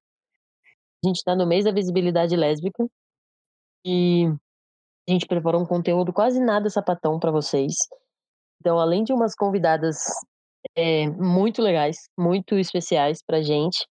[1.04, 2.84] A gente está no mês da visibilidade lésbica
[3.86, 4.26] e
[5.08, 7.76] a gente preparou um conteúdo quase nada sapatão para vocês.
[8.58, 9.98] Então, além de umas convidadas
[10.74, 13.86] é, muito legais, muito especiais pra gente,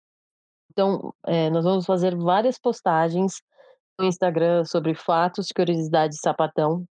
[0.73, 3.35] então é, nós vamos fazer várias postagens
[3.97, 6.85] no Instagram sobre fatos, curiosidades sapatão,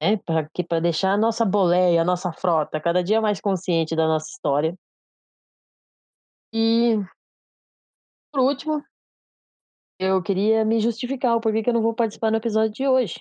[0.00, 0.16] né,
[0.68, 4.76] para deixar a nossa boleia, a nossa frota cada dia mais consciente da nossa história.
[6.52, 6.96] E,
[8.32, 8.82] por último,
[9.98, 13.20] eu queria me justificar o porquê que eu não vou participar no episódio de hoje.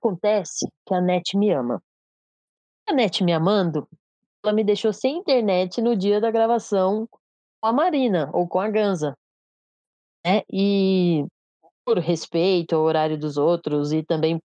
[0.00, 1.82] Acontece que a NET me ama.
[2.88, 3.88] A NET me amando,
[4.44, 7.06] ela me deixou sem internet no dia da gravação
[7.60, 9.16] com a Marina ou com a Ganza.
[10.24, 10.42] Né?
[10.52, 11.26] E
[11.84, 14.38] por respeito ao horário dos outros e também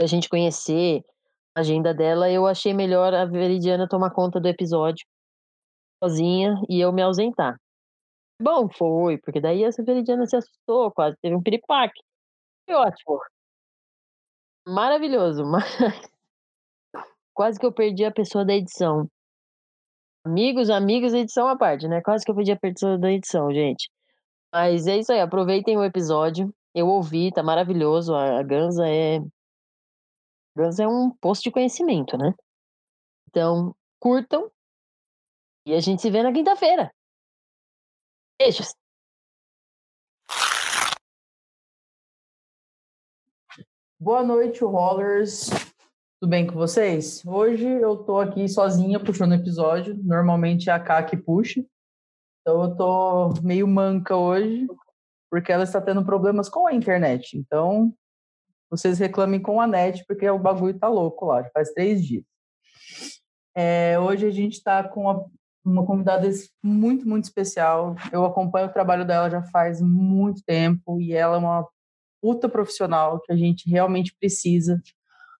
[0.00, 1.02] a gente conhecer
[1.56, 5.06] a agenda dela, eu achei melhor a Veridiana tomar conta do episódio
[6.02, 7.56] sozinha e eu me ausentar.
[8.40, 12.00] Bom, foi, porque daí a Veridiana se assustou, quase teve um piripaque.
[12.66, 13.20] Foi ótimo.
[14.66, 15.64] Maravilhoso, mas
[17.32, 19.08] quase que eu perdi a pessoa da edição.
[20.24, 22.00] Amigos, amigos, edição à parte, né?
[22.02, 23.90] Quase que eu perdi a pessoa da edição, gente.
[24.52, 26.52] Mas é isso aí, aproveitem o episódio.
[26.74, 28.14] Eu ouvi, tá maravilhoso.
[28.14, 29.20] A Ganza é
[30.56, 32.32] Guns é um posto de conhecimento, né?
[33.28, 34.48] Então, curtam
[35.66, 36.94] e a gente se vê na quinta-feira.
[38.38, 38.72] Beijos!
[43.98, 45.48] Boa noite, Rollers.
[46.20, 47.24] Tudo bem com vocês?
[47.26, 49.96] Hoje eu tô aqui sozinha puxando episódio.
[50.04, 51.64] Normalmente é a K que puxa.
[52.40, 54.68] Então eu tô meio manca hoje,
[55.28, 57.36] porque ela está tendo problemas com a internet.
[57.36, 57.92] Então
[58.76, 62.24] vocês reclamem com a NET, porque o bagulho tá louco lá, faz três dias.
[63.56, 65.24] É, hoje a gente está com uma,
[65.64, 66.28] uma convidada
[66.62, 67.94] muito, muito especial.
[68.12, 71.68] Eu acompanho o trabalho dela já faz muito tempo e ela é uma
[72.20, 74.82] puta profissional que a gente realmente precisa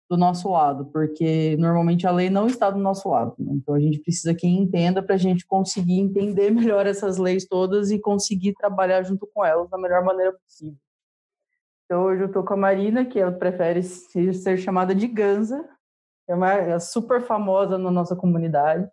[0.08, 3.34] do nosso lado, porque normalmente a lei não está do nosso lado.
[3.38, 3.54] Né?
[3.54, 7.90] Então a gente precisa que entenda para a gente conseguir entender melhor essas leis todas
[7.90, 10.78] e conseguir trabalhar junto com elas da melhor maneira possível.
[11.84, 15.68] Então, hoje eu estou com a Marina, que ela prefere ser chamada de Ganza,
[16.26, 18.88] é uma é super famosa na nossa comunidade.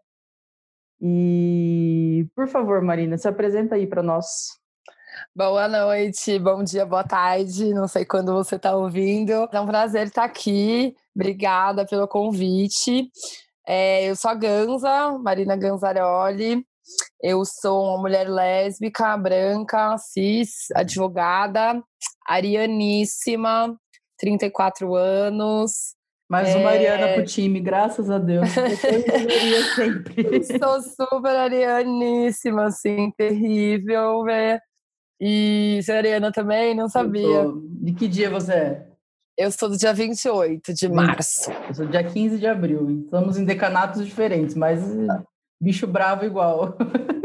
[0.99, 4.59] E, por favor, Marina, se apresenta aí para nós.
[5.33, 9.31] Boa noite, bom dia, boa tarde, não sei quando você está ouvindo.
[9.51, 13.09] É um prazer estar aqui, obrigada pelo convite.
[13.65, 16.65] É, eu sou a Ganza, Marina Ganzaroli,
[17.21, 21.81] eu sou uma mulher lésbica, branca, cis, advogada,
[22.27, 23.77] arianíssima,
[24.17, 25.95] 34 anos.
[26.29, 26.57] Mais é...
[26.57, 28.47] uma Ariana pro time, graças a Deus.
[28.55, 30.43] Eu sempre.
[30.43, 34.59] Sou super arianíssima, assim, terrível, né?
[35.19, 36.73] E você é ariana também?
[36.73, 37.51] Não sabia.
[37.81, 38.87] De que dia você é?
[39.37, 41.51] Eu sou do dia 28 de março.
[41.67, 43.03] Eu sou do dia 15 de abril.
[43.03, 44.81] Estamos em decanatos diferentes, mas
[45.61, 46.75] bicho bravo igual.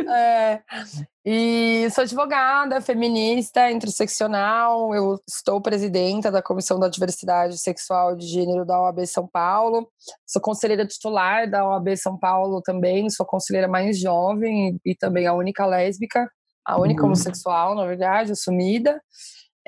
[0.09, 0.61] É,
[1.25, 4.95] e sou advogada, feminista, interseccional.
[4.95, 9.89] Eu estou presidenta da Comissão da Diversidade Sexual e de Gênero da OAB São Paulo.
[10.27, 13.09] Sou conselheira titular da OAB São Paulo também.
[13.09, 16.31] Sou conselheira mais jovem e também a única lésbica,
[16.65, 17.07] a única uhum.
[17.07, 19.01] homossexual, na verdade, assumida.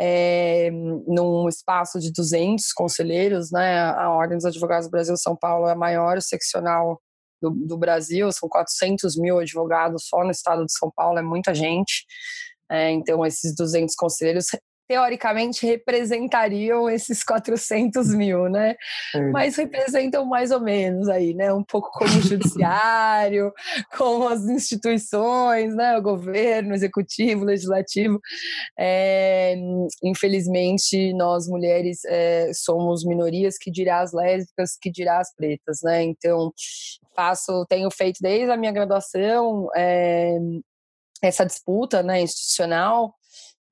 [0.01, 3.81] É, num espaço de 200 conselheiros, né?
[3.81, 7.01] A Ordem dos Advogados do Brasil São Paulo é a maior seccional
[7.41, 11.55] do, do Brasil, são 400 mil advogados só no estado de São Paulo, é muita
[11.55, 12.05] gente.
[12.71, 14.47] É, então, esses 200 conselheiros
[14.89, 18.75] teoricamente representariam esses 400 mil, né?
[19.31, 21.53] Mas representam mais ou menos aí, né?
[21.53, 23.53] Um pouco como o judiciário,
[23.97, 25.99] como as instituições, né?
[25.99, 28.19] O governo, o executivo, o legislativo.
[28.79, 29.55] É,
[30.03, 36.03] infelizmente, nós mulheres é, somos minorias, que dirá as lésbicas, que dirá as pretas, né?
[36.03, 36.51] Então,
[37.19, 40.39] faço, tenho feito desde a minha graduação é,
[41.21, 43.13] essa disputa né, institucional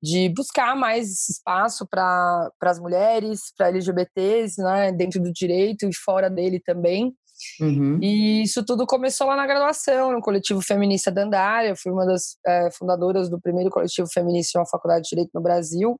[0.03, 6.29] de buscar mais espaço para as mulheres, para LGBTs, né, dentro do direito e fora
[6.29, 7.15] dele também.
[7.61, 7.99] Uhum.
[8.01, 11.75] E isso tudo começou lá na graduação, no coletivo feminista Dandária.
[11.75, 15.41] Fui uma das é, fundadoras do primeiro coletivo feminista de uma faculdade de direito no
[15.41, 15.99] Brasil.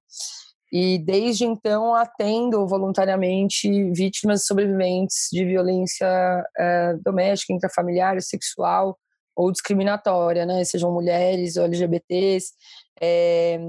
[0.71, 6.05] E desde então atendo voluntariamente vítimas sobreviventes de violência
[6.57, 8.97] é, doméstica, intrafamiliar, sexual
[9.35, 10.63] ou discriminatória, né?
[10.65, 12.53] Sejam mulheres ou LGBTs.
[13.01, 13.59] É,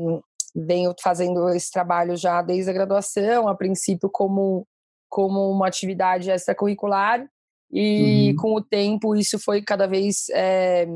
[0.54, 4.66] venho fazendo esse trabalho já desde a graduação, a princípio como,
[5.08, 7.24] como uma atividade extracurricular,
[7.70, 8.36] e uhum.
[8.36, 10.86] com o tempo isso foi cada vez é,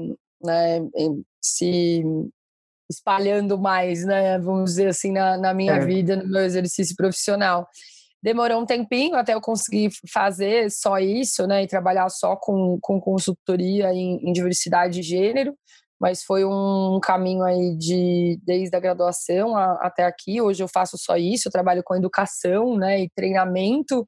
[0.43, 0.81] né,
[1.41, 2.03] se
[2.93, 5.85] espalhando mais, né, vamos dizer assim, na, na minha é.
[5.85, 7.67] vida, no meu exercício profissional.
[8.23, 13.01] Demorou um tempinho até eu conseguir fazer só isso, né, e trabalhar só com, com
[13.01, 15.55] consultoria em, em diversidade de gênero,
[16.03, 20.41] mas foi um caminho aí de desde a graduação a, até aqui.
[20.41, 24.05] Hoje eu faço só isso, eu trabalho com educação, né, e treinamento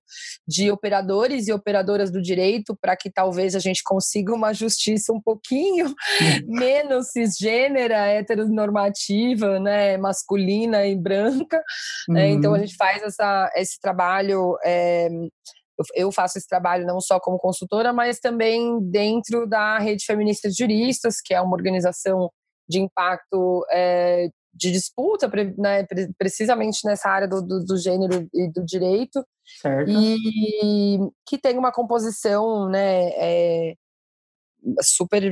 [0.46, 5.20] de operadores e operadoras do direito para que talvez a gente consiga uma justiça um
[5.20, 5.94] pouquinho
[6.48, 11.62] menos cisgênera, heteronormativa, né, masculina e branca.
[12.08, 12.18] Uhum.
[12.18, 12.60] Então a uhum.
[12.60, 15.08] gente faz essa, esse trabalho é,
[15.94, 20.56] eu faço esse trabalho não só como consultora, mas também dentro da Rede Feminista de
[20.56, 22.30] Juristas, que é uma organização
[22.68, 25.86] de impacto é, de disputa, né,
[26.16, 29.24] precisamente nessa área do, do, do, gênero e do direito,
[29.60, 29.90] certo.
[29.90, 33.74] e que tem uma composição né, é,
[34.80, 35.22] super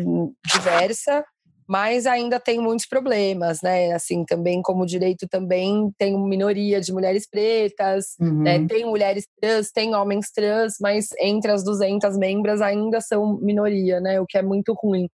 [0.45, 1.25] diversa
[1.73, 3.93] mas ainda tem muitos problemas, né?
[3.93, 8.29] Assim, também como direito também tem minoria de mulheres pretas, né?
[8.29, 8.43] uhum.
[8.43, 8.67] né?
[8.69, 14.21] tem mulheres trans, tem homens trans, mas entre as 200 membros ainda são minoria, né?
[14.21, 15.09] O que é muito ruim.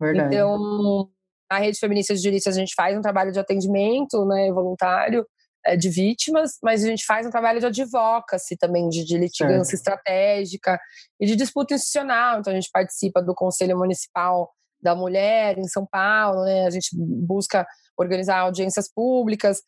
[0.00, 0.36] Verdade.
[0.36, 1.10] Então,
[1.50, 5.26] na Rede Feminista de Juristas a gente faz um trabalho de atendimento, né, voluntário,
[5.66, 9.76] é, de vítimas, mas a gente faz um trabalho de advocacy também, de, de litigância
[9.76, 9.98] certo.
[9.98, 10.78] estratégica
[11.18, 12.38] e de disputa institucional.
[12.38, 16.66] Então, a gente participa do Conselho Municipal da mulher em São Paulo, né?
[16.66, 17.66] A gente busca
[17.96, 19.62] organizar audiências públicas.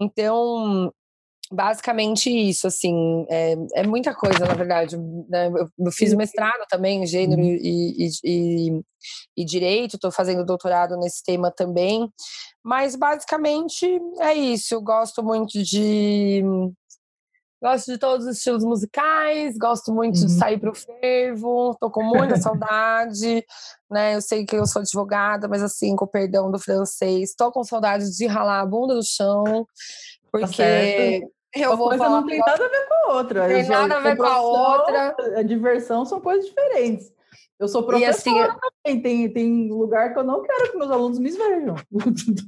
[0.00, 0.92] Então,
[1.50, 4.96] basicamente isso, assim, é, é muita coisa, na verdade.
[5.28, 5.48] Né?
[5.78, 7.48] Eu, fiz mestrado também em gênero uhum.
[7.48, 8.82] e, e, e,
[9.36, 12.10] e, direito, estou fazendo doutorado nesse tema também.
[12.64, 13.86] Mas, basicamente,
[14.18, 14.74] é isso.
[14.74, 16.42] Eu gosto muito de
[17.62, 20.26] Gosto de todos os estilos musicais, gosto muito uhum.
[20.26, 23.44] de sair para o fervo, tô com muita saudade,
[23.90, 24.14] né?
[24.14, 28.14] Eu sei que eu sou advogada, mas assim, com perdão do francês, tô com saudade
[28.14, 29.64] de ralar a bunda no chão, tá
[30.30, 33.48] porque tá eu Uma vou coisa falar não tem nada a ver com a outra.
[33.48, 35.16] Tem nada a ver com a outra.
[35.36, 37.10] A diversão são coisas diferentes.
[37.58, 41.18] Eu sou professora assim, também, tem, tem lugar que eu não quero que meus alunos
[41.18, 41.74] me vejam.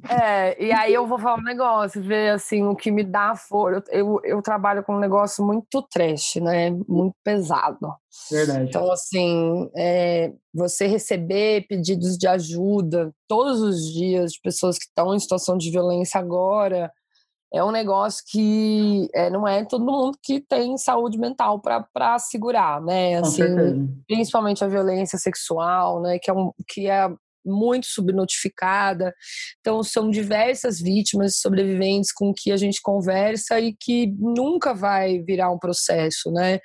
[0.08, 3.90] É, e aí eu vou falar um negócio, ver assim, o que me dá força.
[3.90, 6.70] Eu, eu, eu, trabalho com um negócio muito trash, né?
[6.86, 7.94] Muito pesado.
[8.30, 8.66] Verdade.
[8.68, 15.14] Então, assim, é, você receber pedidos de ajuda todos os dias de pessoas que estão
[15.14, 16.92] em situação de violência agora,
[17.52, 22.80] é um negócio que é, não é todo mundo que tem saúde mental para segurar,
[22.82, 23.16] né?
[23.16, 23.42] Assim,
[24.06, 26.18] principalmente a violência sexual, né?
[26.18, 27.08] Que é, um, que é
[27.44, 29.14] muito subnotificada.
[29.60, 35.50] Então, são diversas vítimas sobreviventes com que a gente conversa e que nunca vai virar
[35.50, 36.60] um processo, né?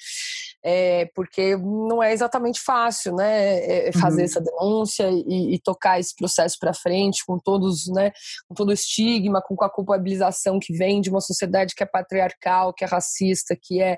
[0.65, 4.26] É, porque não é exatamente fácil, né, é, é fazer uhum.
[4.26, 8.11] essa denúncia e, e, tocar esse processo para frente com todos, né,
[8.47, 12.73] com todo o estigma, com a culpabilização que vem de uma sociedade que é patriarcal,
[12.73, 13.97] que é racista, que é,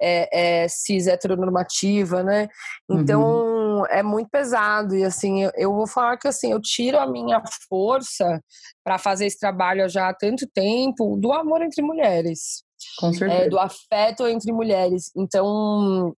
[0.00, 2.48] é, é cis heteronormativa, né?
[2.90, 3.86] Então uhum.
[3.86, 7.42] é muito pesado e assim eu, eu vou falar que assim eu tiro a minha
[7.68, 8.42] força
[8.82, 12.65] para fazer esse trabalho já há tanto tempo do amor entre mulheres.
[12.98, 13.44] Com certeza.
[13.44, 15.10] É, do afeto entre mulheres.
[15.16, 16.14] Então,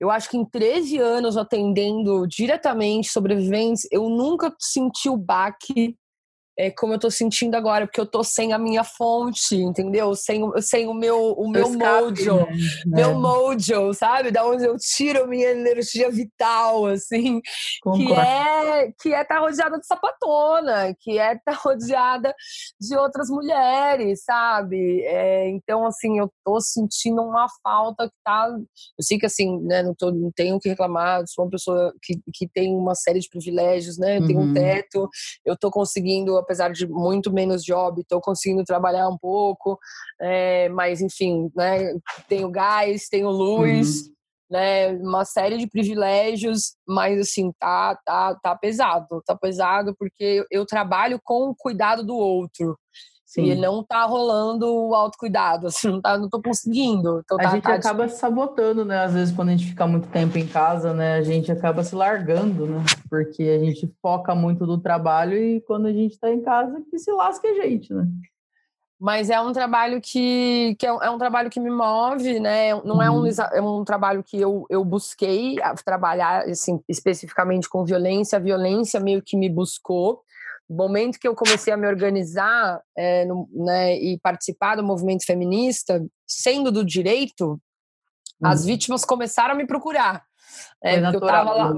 [0.00, 5.96] eu acho que em 13 anos atendendo diretamente sobreviventes, eu nunca senti o baque
[6.58, 10.14] é, como eu tô sentindo agora, porque eu tô sem a minha fonte, entendeu?
[10.14, 12.46] Sem, sem o meu, o meu escape, mojo, né?
[12.86, 13.14] meu é.
[13.14, 14.30] mojo, sabe?
[14.30, 17.40] Da onde eu tiro minha energia vital, assim,
[17.82, 18.06] Concordo.
[18.06, 22.34] que é que é estar tá rodeada de sapatona, que é estar tá rodeada
[22.80, 25.02] de outras mulheres, sabe?
[25.04, 28.48] É, então, assim, eu tô sentindo uma falta que tá.
[28.48, 32.20] Eu sei que, assim, né, não, tô, não tenho que reclamar, sou uma pessoa que,
[32.34, 34.18] que tem uma série de privilégios, né?
[34.18, 34.54] Eu tenho um uhum.
[34.54, 35.08] teto,
[35.44, 39.78] eu tô conseguindo apesar de muito menos job, estou conseguindo trabalhar um pouco,
[40.20, 41.94] é, mas enfim, né,
[42.28, 44.12] tenho gás, tenho luz, uhum.
[44.50, 50.66] né, uma série de privilégios, mas assim, tá, tá, tá pesado, tá pesado porque eu
[50.66, 52.76] trabalho com o cuidado do outro.
[53.32, 53.44] Sim.
[53.44, 57.22] E não tá rolando o autocuidado, assim, não, tá, não tô conseguindo.
[57.24, 59.02] Então, a tá, gente tá acaba se sabotando, né?
[59.02, 61.14] Às vezes, quando a gente fica muito tempo em casa, né?
[61.14, 62.84] A gente acaba se largando, né?
[63.08, 66.98] Porque a gente foca muito no trabalho e quando a gente tá em casa, que
[66.98, 68.06] se lasca a gente, né?
[69.00, 72.74] Mas é um trabalho que, que é, um, é um trabalho que me move, né?
[72.84, 73.02] Não uhum.
[73.02, 73.30] é, um, uhum.
[73.54, 78.36] é um trabalho que eu, eu busquei trabalhar assim, especificamente com violência.
[78.36, 80.22] A violência meio que me buscou
[80.68, 86.04] momento que eu comecei a me organizar é, no, né, e participar do movimento feminista,
[86.26, 87.60] sendo do direito,
[88.40, 88.46] hum.
[88.46, 90.24] as vítimas começaram a me procurar.
[90.84, 91.72] É, eu estava lá,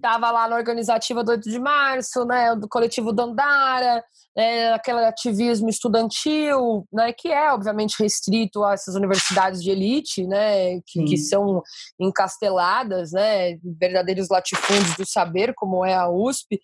[0.00, 4.04] tava lá na organizativa do 8 de março, né, do coletivo Dandara,
[4.36, 10.80] é, aquele ativismo estudantil, né, que é obviamente restrito a essas universidades de elite, né,
[10.86, 11.62] que, que são
[11.98, 16.60] encasteladas, né, verdadeiros latifúndios do saber, como é a USP,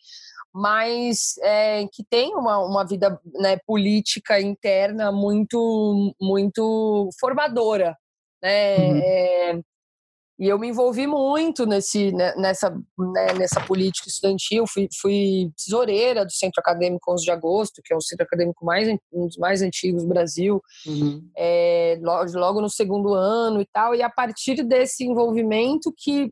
[0.56, 7.94] mas é, que tem uma, uma vida né, política interna muito muito formadora,
[8.42, 8.78] né?
[8.78, 9.00] Uhum.
[9.02, 9.60] É,
[10.38, 14.64] e eu me envolvi muito nesse, né, nessa, né, nessa política estudantil.
[14.66, 18.86] Fui, fui tesoureira do Centro Acadêmico 11 de Agosto, que é o centro acadêmico mais,
[19.12, 21.26] um dos mais antigos do Brasil, uhum.
[21.36, 23.94] é, logo, logo no segundo ano e tal.
[23.94, 26.30] E a partir desse envolvimento que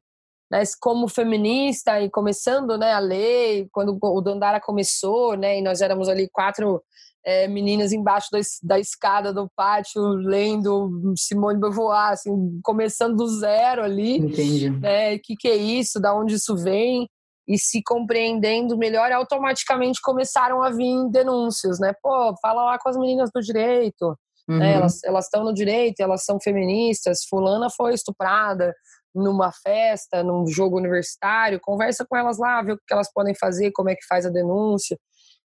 [0.55, 5.81] né, como feminista e começando né, a ler, quando o Dandara começou, né, e nós
[5.81, 6.81] éramos ali quatro
[7.27, 12.31] é, meninas embaixo da, da, escada do pátio lendo Simone Beauvoir, assim,
[12.63, 14.19] começando do zero ali.
[14.19, 14.71] Entendi.
[14.71, 17.09] Né, o que, que é isso, da onde isso vem,
[17.49, 21.93] e se compreendendo melhor, automaticamente começaram a vir denúncias, né?
[22.03, 24.17] Pô, fala lá com as meninas do direito,
[24.49, 24.59] né, uhum.
[24.59, 24.89] né?
[25.05, 28.73] Elas estão no direito, elas são feministas, fulana foi estuprada,
[29.15, 33.71] numa festa, num jogo universitário, conversa com elas lá, vê o que elas podem fazer,
[33.73, 34.99] como é que faz a denúncia.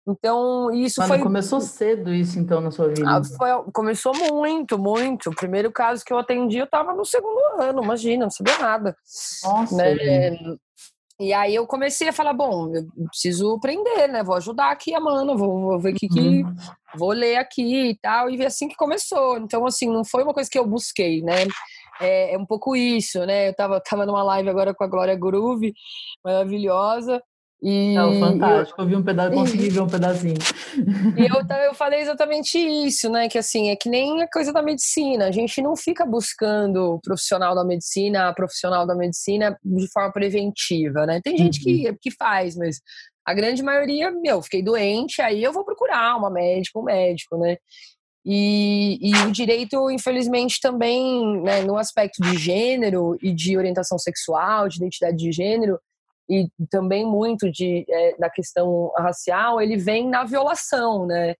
[0.05, 1.23] Então, isso Mano, foi.
[1.23, 3.03] começou cedo isso, então, na sua vida?
[3.07, 3.71] Ah, foi...
[3.71, 5.29] Começou muito, muito.
[5.29, 8.95] O primeiro caso que eu atendi, eu estava no segundo ano, imagina, não sabia nada.
[9.43, 9.75] Nossa.
[9.75, 10.37] Né?
[11.19, 14.23] E aí eu comecei a falar, bom, eu preciso aprender, né?
[14.23, 16.55] Vou ajudar aqui a mana, vou, vou ver o que, que uhum.
[16.97, 18.29] vou ler aqui e tal.
[18.29, 19.37] E assim que começou.
[19.37, 21.45] Então, assim, não foi uma coisa que eu busquei, né?
[22.01, 23.49] É, é, um pouco isso, né?
[23.49, 25.73] Eu tava, tava numa live agora com a Glória Groove,
[26.23, 27.21] maravilhosa.
[27.65, 28.81] E Não, fantástico.
[28.81, 30.33] Eu, vi um pedaço, consegui ver um pedacinho.
[31.17, 33.29] E eu, eu falei exatamente isso, né?
[33.29, 35.27] Que assim, é que nem a coisa da medicina.
[35.27, 41.21] A gente não fica buscando profissional da medicina, profissional da medicina de forma preventiva, né?
[41.23, 41.97] Tem gente que, uhum.
[42.01, 42.81] que faz, mas
[43.25, 47.55] a grande maioria, meu, fiquei doente, aí eu vou procurar uma médica, um médico, né?
[48.25, 54.69] E, e, o direito, infelizmente, também, né, no aspecto de gênero e de orientação sexual,
[54.69, 55.77] de identidade de gênero,
[56.29, 61.35] e também muito de, é, da questão racial, ele vem na violação, né?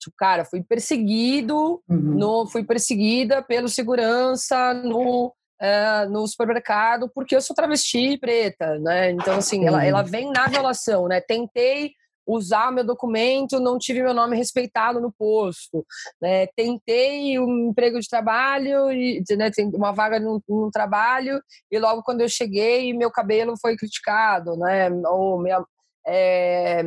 [0.00, 1.96] Tipo, cara, fui perseguido, uhum.
[1.96, 9.10] no, fui perseguida pelo segurança no, é, no supermercado porque eu sou travesti preta, né?
[9.10, 11.20] Então, assim, ela, ela vem na violação, né?
[11.20, 11.92] Tentei
[12.26, 15.84] usar meu documento, não tive meu nome respeitado no posto.
[16.20, 16.46] Né?
[16.56, 22.20] Tentei um emprego de trabalho, e, né, uma vaga num, num, trabalho, e logo quando
[22.20, 24.90] eu cheguei, meu cabelo foi criticado, né?
[25.06, 25.64] ou minha,
[26.06, 26.82] é,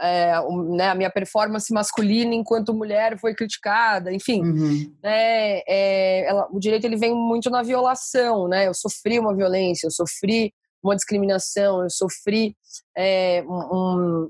[0.00, 0.34] é,
[0.76, 4.94] né, a minha performance masculina enquanto mulher foi criticada, enfim, uhum.
[5.02, 8.68] né, é, ela, o direito ele vem muito na violação, né?
[8.68, 10.52] Eu sofri uma violência, eu sofri
[10.82, 12.54] uma discriminação, eu sofri
[12.96, 14.28] é, um,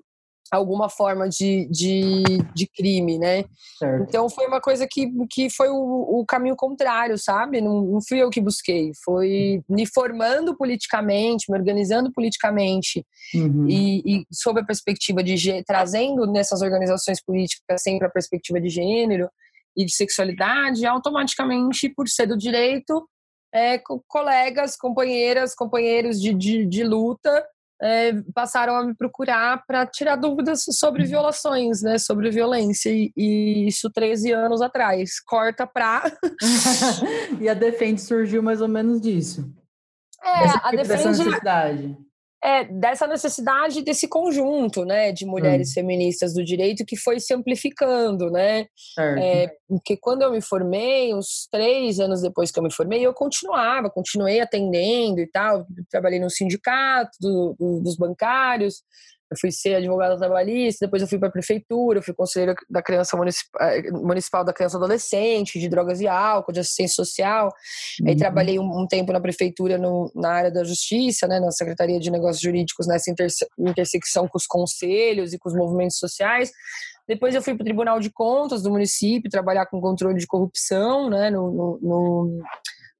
[0.51, 2.23] alguma forma de, de,
[2.55, 3.45] de crime, né?
[3.79, 4.05] Certo.
[4.09, 7.61] Então foi uma coisa que, que foi o, o caminho contrário, sabe?
[7.61, 13.67] Não, não, fui eu que busquei, foi me formando politicamente, me organizando politicamente uhum.
[13.69, 19.29] e, e sob a perspectiva de trazendo nessas organizações políticas sempre a perspectiva de gênero
[19.77, 23.07] e de sexualidade, automaticamente por ser do direito,
[23.53, 27.45] é, colegas, companheiras, companheiros de, de, de luta
[27.83, 31.09] é, passaram a me procurar para tirar dúvidas sobre uhum.
[31.09, 31.99] violações, né?
[31.99, 32.91] Sobre violência.
[32.91, 35.21] E, e isso 13 anos atrás.
[35.21, 36.11] Corta pra.
[37.41, 39.51] e a Defende surgiu mais ou menos disso.
[40.23, 41.23] É, a Defende.
[42.43, 45.75] É, dessa necessidade desse conjunto, né, de mulheres hum.
[45.75, 48.67] feministas do direito que foi se amplificando, né?
[48.99, 53.13] É, porque quando eu me formei, uns três anos depois que eu me formei, eu
[53.13, 55.67] continuava, continuei atendendo e tal.
[55.91, 58.83] Trabalhei no sindicato do, do, dos bancários,
[59.31, 62.81] eu fui ser advogada trabalhista, depois eu fui para a prefeitura, eu fui conselheira da
[62.81, 67.53] criança municipal, eh, municipal da criança e adolescente, de drogas e álcool, de assistência social.
[68.01, 68.09] Uhum.
[68.09, 71.99] Aí trabalhei um, um, tempo na prefeitura no, na área da justiça, né, na Secretaria
[71.99, 76.53] de Negócios Jurídicos, nessa interse intersecção com os conselhos e com os movimentos sociais.
[77.09, 81.09] Depois eu fui para o Tribunal de Contas do município trabalhar com controle de corrupção,
[81.09, 82.43] né, no, no, no,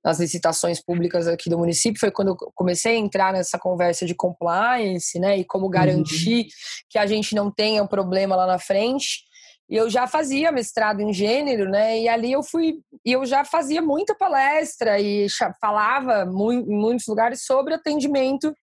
[0.07, 1.99] nas licitações públicas aqui do município.
[1.99, 6.49] Foi quando eu comecei a entrar nessa conversa de compliance, né, e como garantir uhum.
[6.89, 9.27] que a gente não tenha um problema lá na frente.
[9.69, 11.99] E eu já fazia mestrado em gênero, né?
[11.99, 15.27] E ali eu fui, e eu já fazia muita palestra e
[15.61, 18.55] falava em muitos lugares sobre atendimento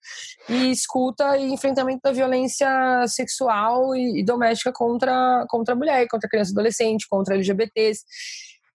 [0.48, 6.26] e escuta e enfrentamento da violência sexual e, e doméstica contra, contra a mulher, contra
[6.26, 8.06] a criança e adolescente, contra LGBTs.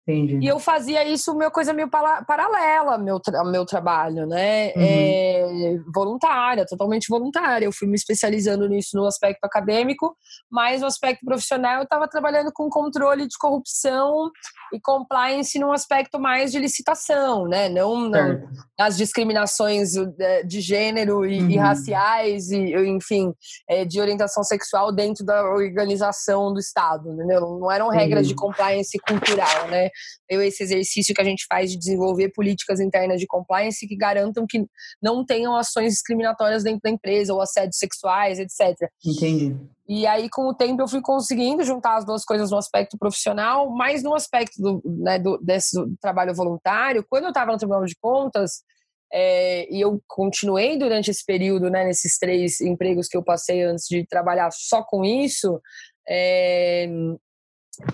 [0.09, 0.38] Entendi.
[0.41, 4.73] E eu fazia isso uma coisa meio paralela ao meu, tra meu trabalho, né?
[4.75, 4.83] Uhum.
[4.83, 7.67] É, voluntária, totalmente voluntária.
[7.67, 10.17] Eu fui me especializando nisso no aspecto acadêmico,
[10.50, 14.31] mas no aspecto profissional eu estava trabalhando com controle de corrupção
[14.73, 17.69] e compliance num aspecto mais de licitação, né?
[17.69, 18.49] Não, não
[18.79, 21.50] as discriminações é, de gênero e, uhum.
[21.50, 23.35] e raciais, e, enfim,
[23.69, 27.59] é, de orientação sexual dentro da organização do Estado, entendeu?
[27.59, 28.29] Não eram regras uhum.
[28.29, 29.91] de compliance cultural, né?
[30.28, 34.67] Esse exercício que a gente faz de desenvolver políticas internas de compliance que garantam que
[35.02, 38.90] não tenham ações discriminatórias dentro da empresa ou assédios sexuais, etc.
[39.05, 39.57] Entendi.
[39.88, 43.71] E aí, com o tempo, eu fui conseguindo juntar as duas coisas no aspecto profissional,
[43.71, 47.05] mas no aspecto do, né, do, desse trabalho voluntário.
[47.09, 48.62] Quando eu estava no Tribunal de Contas,
[49.11, 53.87] é, e eu continuei durante esse período, né, nesses três empregos que eu passei antes
[53.88, 55.59] de trabalhar só com isso,
[56.07, 56.87] é,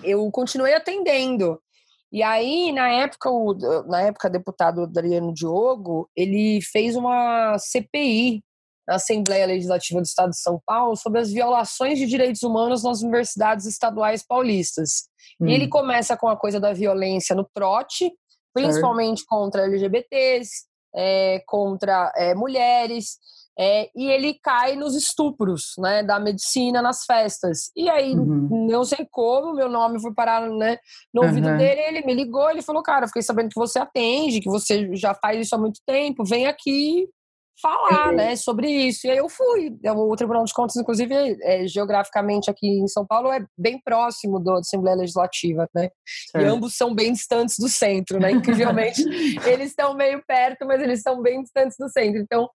[0.03, 1.61] eu continuei atendendo.
[2.11, 3.53] E aí, na época, o,
[3.87, 8.41] na época, o deputado Adriano Diogo, ele fez uma CPI
[8.87, 13.01] na Assembleia Legislativa do Estado de São Paulo sobre as violações de direitos humanos nas
[13.01, 15.09] universidades estaduais paulistas.
[15.41, 15.47] Hum.
[15.47, 15.69] E ele hum.
[15.69, 18.11] começa com a coisa da violência no trote,
[18.53, 19.29] principalmente certo.
[19.29, 23.17] contra LGBTs, é, contra é, mulheres.
[23.57, 27.71] É, e ele cai nos estupros, né, da medicina nas festas.
[27.75, 28.67] E aí, uhum.
[28.69, 30.77] não sei como, meu nome foi parar né,
[31.13, 31.27] no uhum.
[31.27, 34.93] ouvido dele, ele me ligou, ele falou, cara, fiquei sabendo que você atende, que você
[34.95, 37.07] já faz isso há muito tempo, vem aqui
[37.61, 38.15] falar, uhum.
[38.15, 39.07] né, sobre isso.
[39.07, 39.77] E aí eu fui.
[39.95, 44.59] O Tribunal de Contas, inclusive, é, geograficamente aqui em São Paulo, é bem próximo da
[44.59, 45.89] Assembleia Legislativa, né?
[46.31, 46.43] Certo.
[46.43, 48.31] E ambos são bem distantes do centro, né?
[48.31, 49.01] Incrivelmente,
[49.47, 52.19] eles estão meio perto, mas eles são bem distantes do centro.
[52.19, 52.49] Então,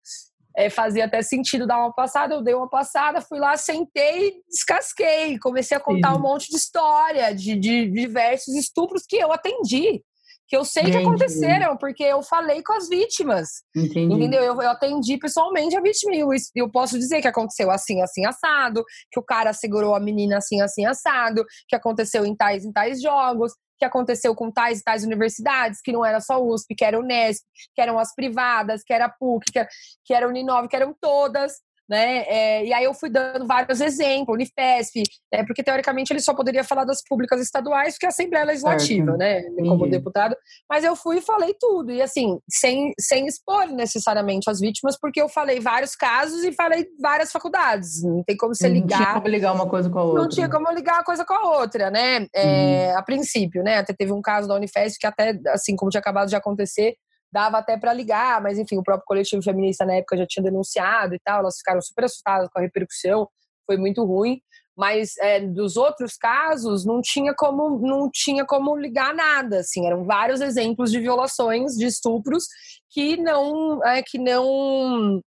[0.59, 5.39] é, fazia até sentido dar uma passada, eu dei uma passada, fui lá, sentei, descasquei,
[5.39, 6.17] comecei a contar Sim.
[6.17, 10.03] um monte de história de, de, diversos estupros que eu atendi,
[10.49, 10.97] que eu sei Entendi.
[10.97, 14.13] que aconteceram, porque eu falei com as vítimas, Entendi.
[14.13, 14.43] entendeu?
[14.43, 18.25] Eu, eu, atendi pessoalmente a vítima e eu, eu posso dizer que aconteceu assim, assim,
[18.25, 22.71] assado, que o cara segurou a menina assim, assim, assado, que aconteceu em tais, em
[22.73, 26.83] tais jogos, que aconteceu com tais e tais universidades, que não era só USP, que
[26.83, 29.69] era Unesp, que eram as privadas, que era a PUC, que era,
[30.05, 31.53] que era Uninove, que eram todas
[31.89, 32.23] né?
[32.27, 35.01] É, e aí eu fui dando vários exemplos, Unifesp,
[35.33, 35.43] né?
[35.43, 39.17] porque teoricamente ele só poderia falar das públicas estaduais, porque é a Assembleia Legislativa, certo.
[39.17, 39.41] né?
[39.57, 39.89] Como uhum.
[39.89, 40.35] deputado.
[40.69, 45.19] Mas eu fui e falei tudo, e assim, sem, sem expor necessariamente as vítimas, porque
[45.19, 48.03] eu falei vários casos e falei várias faculdades.
[48.03, 48.99] Não tem como você ligar.
[48.99, 50.21] Não tinha como ligar uma coisa com a outra.
[50.21, 52.27] Não tinha como ligar uma coisa com a outra, né?
[52.35, 52.99] É, uhum.
[52.99, 53.77] A princípio, né?
[53.77, 56.95] Até teve um caso da Unifesp que até, assim, como tinha acabado de acontecer,
[57.31, 61.15] dava até para ligar, mas enfim, o próprio coletivo feminista na época já tinha denunciado
[61.15, 63.27] e tal, elas ficaram super assustadas com a repercussão,
[63.65, 64.41] foi muito ruim.
[64.77, 70.05] Mas é, dos outros casos não tinha como não tinha como ligar nada, assim, eram
[70.05, 72.45] vários exemplos de violações, de estupros
[72.89, 75.21] que não é, que não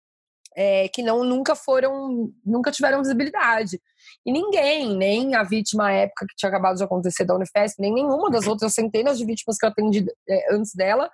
[0.55, 3.79] é, que não nunca foram, nunca tiveram visibilidade.
[4.25, 7.93] E ninguém, nem a vítima à época que tinha acabado de acontecer da Unifesp, nem
[7.93, 11.09] nenhuma das outras centenas de vítimas que eu atendi é, antes dela,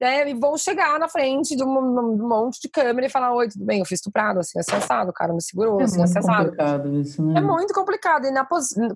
[0.00, 3.48] né, e vão chegar na frente de um, um, monte de câmera e falar: Oi,
[3.48, 3.80] tudo bem?
[3.80, 7.38] Eu fui estuprado, assim, acessado, o cara me segurou, é assim, muito complicado isso, né?
[7.38, 8.26] É muito complicado.
[8.26, 8.46] E na,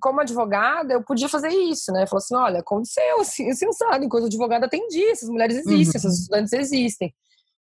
[0.00, 2.06] como advogada, eu podia fazer isso, né?
[2.06, 4.06] Falou assim: olha, aconteceu, assim, assim, sabe?
[4.06, 5.96] Enquanto advogada atendi, essas mulheres existem, uhum.
[5.96, 7.14] essas estudantes existem.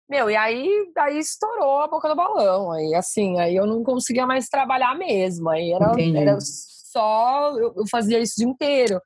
[0.08, 2.72] Meu, e aí daí estourou a boca do balão.
[2.72, 5.48] Aí, assim, aí eu não conseguia mais trabalhar mesmo.
[5.48, 7.56] Aí era, era só.
[7.56, 9.00] Eu, eu fazia isso o dia inteiro.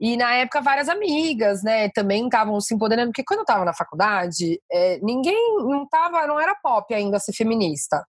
[0.00, 3.74] E na época, várias amigas, né, também estavam se empoderando, porque quando eu estava na
[3.74, 8.04] faculdade, é, ninguém não tava, não era pop ainda ser feminista.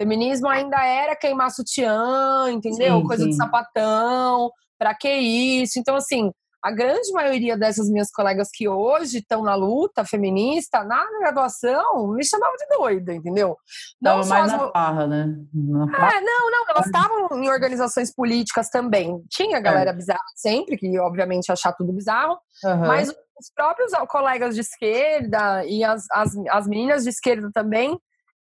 [0.00, 3.00] Feminismo ainda era queimar sutiã, entendeu?
[3.00, 3.30] Sim, Coisa sim.
[3.30, 5.78] de sapatão, pra que isso?
[5.78, 6.30] Então, assim,
[6.62, 12.24] a grande maioria dessas minhas colegas que hoje estão na luta feminista, na graduação, me
[12.24, 13.56] chamavam de doida, entendeu?
[14.00, 15.26] Não Tava mais na farra, né?
[15.52, 16.16] Na farra.
[16.16, 19.20] É, não, não, elas estavam em organizações políticas também.
[19.28, 19.92] Tinha galera é.
[19.92, 22.86] bizarra sempre, que obviamente achar tudo bizarro, uhum.
[22.86, 27.98] mas os próprios colegas de esquerda e as, as, as meninas de esquerda também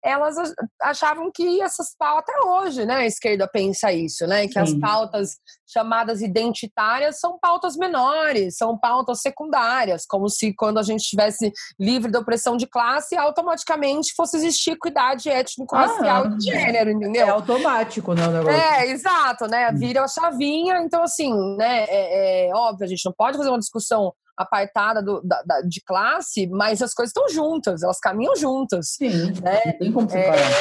[0.03, 0.35] elas
[0.81, 4.59] achavam que essas pautas, até hoje, né, a esquerda pensa isso, né, que Sim.
[4.59, 5.31] as pautas
[5.67, 12.11] chamadas identitárias são pautas menores, são pautas secundárias, como se quando a gente estivesse livre
[12.11, 17.25] da opressão de classe, automaticamente fosse existir equidade étnico-racial ah, e de gênero, entendeu?
[17.25, 18.51] É automático, né, o negócio.
[18.51, 19.75] É, exato, né, hum.
[19.77, 23.59] vira a chavinha, então assim, né, é, é óbvio, a gente não pode fazer uma
[23.59, 28.89] discussão apartada do, da, da, de classe, mas as coisas estão juntas, elas caminham juntas.
[28.89, 29.61] Sim, né?
[29.65, 30.51] não tem como separar.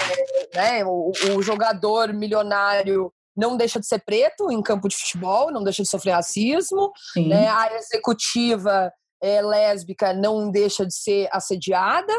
[0.52, 0.84] É, né?
[0.84, 5.82] o, o jogador milionário não deixa de ser preto em campo de futebol, não deixa
[5.82, 7.48] de sofrer racismo, né?
[7.48, 8.90] a executiva
[9.22, 12.12] é, lésbica não deixa de ser assediada,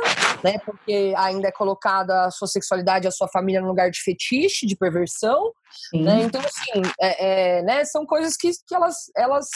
[0.43, 0.57] né?
[0.59, 4.75] Porque ainda é colocada a sua sexualidade, a sua família no lugar de fetiche, de
[4.75, 5.51] perversão,
[5.93, 6.23] né?
[6.23, 7.85] Então, assim, é, é, né?
[7.85, 9.47] São coisas que, que elas, elas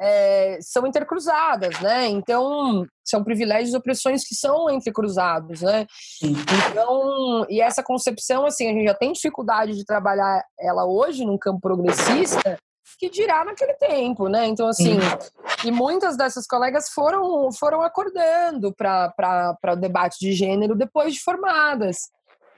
[0.00, 2.06] é, são intercruzadas, né?
[2.08, 5.86] Então, são privilégios e opressões que são entrecruzados, né?
[6.22, 11.36] Então, e essa concepção, assim, a gente já tem dificuldade de trabalhar ela hoje num
[11.36, 12.58] campo progressista,
[12.98, 14.46] que dirá naquele tempo, né?
[14.46, 15.68] Então, assim, Sim.
[15.68, 21.96] e muitas dessas colegas foram, foram acordando para o debate de gênero depois de formadas.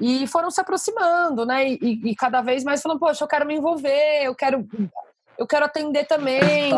[0.01, 1.69] E foram se aproximando, né?
[1.69, 4.67] E, e, cada vez mais falando, poxa, eu quero me envolver, eu quero
[5.43, 6.71] eu quero atender também.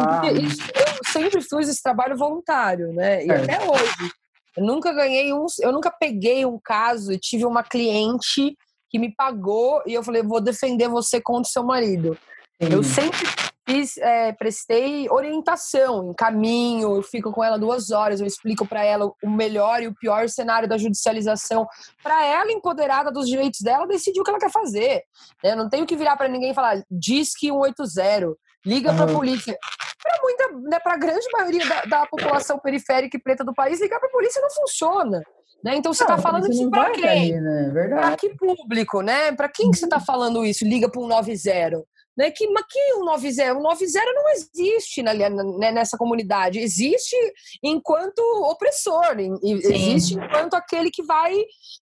[0.42, 3.24] Isso, eu sempre fiz esse trabalho voluntário, né?
[3.24, 3.36] E é.
[3.36, 4.12] até hoje.
[4.56, 5.46] Eu nunca ganhei um.
[5.60, 8.56] Eu nunca peguei um caso e tive uma cliente
[8.88, 12.16] que me pagou e eu falei, vou defender você contra o seu marido.
[12.62, 12.68] Sim.
[12.72, 13.26] Eu sempre
[13.66, 19.10] fiz, é, prestei orientação, encaminho, eu fico com ela duas horas, eu explico para ela
[19.22, 21.66] o melhor e o pior cenário da judicialização,
[22.02, 25.02] para ela, empoderada dos direitos dela, decidir o que ela quer fazer.
[25.42, 25.52] Né?
[25.52, 29.14] Eu não tenho que virar para ninguém e falar, diz que 180, liga para a
[29.14, 29.56] polícia.
[30.02, 33.80] Para muita, né, para a grande maioria da, da, população periférica e preta do país,
[33.80, 35.22] ligar para a polícia não funciona.
[35.62, 35.76] Né?
[35.76, 37.40] Então você está falando isso para quem?
[37.40, 37.88] né?
[37.88, 39.32] Para que público, né?
[39.32, 40.64] Para quem que você está falando isso?
[40.64, 41.82] Liga para um 90.
[42.16, 42.30] Né?
[42.30, 43.54] Que, mas que o 90?
[43.54, 46.58] O 90 não existe na, né, nessa comunidade.
[46.58, 47.16] Existe
[47.62, 51.34] enquanto opressor, existe enquanto aquele que vai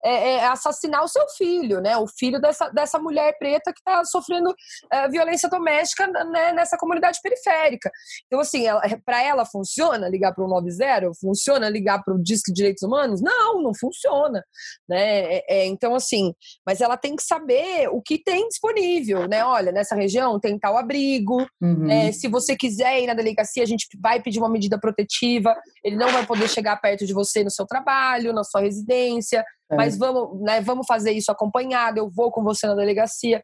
[0.05, 1.97] é, é, assassinar o seu filho, né?
[1.97, 4.55] O filho dessa, dessa mulher preta que está sofrendo
[4.93, 7.91] é, violência doméstica né, nessa comunidade periférica.
[8.27, 8.65] Então, assim,
[9.05, 11.13] para ela funciona ligar para o 90?
[11.21, 13.21] Funciona ligar para o Disque de Direitos Humanos?
[13.21, 14.45] Não, não funciona.
[14.89, 15.37] Né?
[15.37, 16.35] É, é, então, assim,
[16.67, 19.45] mas ela tem que saber o que tem disponível, né?
[19.45, 21.47] Olha, nessa região região tem tal abrigo.
[21.61, 21.91] Uhum.
[21.91, 25.57] É, se você quiser ir na delegacia, a gente vai pedir uma medida protetiva.
[25.85, 29.45] Ele não vai poder chegar perto de você no seu trabalho, na sua residência.
[29.71, 29.77] É.
[29.77, 31.99] Mas vamos, né, vamos fazer isso acompanhado.
[31.99, 33.41] Eu vou com você na delegacia.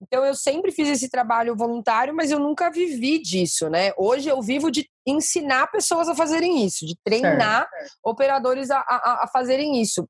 [0.00, 3.92] Então eu sempre fiz esse trabalho voluntário, mas eu nunca vivi disso, né?
[3.96, 7.92] Hoje eu vivo de ensinar pessoas a fazerem isso, de treinar certo.
[8.04, 10.04] operadores a, a, a fazerem isso.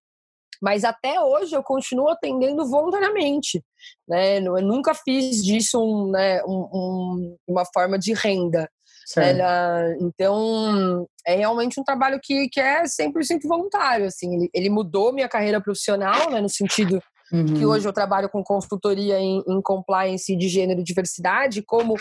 [0.63, 3.61] Mas até hoje eu continuo atendendo voluntariamente.
[4.09, 4.39] Né?
[4.39, 8.71] Eu nunca fiz disso um, né, um, um, uma forma de renda.
[9.35, 9.97] Né?
[10.01, 14.07] Então, é realmente um trabalho que, que é 100% voluntário.
[14.07, 14.35] Assim.
[14.37, 17.47] Ele, ele mudou minha carreira profissional, né, no sentido Uhum.
[17.47, 21.95] que hoje eu trabalho com consultoria em, em, compliance de gênero e diversidade, como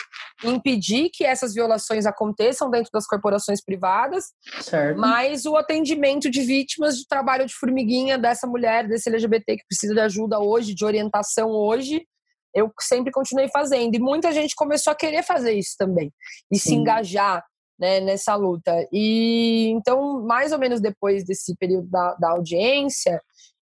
[0.44, 4.26] impedir que essas violações aconteçam dentro das corporações privadas,
[4.60, 5.00] certo.
[5.00, 9.94] mas o atendimento de vítimas de trabalho de formiguinha dessa mulher, desse LGBT que precisa
[9.94, 12.06] de ajuda hoje, de orientação hoje,
[12.54, 13.96] eu sempre continuei fazendo.
[13.96, 16.12] E muita gente começou a querer fazer isso também,
[16.52, 16.70] e Sim.
[16.70, 17.42] se engajar
[17.80, 18.88] né, nessa luta.
[18.92, 23.20] E então, mais ou menos depois desse período da, da audiência,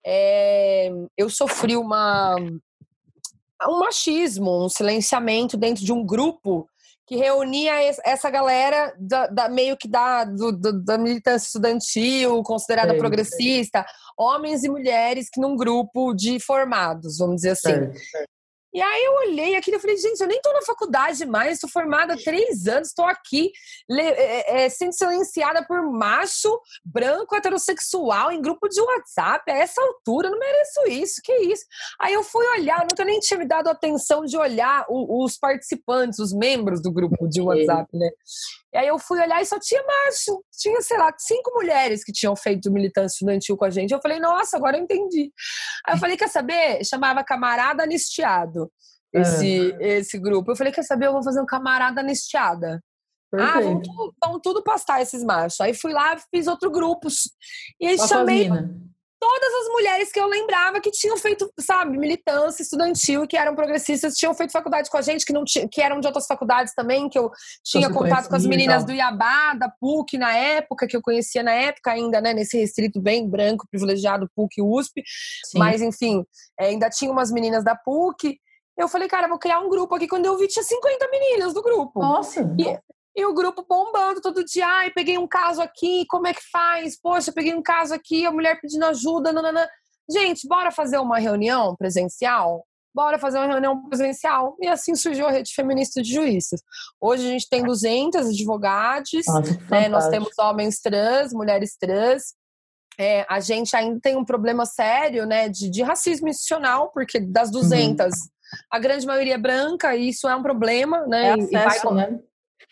[0.07, 2.37] é, eu sofri uma,
[3.69, 6.69] um machismo, um silenciamento dentro de um grupo
[7.07, 7.73] que reunia
[8.05, 13.85] essa galera da, da meio que da, do, da militância estudantil, considerada progressista,
[14.17, 17.93] homens e mulheres que num grupo de formados, vamos dizer assim.
[18.75, 21.71] E aí eu olhei aquilo e falei, gente, eu nem estou na faculdade mais, estou
[21.71, 23.53] formada há três anos, estou aqui
[23.89, 30.27] é, é, sendo silenciada por macho, branco, heterossexual, em grupo de WhatsApp, a essa altura,
[30.27, 31.65] eu não mereço isso, que isso?
[32.01, 36.33] Aí eu fui olhar, nunca nem tinha me dado atenção de olhar os participantes, os
[36.33, 38.11] membros do grupo de WhatsApp, né?
[38.75, 40.45] E aí eu fui olhar e só tinha macho.
[40.53, 43.93] Tinha, sei lá, cinco mulheres que tinham feito militância estudantil com a gente.
[43.93, 45.33] Eu falei, nossa, agora eu entendi.
[45.87, 46.85] Aí eu falei, quer saber?
[46.85, 48.69] Chamava Camarada Anistiado
[49.13, 49.99] esse, é.
[49.99, 50.51] esse grupo.
[50.51, 51.07] Eu falei, quer saber?
[51.07, 52.83] Eu vou fazer um Camarada Anistiada.
[53.31, 53.57] Perfeito.
[53.57, 55.61] Ah, vão tudo, vão tudo pastar esses machos.
[55.61, 57.09] Aí fui lá, fiz outro grupo.
[57.81, 58.49] E aí chamei
[59.25, 64.17] todas as mulheres que eu lembrava que tinham feito, sabe, militância estudantil, que eram progressistas,
[64.17, 67.09] tinham feito faculdade com a gente, que não tinha, que eram de outras faculdades também,
[67.09, 67.31] que eu
[67.65, 68.95] tinha contato com as meninas então.
[68.95, 73.01] do Iabá, da PUC na época, que eu conhecia na época ainda, né, nesse restrito
[73.01, 75.03] bem branco, privilegiado, PUC e USP.
[75.47, 75.59] Sim.
[75.59, 76.23] Mas, enfim,
[76.61, 78.39] é, ainda tinha umas meninas da PUC.
[78.77, 80.07] Eu falei, cara, vou criar um grupo aqui.
[80.07, 81.99] Quando eu vi, tinha 50 meninas do grupo.
[81.99, 82.41] Nossa!
[82.59, 82.79] E,
[83.17, 84.67] e o grupo bombando todo dia.
[84.67, 86.99] Ai, peguei um caso aqui, como é que faz?
[87.01, 89.33] Poxa, peguei um caso aqui, a mulher pedindo ajuda.
[89.33, 89.69] Nanana.
[90.11, 92.67] Gente, bora fazer uma reunião presencial?
[92.95, 94.57] Bora fazer uma reunião presencial.
[94.61, 96.61] E assim surgiu a Rede Feminista de Juízes.
[97.01, 99.11] Hoje a gente tem 200 advogados,
[99.71, 99.89] né?
[99.89, 102.35] nós temos homens trans, mulheres trans.
[102.99, 107.51] É, a gente ainda tem um problema sério né, de, de racismo institucional, porque das
[107.51, 108.13] 200, uhum.
[108.71, 111.05] a grande maioria é branca, e isso é um problema.
[111.07, 112.21] Né, é acesso, vai, né?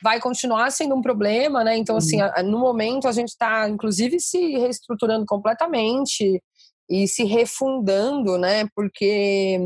[0.02, 1.76] Vai continuar sendo um problema, né?
[1.76, 2.50] Então, assim, uhum.
[2.50, 6.42] no momento a gente está, inclusive, se reestruturando completamente
[6.90, 8.66] e se refundando, né?
[8.74, 9.58] Porque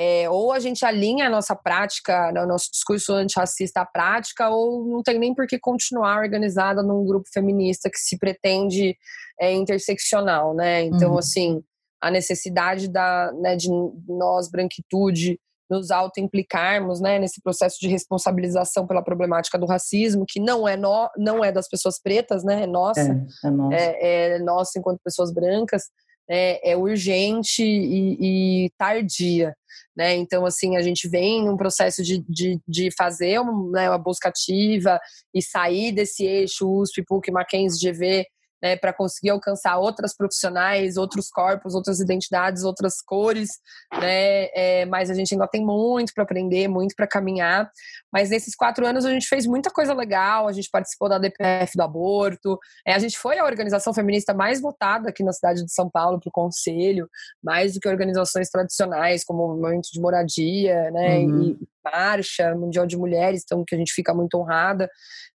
[0.00, 4.48] é, ou a gente alinha a nossa prática, né, o nosso discurso antirracista à prática,
[4.48, 8.96] ou não tem nem por que continuar organizada num grupo feminista que se pretende
[9.40, 10.84] é, interseccional, né?
[10.84, 11.18] Então, uhum.
[11.18, 11.60] assim,
[12.00, 13.68] a necessidade da, né, de
[14.06, 15.36] nós, branquitude,
[15.68, 21.10] nos auto-implicarmos né, nesse processo de responsabilização pela problemática do racismo, que não é, no,
[21.16, 25.00] não é das pessoas pretas, né, é nossa, é, é nossa, é, é nossa enquanto
[25.02, 25.84] pessoas brancas,
[26.28, 29.54] é, é urgente e, e, tardia.
[29.96, 30.14] Né?
[30.14, 34.28] Então, assim, a gente vem num processo de, de, de fazer uma, né, uma busca
[34.28, 35.00] ativa
[35.34, 38.26] e sair desse eixo USP, PUC, Mackenzie, GV,
[38.62, 43.50] né, para conseguir alcançar outras profissionais, outros corpos, outras identidades, outras cores,
[43.92, 44.48] né?
[44.54, 47.70] É, mas a gente ainda tem muito para aprender, muito para caminhar.
[48.12, 50.48] Mas nesses quatro anos a gente fez muita coisa legal.
[50.48, 52.58] A gente participou da DPF do aborto.
[52.86, 56.18] É, a gente foi a organização feminista mais votada aqui na cidade de São Paulo
[56.18, 57.08] para o conselho,
[57.42, 61.18] mais do que organizações tradicionais como o Movimento de Moradia, né?
[61.18, 61.42] Uhum.
[61.42, 64.88] E Marcha Mundial de Mulheres, então que a gente fica muito honrada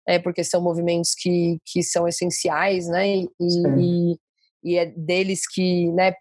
[0.06, 3.16] é, porque são movimentos que, que são essenciais, né?
[3.16, 4.16] E, e,
[4.64, 6.12] e, é deles que, né?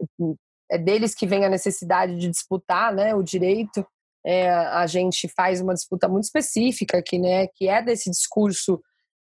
[0.70, 3.15] É deles que vem a necessidade de disputar, né?
[3.15, 3.86] O direito.
[4.24, 7.48] É, a gente faz uma disputa muito específica aqui, né?
[7.56, 8.80] Que é desse discurso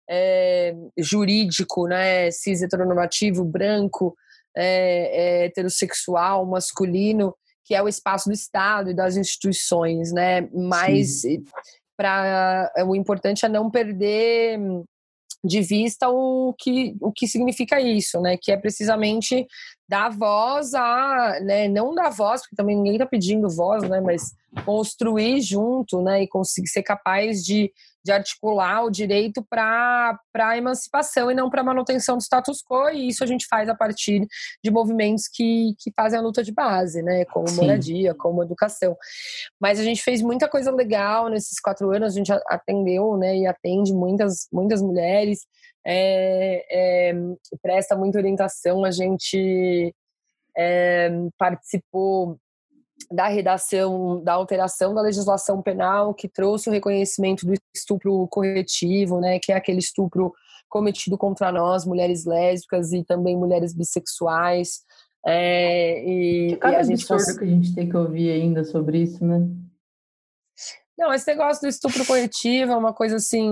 [0.09, 2.31] é, jurídico, né?
[2.31, 4.15] Cis heteronormativo, branco,
[4.55, 10.49] é, é heterossexual, masculino, que é o espaço do Estado e das instituições, né?
[10.53, 11.23] Mas
[11.97, 14.59] para o importante é não perder
[15.43, 18.37] de vista o que, o que significa isso, né?
[18.37, 19.47] Que é precisamente
[19.89, 21.69] dar voz a, né?
[21.69, 24.01] Não dar voz, porque também ninguém está pedindo voz, né?
[24.01, 24.33] Mas
[24.65, 26.23] construir junto, né?
[26.23, 27.73] E conseguir ser capaz de
[28.05, 32.89] de articular o direito para a emancipação e não para a manutenção do status quo,
[32.91, 34.27] e isso a gente faz a partir
[34.63, 37.57] de movimentos que, que fazem a luta de base, né, como Sim.
[37.57, 38.97] moradia, como educação.
[39.61, 43.47] Mas a gente fez muita coisa legal nesses quatro anos, a gente atendeu né, e
[43.47, 45.47] atende muitas, muitas mulheres,
[45.87, 47.15] é, é,
[47.63, 49.95] presta muita orientação, a gente
[50.57, 52.39] é, participou
[53.11, 59.39] da redação, da alteração da legislação penal que trouxe o reconhecimento do estupro corretivo, né,
[59.39, 60.33] que é aquele estupro
[60.69, 64.81] cometido contra nós, mulheres lésbicas e também mulheres bissexuais.
[65.27, 69.03] É, e, Cada e a gente absurdo que a gente tem que ouvir ainda sobre
[69.03, 69.47] isso, né?
[70.97, 73.51] Não, esse negócio do estupro coletivo é uma coisa assim.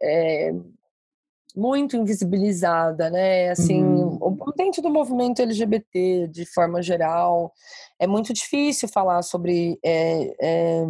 [0.00, 0.52] É,
[1.56, 3.50] muito invisibilizada, né?
[3.50, 4.36] Assim, uhum.
[4.56, 7.52] dentro do movimento LGBT, de forma geral,
[7.98, 10.84] é muito difícil falar sobre é, é,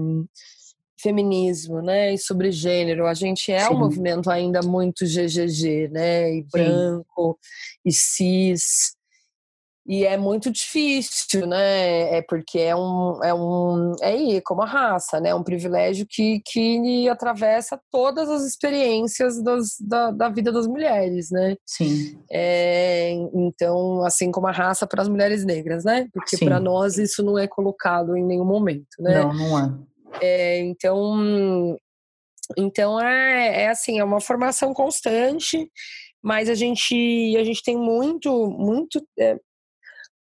[1.01, 2.15] feminismo, né?
[2.15, 3.07] E sobre gênero.
[3.07, 3.75] A gente é Sim.
[3.75, 6.35] um movimento ainda muito GGG, né?
[6.35, 7.81] E branco, Sim.
[7.85, 9.00] e cis.
[9.91, 12.19] E é muito difícil, né?
[12.19, 13.19] É porque é um.
[13.25, 15.31] É, um, é como a raça, né?
[15.31, 21.33] É um privilégio que, que atravessa todas as experiências das, da, da vida das mulheres,
[21.33, 21.57] né?
[21.67, 22.17] Sim.
[22.31, 26.07] É, então, assim como a raça para as mulheres negras, né?
[26.13, 29.21] Porque para nós isso não é colocado em nenhum momento, né?
[29.21, 29.75] Não, não é.
[30.23, 31.77] é então,
[32.57, 35.69] então é, é assim, é uma formação constante
[36.23, 39.39] mas a gente a gente tem muito muito é,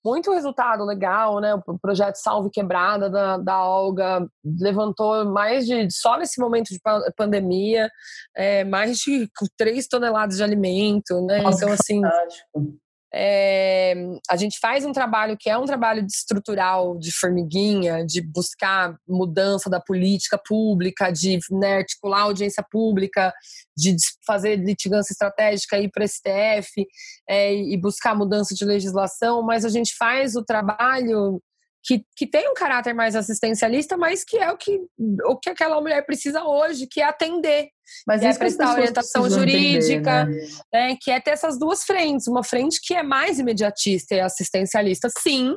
[0.04, 1.56] muito resultado legal, né?
[1.68, 4.28] O projeto Salve Quebrada da, da Olga
[4.60, 6.80] levantou mais de, só nesse momento de
[7.16, 7.90] pandemia,
[8.36, 11.42] é, mais de 3 toneladas de alimento, né?
[11.42, 12.02] Nossa, então, assim.
[12.02, 12.80] Fantástico.
[13.14, 13.96] É,
[14.30, 18.96] a gente faz um trabalho que é um trabalho de estrutural, de formiguinha, de buscar
[19.08, 23.34] mudança da política pública, de né, articular audiência pública,
[23.76, 23.96] de
[24.26, 26.86] fazer litigância estratégica, ir para o STF
[27.28, 31.42] é, e buscar mudança de legislação, mas a gente faz o trabalho
[31.84, 34.80] que, que tem um caráter mais assistencialista, mas que é o que,
[35.26, 37.70] o que aquela mulher precisa hoje, que é atender.
[38.08, 40.90] Mas é prestar orientação jurídica, entender, né?
[40.90, 40.98] né?
[41.00, 42.28] que é ter essas duas frentes.
[42.28, 45.56] Uma frente que é mais imediatista e assistencialista, sim,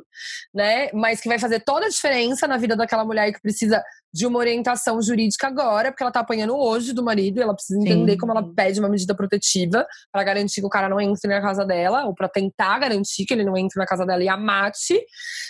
[0.55, 0.91] né?
[0.93, 4.39] mas que vai fazer toda a diferença na vida daquela mulher que precisa de uma
[4.39, 8.19] orientação jurídica agora, porque ela está apanhando hoje do marido, e ela precisa entender Sim.
[8.19, 11.65] como ela pede uma medida protetiva para garantir que o cara não entre na casa
[11.65, 14.95] dela, ou para tentar garantir que ele não entre na casa dela e a mate,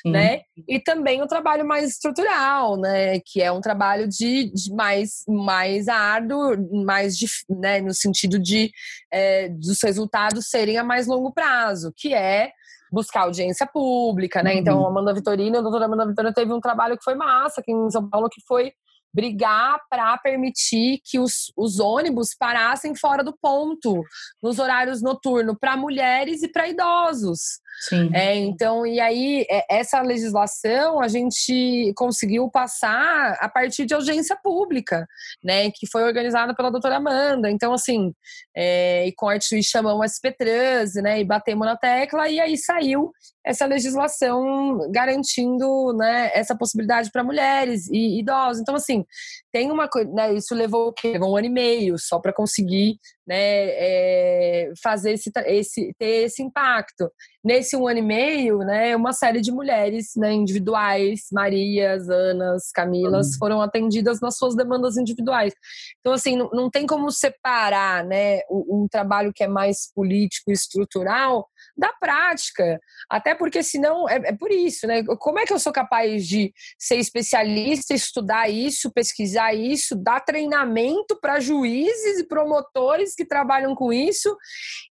[0.02, 0.12] Sim.
[0.12, 0.42] né?
[0.68, 3.18] E também o trabalho mais estrutural, né?
[3.20, 7.80] Que é um trabalho de, de mais, mais árduo, mais de, né?
[7.80, 8.70] no sentido de
[9.10, 12.52] é, dos resultados serem a mais longo prazo, que é
[12.92, 14.54] buscar audiência pública, né?
[14.54, 14.80] Então, uhum.
[14.80, 17.72] Então, a Amanda Vitorino, a doutora Amanda Vitorino teve um trabalho que foi massa aqui
[17.72, 18.72] em São Paulo, que foi
[19.12, 24.02] brigar para permitir que os, os ônibus parassem fora do ponto
[24.42, 27.60] nos horários noturnos para mulheres e para idosos.
[27.88, 28.10] Sim.
[28.14, 34.36] É, então, e aí, é, essa legislação a gente conseguiu passar a partir de audiência
[34.36, 35.06] pública,
[35.42, 37.50] né, que foi organizada pela doutora Amanda.
[37.50, 38.14] Então, assim,
[38.54, 42.56] é, e com a chamamos o SP Trans, né, e batemos na tecla, e aí
[42.56, 43.12] saiu
[43.44, 48.60] essa legislação garantindo né, essa possibilidade para mulheres e idosos.
[48.60, 49.04] Então, assim,
[49.52, 50.94] tem uma coisa, né, isso levou?
[51.04, 56.42] Levou um ano e meio só para conseguir né, é, fazer esse, esse, ter esse
[56.42, 57.10] impacto.
[57.44, 63.32] Nesse um ano e meio, né, uma série de mulheres né, individuais, Marias, Anas, Camilas,
[63.32, 63.38] uhum.
[63.38, 65.52] foram atendidas nas suas demandas individuais.
[66.00, 70.50] Então, assim, não, não tem como separar né, um, um trabalho que é mais político
[70.50, 72.80] e estrutural da prática.
[73.08, 75.02] Até porque, senão, é, é, por isso, né?
[75.04, 81.18] Como é que eu sou capaz de ser especialista, estudar isso, pesquisar isso, dar treinamento
[81.20, 84.36] para juízes e promotores que trabalham com isso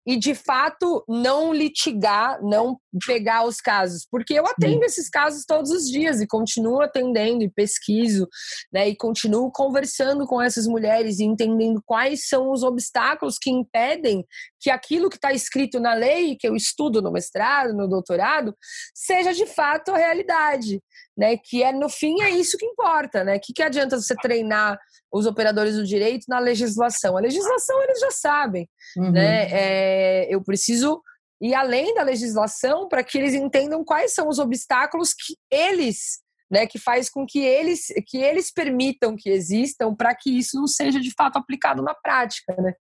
[0.05, 4.07] e, de fato, não litigar, não pegar os casos?
[4.09, 8.27] Porque eu atendo esses casos todos os dias e continuo atendendo e pesquiso,
[8.71, 8.89] né?
[8.89, 14.25] E continuo conversando com essas mulheres e entendendo quais são os obstáculos que impedem
[14.61, 18.55] que aquilo que está escrito na lei, que eu estudo no mestrado, no doutorado,
[18.93, 20.81] seja de fato a realidade,
[21.17, 21.35] né?
[21.35, 23.39] Que é no fim é isso que importa, né?
[23.39, 24.79] Que que adianta você treinar
[25.11, 27.17] os operadores do direito na legislação?
[27.17, 29.11] A legislação eles já sabem, uhum.
[29.11, 29.47] né?
[29.51, 31.01] É, eu preciso
[31.41, 36.67] ir além da legislação para que eles entendam quais são os obstáculos que eles né,
[36.67, 40.99] que faz com que eles, que eles permitam que existam para que isso não seja
[40.99, 42.53] de fato aplicado na prática.
[42.61, 42.73] Né?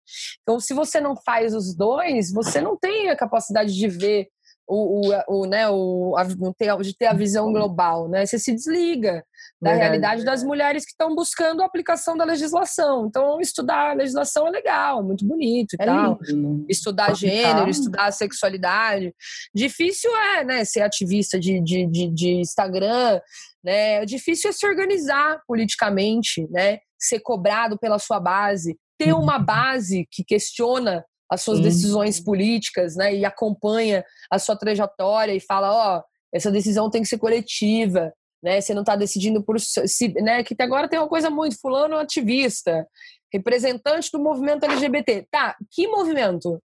[0.43, 4.29] Então, se você não faz os dois, você não tem a capacidade de ver
[4.71, 8.25] o, o, o, né, o, a, de ter a visão global, né?
[8.25, 9.25] Você se desliga
[9.61, 9.81] da Verdade.
[9.81, 13.07] realidade das mulheres que estão buscando a aplicação da legislação.
[13.07, 16.19] Então, estudar a legislação é legal, muito bonito e é tal.
[16.23, 16.65] Lindo.
[16.69, 19.13] Estudar gênero, estudar sexualidade.
[19.53, 23.21] Difícil é, né, ser ativista de, de, de, de Instagram,
[23.65, 24.05] né?
[24.05, 26.79] Difícil é se organizar politicamente, né?
[26.99, 29.45] Ser cobrado pela sua base, ter uma uhum.
[29.45, 31.65] base que questiona as suas Sim.
[31.65, 33.15] decisões políticas, né?
[33.15, 36.03] E acompanha a sua trajetória e fala, ó, oh,
[36.35, 38.61] essa decisão tem que ser coletiva, né?
[38.61, 40.43] Você não está decidindo por si, né?
[40.43, 42.87] Que agora tem uma coisa muito fulano ativista,
[43.33, 45.27] representante do movimento LGBT.
[45.31, 46.61] Tá, que movimento?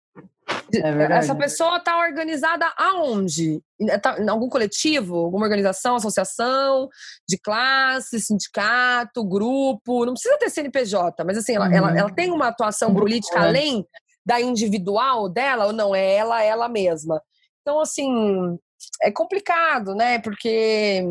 [0.74, 3.60] É Essa pessoa está organizada aonde?
[4.00, 6.88] Tá, em algum coletivo, alguma organização, associação
[7.28, 10.04] de classe, sindicato, grupo?
[10.06, 11.74] Não precisa ter CNPJ, mas assim, ela, uhum.
[11.74, 13.86] ela, ela tem uma atuação política grupo, além
[14.24, 15.94] da individual dela ou não?
[15.94, 17.22] É ela, ela mesma.
[17.60, 18.58] Então, assim,
[19.02, 20.18] é complicado, né?
[20.20, 21.04] Porque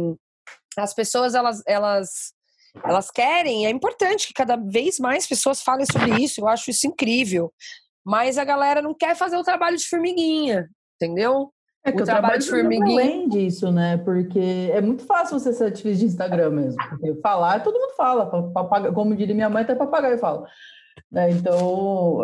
[0.78, 2.34] as pessoas, elas, elas,
[2.84, 6.88] elas querem, é importante que cada vez mais pessoas falem sobre isso, eu acho isso
[6.88, 7.54] incrível.
[8.06, 11.52] Mas a galera não quer fazer o trabalho de formiguinha, entendeu?
[11.84, 13.02] É que o, trabalho, de formiguinha.
[13.02, 13.98] além disso, né?
[13.98, 16.78] Porque é muito fácil você ser ativista de Instagram mesmo.
[16.90, 18.52] Porque falar, todo mundo fala.
[18.52, 20.48] Papaga, como diria minha mãe, até papagaio fala.
[21.12, 21.32] Né?
[21.32, 22.20] Então,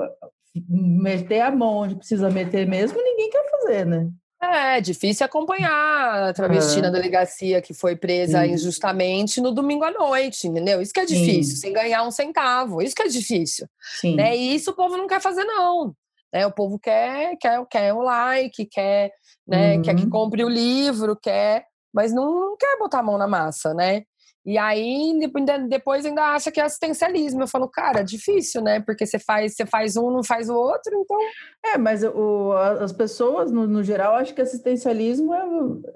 [0.70, 4.10] meter a mão onde precisa meter mesmo, ninguém quer fazer, né?
[4.40, 8.52] É, difícil acompanhar a travesti na delegacia que foi presa Sim.
[8.52, 10.80] injustamente no domingo à noite, entendeu?
[10.80, 11.62] Isso que é difícil, Sim.
[11.62, 12.82] sem ganhar um centavo.
[12.82, 13.68] Isso que é difícil.
[14.00, 14.16] Sim.
[14.16, 14.38] Né?
[14.38, 15.96] E isso o povo não quer fazer, não.
[16.32, 16.46] Né?
[16.46, 19.12] O povo quer, quer, quer o like, quer,
[19.48, 19.76] né?
[19.76, 19.82] Uhum.
[19.82, 20.10] quer que uhum.
[20.10, 24.04] compre o livro, quer, mas não, não quer botar a mão na massa, né?
[24.48, 25.14] E aí,
[25.68, 27.44] depois ainda acha que é assistencialismo.
[27.44, 28.80] Eu falo, cara, difícil, né?
[28.80, 31.18] Porque você faz, você faz um, não faz o outro, então.
[31.66, 35.44] É, mas o, as pessoas, no, no geral, acham que assistencialismo é,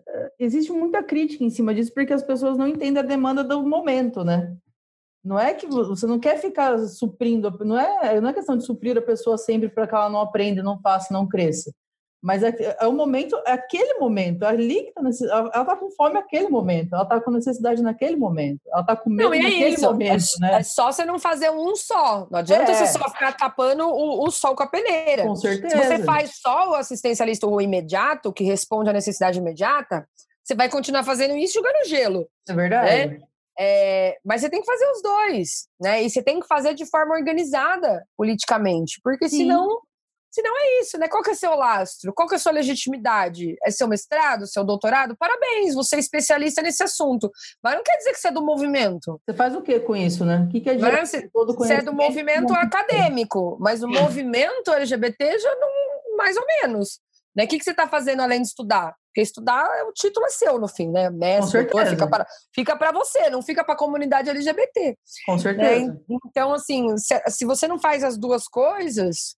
[0.05, 3.65] é, existe muita crítica em cima disso, porque as pessoas não entendem a demanda do
[3.65, 4.53] momento, né?
[5.23, 8.97] Não é que você não quer ficar suprindo, não é, não é questão de suprir
[8.97, 11.71] a pessoa sempre para que ela não aprenda, não faça, não cresça.
[12.21, 15.89] Mas é, é o momento, é aquele momento, ali que tá nesse, ela está com
[15.89, 19.39] fome naquele momento, ela está com necessidade naquele momento, ela está com medo não, é
[19.39, 19.83] naquele isso.
[19.83, 20.59] momento, é, né?
[20.59, 22.27] É só você não fazer um só.
[22.29, 22.75] Não adianta é.
[22.75, 25.23] você só ficar tapando o, o, sol com a peneira.
[25.23, 25.75] Com certeza.
[25.75, 30.07] Se você faz só o assistencialista ou o imediato, que responde à necessidade imediata,
[30.43, 32.27] você vai continuar fazendo isso jogando gelo.
[32.47, 33.07] É verdade.
[33.07, 33.19] Né?
[33.59, 36.03] É, mas você tem que fazer os dois, né?
[36.03, 39.37] E você tem que fazer de forma organizada politicamente, porque Sim.
[39.37, 39.81] senão
[40.31, 41.09] se não é isso, né?
[41.09, 42.13] Qual que é seu lastro?
[42.13, 43.57] Qual que é a sua legitimidade?
[43.63, 45.15] É seu mestrado, seu doutorado?
[45.17, 47.29] Parabéns, você é especialista nesse assunto.
[47.61, 49.19] Mas não quer dizer que você é do movimento.
[49.25, 50.45] Você faz o que com isso, né?
[50.47, 55.55] O que, que é você, você é do movimento acadêmico, mas o movimento LGBT já
[55.55, 57.01] não, mais ou menos.
[57.35, 57.43] Né?
[57.43, 58.95] O que, que você está fazendo além de estudar?
[59.07, 61.09] Porque estudar, o título é seu no fim, né?
[61.09, 62.25] Mestre, doutor, fica para
[62.55, 64.97] fica para você, não fica para a comunidade LGBT.
[65.25, 65.39] Com né?
[65.39, 66.01] certeza.
[66.25, 69.35] Então, assim, se, se você não faz as duas coisas,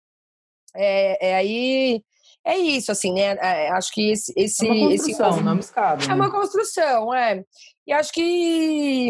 [0.76, 2.03] é, é aí
[2.45, 3.38] é isso, assim, né?
[3.39, 4.34] É, acho que esse.
[4.36, 6.03] esse é uma construção, esse, não é escada.
[6.03, 6.13] É né?
[6.13, 7.43] uma construção, é.
[7.88, 9.09] E acho que.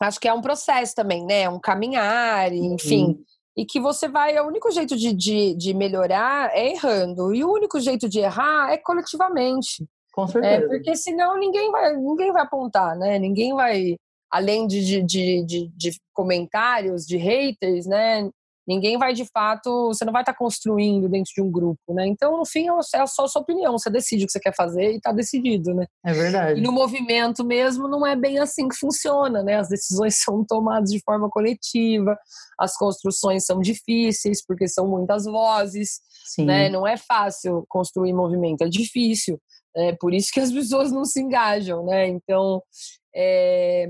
[0.00, 1.48] Acho que é um processo também, né?
[1.48, 3.06] Um caminhar, enfim.
[3.06, 3.24] Uhum.
[3.56, 4.38] E que você vai.
[4.38, 7.34] O único jeito de, de, de, melhorar é errando.
[7.34, 9.84] E o único jeito de errar é coletivamente.
[10.12, 10.64] Com é, certeza.
[10.64, 13.18] É, porque senão ninguém vai, ninguém vai apontar, né?
[13.18, 13.96] Ninguém vai.
[14.30, 18.28] Além de, de, de, de comentários, de haters, né?
[18.66, 22.06] Ninguém vai de fato, você não vai estar tá construindo dentro de um grupo, né?
[22.06, 24.92] Então, no fim, é só a sua opinião, você decide o que você quer fazer
[24.92, 25.86] e está decidido, né?
[26.04, 26.58] É verdade.
[26.58, 29.54] E no movimento mesmo não é bem assim que funciona, né?
[29.54, 32.18] As decisões são tomadas de forma coletiva,
[32.58, 36.46] as construções são difíceis porque são muitas vozes, Sim.
[36.46, 36.68] né?
[36.68, 39.40] Não é fácil construir movimento, é difícil.
[39.76, 42.08] É por isso que as pessoas não se engajam, né?
[42.08, 42.60] Então,
[43.14, 43.86] é,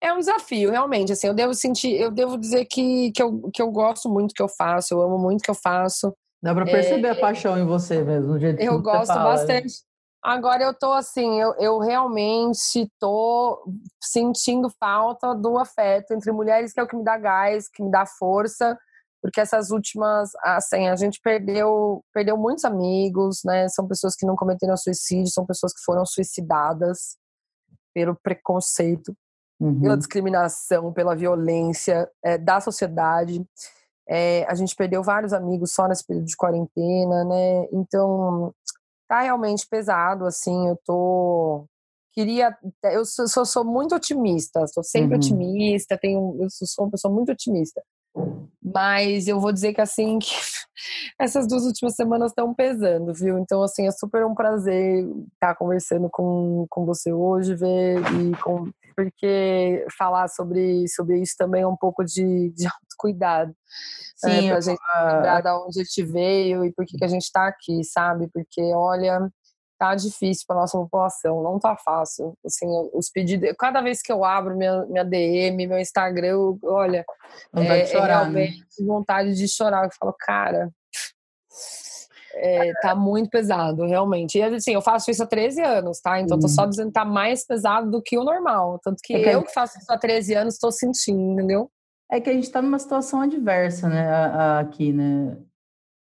[0.00, 1.12] é um desafio, realmente.
[1.12, 4.34] Assim, eu devo sentir, eu devo dizer que, que, eu, que eu gosto muito do
[4.34, 6.14] que eu faço, eu amo muito o que eu faço.
[6.42, 9.36] Dá para perceber é, a paixão em você mesmo, do jeito Eu que gosto fala,
[9.36, 9.64] bastante.
[9.64, 9.90] Né?
[10.22, 13.62] Agora eu tô assim, eu, eu realmente tô
[14.02, 17.90] sentindo falta do afeto entre mulheres, que é o que me dá gás, que me
[17.90, 18.78] dá força,
[19.22, 23.68] porque essas últimas, assim, a gente perdeu, perdeu muitos amigos, né?
[23.68, 27.16] São pessoas que não cometeram suicídio, são pessoas que foram suicidadas
[27.94, 29.14] pelo preconceito
[29.60, 29.80] uhum.
[29.80, 33.44] pela discriminação, pela violência é, da sociedade.
[34.08, 37.68] É, a gente perdeu vários amigos só nesse período de quarentena, né?
[37.72, 38.52] Então,
[39.06, 41.64] tá realmente pesado, assim, eu tô...
[42.12, 42.56] Queria...
[42.82, 45.16] Eu sou, sou, muito otimista, sou sempre uhum.
[45.16, 47.80] otimista, tenho, eu sou uma pessoa muito otimista.
[48.62, 50.34] Mas eu vou dizer que assim, que
[51.18, 53.38] essas duas últimas semanas estão pesando, viu?
[53.38, 58.70] Então, assim, é super um prazer estar conversando com, com você hoje, ver e com,
[58.94, 62.66] porque falar sobre, sobre isso também é um pouco de, de
[63.00, 63.54] autocuidado.
[64.22, 64.40] Né?
[64.40, 67.08] Sim, é, pra gente lembrar de onde a gente veio e por que, que a
[67.08, 68.28] gente está aqui, sabe?
[68.32, 69.30] Porque, olha,
[69.80, 72.34] tá difícil para nossa população, não tá fácil.
[72.44, 77.02] Assim, os pedidos, cada vez que eu abro minha, minha DM, meu Instagram, eu, olha,
[77.56, 78.86] é, chorar, é realmente né?
[78.86, 79.86] vontade de chorar.
[79.86, 80.70] Eu falo, cara,
[82.34, 84.36] é, tá muito pesado, realmente.
[84.36, 86.20] E assim, eu faço isso há 13 anos, tá?
[86.20, 88.78] Então tô só dizendo que tá mais pesado do que o normal.
[88.84, 91.70] Tanto que, é que eu que faço isso há 13 anos tô sentindo, entendeu?
[92.12, 94.06] É que a gente tá numa situação adversa, né,
[94.58, 95.38] aqui, né?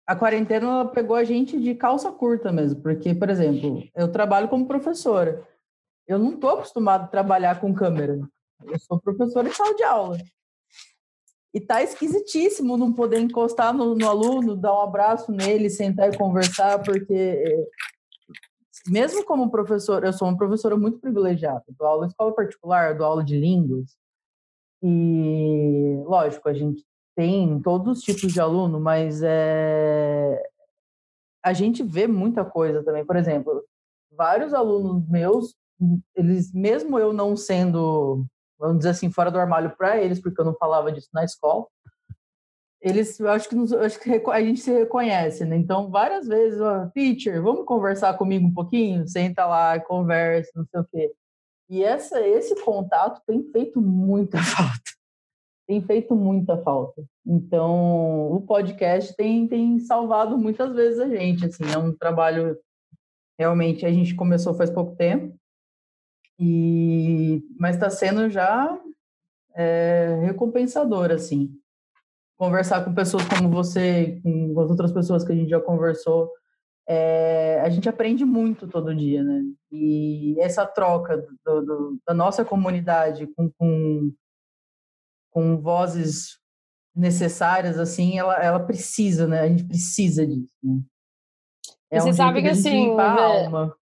[0.06, 4.48] A quarentena ela pegou a gente de calça curta mesmo, porque, por exemplo, eu trabalho
[4.48, 5.46] como professora.
[6.06, 8.20] Eu não estou acostumado a trabalhar com câmera.
[8.64, 10.18] Eu sou professora em sala de aula.
[11.52, 16.16] E tá esquisitíssimo não poder encostar no, no aluno, dar um abraço nele, sentar e
[16.16, 17.66] conversar, porque eh,
[18.86, 21.64] mesmo como professora, eu sou uma professora muito privilegiada.
[21.76, 23.96] Dou aula em escola particular, dou aula de línguas.
[24.82, 26.84] E, lógico, a gente
[27.16, 30.40] tem todos os tipos de aluno, mas é...
[31.42, 33.04] a gente vê muita coisa também.
[33.04, 33.64] Por exemplo,
[34.12, 35.54] vários alunos meus,
[36.14, 38.26] eles mesmo eu não sendo,
[38.58, 41.66] vamos dizer assim, fora do armário para eles, porque eu não falava disso na escola,
[42.82, 45.56] eles, eu acho que, nos, acho que a gente se reconhece, né?
[45.56, 49.08] Então, várias vezes, ó, teacher, vamos conversar comigo um pouquinho?
[49.08, 51.12] Senta lá, conversa, não sei o quê.
[51.68, 54.95] E essa, esse contato tem feito muita falta
[55.66, 57.04] tem feito muita falta.
[57.26, 61.44] Então, o podcast tem, tem salvado muitas vezes a gente.
[61.44, 62.56] Assim, é um trabalho
[63.38, 65.36] realmente a gente começou faz pouco tempo,
[66.38, 68.78] E, mas está sendo já
[69.54, 71.50] é, recompensador, assim.
[72.38, 76.30] Conversar com pessoas como você, com as outras pessoas que a gente já conversou,
[76.88, 79.42] é, a gente aprende muito todo dia, né?
[79.72, 84.12] E essa troca do, do, da nossa comunidade com, com,
[85.36, 86.38] com, vozes
[86.94, 89.40] necessárias, assim, ela, ela precisa, né?
[89.40, 90.80] A gente precisa disso, né?
[91.90, 93.76] É Você um sabe que, assim, a alma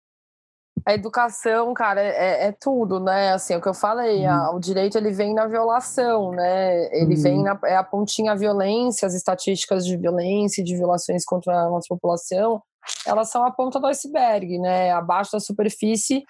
[0.86, 3.34] a educação, cara, é, é, tudo, né?
[3.34, 4.32] Assim, é o que eu falei, uhum.
[4.32, 6.86] a, o direito ele vem na violação, né?
[6.96, 7.22] Ele uhum.
[7.22, 11.70] vem na é a pontinha violência, as estatísticas de violência e de violações contra a
[11.70, 12.62] nossa população,
[13.06, 14.92] elas são a ponta do iceberg, né?
[14.92, 16.24] Abaixo da superfície,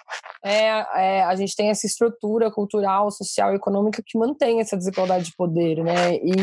[0.43, 5.25] é, é, a gente tem essa estrutura cultural, social e econômica que mantém essa desigualdade
[5.25, 6.15] de poder, né?
[6.15, 6.33] E,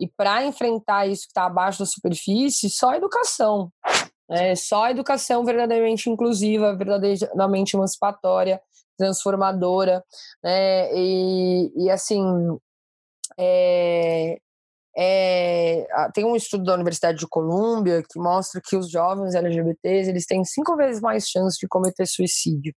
[0.00, 3.70] e para enfrentar isso que está abaixo da superfície, só a educação,
[4.30, 8.60] é só a educação verdadeiramente inclusiva, verdadeiramente emancipatória,
[8.96, 10.02] transformadora,
[10.42, 10.94] né?
[10.94, 12.22] E, e assim,
[13.38, 14.38] é,
[14.96, 20.26] é, tem um estudo da Universidade de Colômbia que mostra que os jovens LGBTs eles
[20.26, 22.74] têm cinco vezes mais chance de cometer suicídio.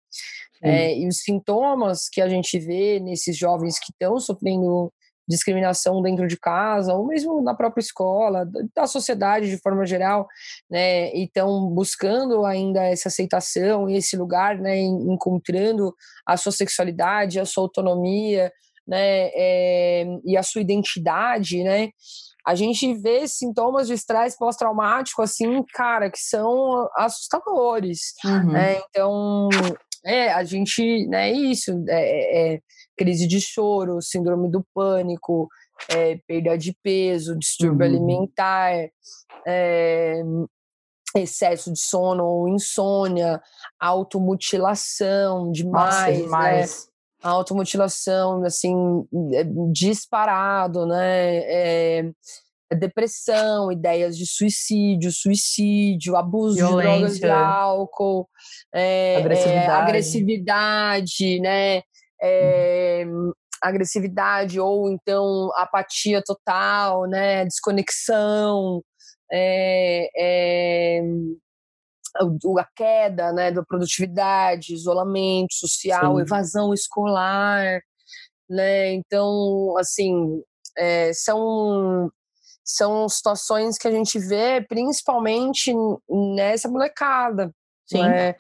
[0.63, 4.91] É, e os sintomas que a gente vê nesses jovens que estão sofrendo
[5.29, 10.27] discriminação dentro de casa, ou mesmo na própria escola, da sociedade de forma geral,
[10.71, 15.95] né, e estão buscando ainda essa aceitação e esse lugar, né, encontrando
[16.27, 18.53] a sua sexualidade, a sua autonomia,
[18.87, 21.91] né, é, e a sua identidade, né,
[22.47, 28.53] a gente vê sintomas de estresse pós-traumático, assim, cara, que são assustadores, uhum.
[28.53, 29.49] né, então,
[30.05, 32.61] é, a gente, né, isso, é, é, é
[32.97, 35.49] crise de choro, síndrome do pânico,
[35.89, 37.95] é, perda de peso, distúrbio uhum.
[37.95, 38.91] alimentar,
[39.47, 40.23] é,
[41.17, 43.41] excesso de sono ou insônia,
[43.79, 46.87] automutilação demais, Nossa, demais.
[46.87, 46.94] né?
[47.25, 48.75] Automutilação, assim,
[49.33, 51.39] é, disparado, né?
[51.39, 52.11] É,
[52.79, 57.15] depressão, ideias de suicídio, suicídio, abuso Violência.
[57.15, 58.29] de drogas e álcool,
[58.75, 59.67] é, agressividade.
[59.67, 61.83] É, agressividade, né?
[62.25, 63.05] é,
[63.63, 68.83] agressividade ou então apatia total, né, desconexão,
[69.31, 71.03] é, é,
[72.17, 76.23] a queda né, da produtividade, isolamento social, Sim.
[76.23, 77.81] evasão escolar,
[78.49, 78.93] né?
[78.95, 80.43] Então, assim,
[80.77, 82.11] é, são
[82.65, 85.73] são situações que a gente vê principalmente
[86.09, 87.53] nessa molecada.
[87.87, 88.03] Sim.
[88.03, 88.35] Né?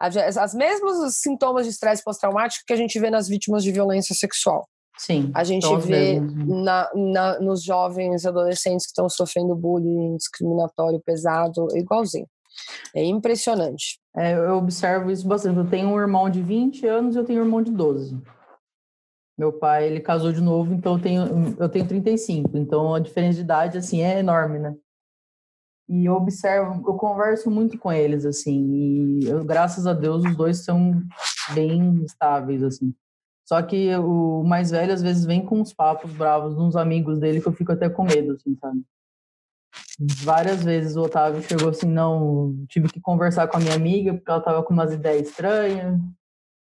[0.00, 4.68] As mesmos sintomas de estresse pós-traumático que a gente vê nas vítimas de violência sexual.
[4.96, 5.30] Sim.
[5.32, 12.26] A gente vê na, na, nos jovens adolescentes que estão sofrendo bullying discriminatório pesado, igualzinho.
[12.94, 13.98] É impressionante.
[14.16, 15.58] É, eu observo isso bastante.
[15.58, 18.20] Eu tenho um irmão de 20 anos e eu tenho um irmão de 12.
[19.38, 22.56] Meu pai, ele casou de novo, então eu tenho, eu tenho 35.
[22.58, 24.74] Então a diferença de idade, assim, é enorme, né?
[25.88, 30.36] e eu observo, eu converso muito com eles, assim, e eu, graças a Deus os
[30.36, 31.02] dois são
[31.54, 32.94] bem estáveis, assim.
[33.46, 37.18] Só que o mais velho às vezes vem com uns papos bravos de uns amigos
[37.18, 38.82] dele que eu fico até com medo, assim, sabe?
[39.98, 44.30] Várias vezes o Otávio chegou assim, não, tive que conversar com a minha amiga porque
[44.30, 45.98] ela tava com umas ideias estranhas.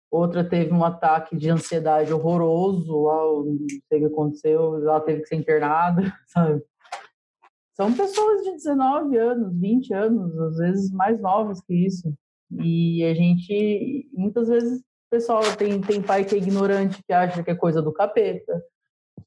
[0.09, 3.57] Outra teve um ataque de ansiedade horroroso, lá, não
[3.89, 6.63] sei o que aconteceu, ela teve que ser internada, sabe?
[7.75, 12.13] São pessoas de 19 anos, 20 anos, às vezes mais novas que isso.
[12.63, 17.51] E a gente, muitas vezes, pessoal tem, tem pai que é ignorante, que acha que
[17.51, 18.63] é coisa do capeta,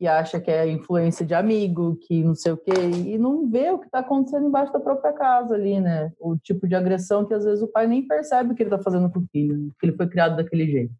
[0.00, 2.72] que acha que é influência de amigo, que não sei o quê,
[3.06, 6.10] e não vê o que está acontecendo embaixo da própria casa ali, né?
[6.18, 9.12] O tipo de agressão que às vezes o pai nem percebe que ele está fazendo
[9.12, 10.94] com o filho, que ele foi criado daquele jeito.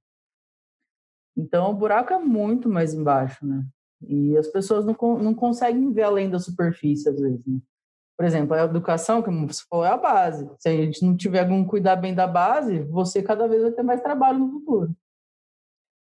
[1.34, 3.64] Então o buraco é muito mais embaixo, né?
[4.07, 7.40] E as pessoas não, não conseguem ver além da superfície, às vezes.
[7.46, 7.59] Né?
[8.18, 10.46] Por exemplo, a educação, como você falou, é a base.
[10.59, 13.82] Se a gente não tiver algum cuidar bem da base, você cada vez vai ter
[13.82, 14.94] mais trabalho no futuro.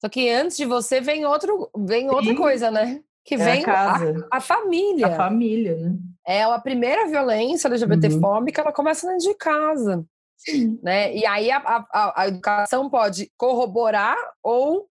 [0.00, 3.02] Só que antes de você vem outro, vem outra coisa, né?
[3.24, 4.28] Que é vem a, casa.
[4.30, 5.06] A, a, família.
[5.08, 5.96] A família, né?
[6.26, 8.66] É a primeira violência LGBTfóbica, uhum.
[8.66, 10.04] ela começa dentro de casa.
[10.36, 10.78] Sim.
[10.82, 11.14] Né?
[11.16, 14.88] E aí a, a, a educação pode corroborar ou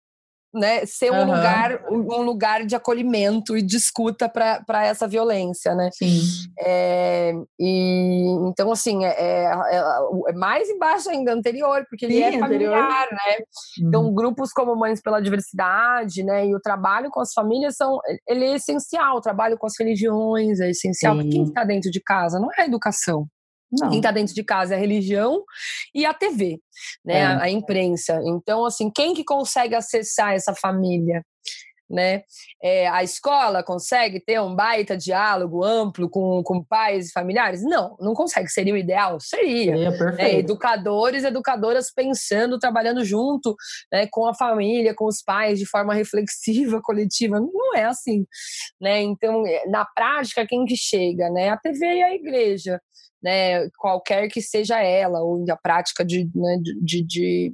[0.54, 1.34] né, ser um uhum.
[1.34, 5.88] lugar um lugar de acolhimento e de escuta para essa violência, né?
[5.92, 6.20] Sim.
[6.60, 9.82] É, e então assim é, é, é,
[10.28, 13.12] é, mais embaixo ainda anterior, porque Sim, ele é familiar, anterior.
[13.12, 13.36] né?
[13.80, 13.88] Uhum.
[13.88, 17.98] Então grupos como Mães pela Diversidade, né, e o trabalho com as famílias são
[18.28, 19.16] ele é essencial.
[19.16, 21.14] O trabalho com as religiões é essencial.
[21.14, 23.26] Porque quem está dentro de casa não é a educação.
[23.72, 23.88] Não.
[23.88, 25.42] Quem está dentro de casa é a religião
[25.94, 26.60] e a TV,
[27.04, 27.18] né?
[27.18, 27.24] É.
[27.24, 28.20] A, a, imprensa.
[28.26, 31.24] Então, assim, quem que consegue acessar essa família?
[31.90, 32.22] Né?
[32.62, 37.62] É, a escola consegue ter um baita diálogo amplo com, com pais e familiares?
[37.62, 38.48] Não, não consegue.
[38.48, 39.20] Seria o ideal?
[39.20, 39.76] Seria.
[39.76, 40.20] Seria perfeito.
[40.20, 43.54] É, educadores, educadoras pensando, trabalhando junto
[43.92, 47.38] né, com a família, com os pais, de forma reflexiva, coletiva.
[47.38, 48.24] Não é assim.
[48.80, 49.02] Né?
[49.02, 51.28] Então, na prática, quem que chega?
[51.28, 51.50] Né?
[51.50, 52.80] A TV e a igreja
[53.22, 57.52] né, qualquer que seja ela, ou a prática de, né, de, de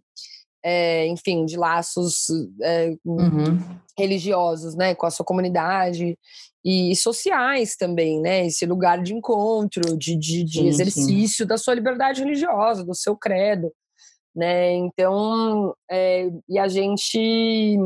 [0.65, 2.27] é, enfim, de laços
[2.63, 3.59] é, uhum.
[3.97, 6.19] religiosos, né, com a sua comunidade
[6.65, 11.47] e sociais também, né, esse lugar de encontro, de, de, de sim, exercício sim.
[11.47, 13.73] da sua liberdade religiosa, do seu credo,
[14.35, 17.79] né, então, é, e a gente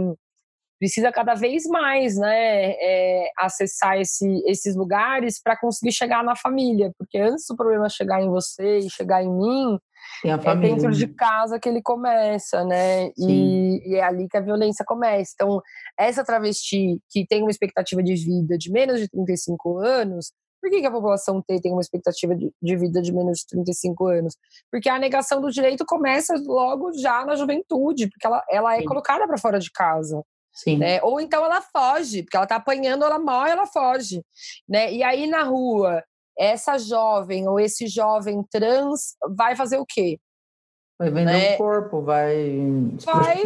[0.83, 6.91] precisa cada vez mais né, é, acessar esse, esses lugares para conseguir chegar na família,
[6.99, 9.79] porque antes do problema chegar em você e chegar em mim,
[10.25, 11.15] é dentro de né?
[11.17, 13.13] casa que ele começa, né?
[13.17, 15.31] E, e, é ali que a violência começa.
[15.37, 15.63] Então,
[15.97, 20.81] essa travesti que tem uma expectativa de vida de menos de 35 anos, por que,
[20.81, 24.37] que a população T tem uma expectativa de, de, vida de menos de 35 anos?
[24.69, 29.29] Porque a negação do direito começa logo já na juventude, porque ela, ela é colocada
[29.29, 30.21] para fora de casa.
[30.53, 30.79] Sim.
[30.79, 31.01] Né?
[31.03, 34.23] Ou então ela foge, porque ela está apanhando, ela morre, ela foge.
[34.69, 34.93] Né?
[34.93, 36.03] E aí na rua,
[36.39, 40.19] essa jovem ou esse jovem trans vai fazer o quê?
[40.99, 41.55] Vai vender né?
[41.55, 42.35] o corpo, vai.
[43.05, 43.45] Vai,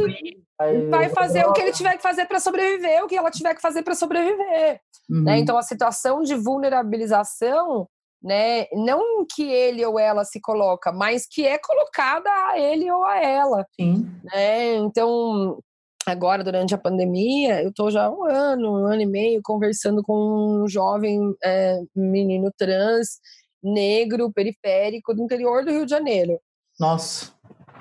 [0.58, 3.54] vai, vai fazer o que ele tiver que fazer para sobreviver, o que ela tiver
[3.54, 4.36] que fazer para sobreviver.
[4.36, 4.78] Né?
[5.08, 5.22] Uhum.
[5.22, 5.38] Né?
[5.38, 7.88] Então a situação de vulnerabilização
[8.22, 8.66] né?
[8.72, 13.22] Não que ele ou ela se coloca, mas que é colocada a ele ou a
[13.22, 13.64] ela.
[13.78, 14.10] Sim.
[14.24, 14.74] Né?
[14.74, 15.60] Então,
[16.06, 20.02] agora durante a pandemia, eu estou já há um ano, um ano e meio conversando
[20.02, 23.18] com um jovem é, menino trans,
[23.62, 26.40] negro, periférico, do interior do Rio de Janeiro.
[26.78, 27.34] Nossa.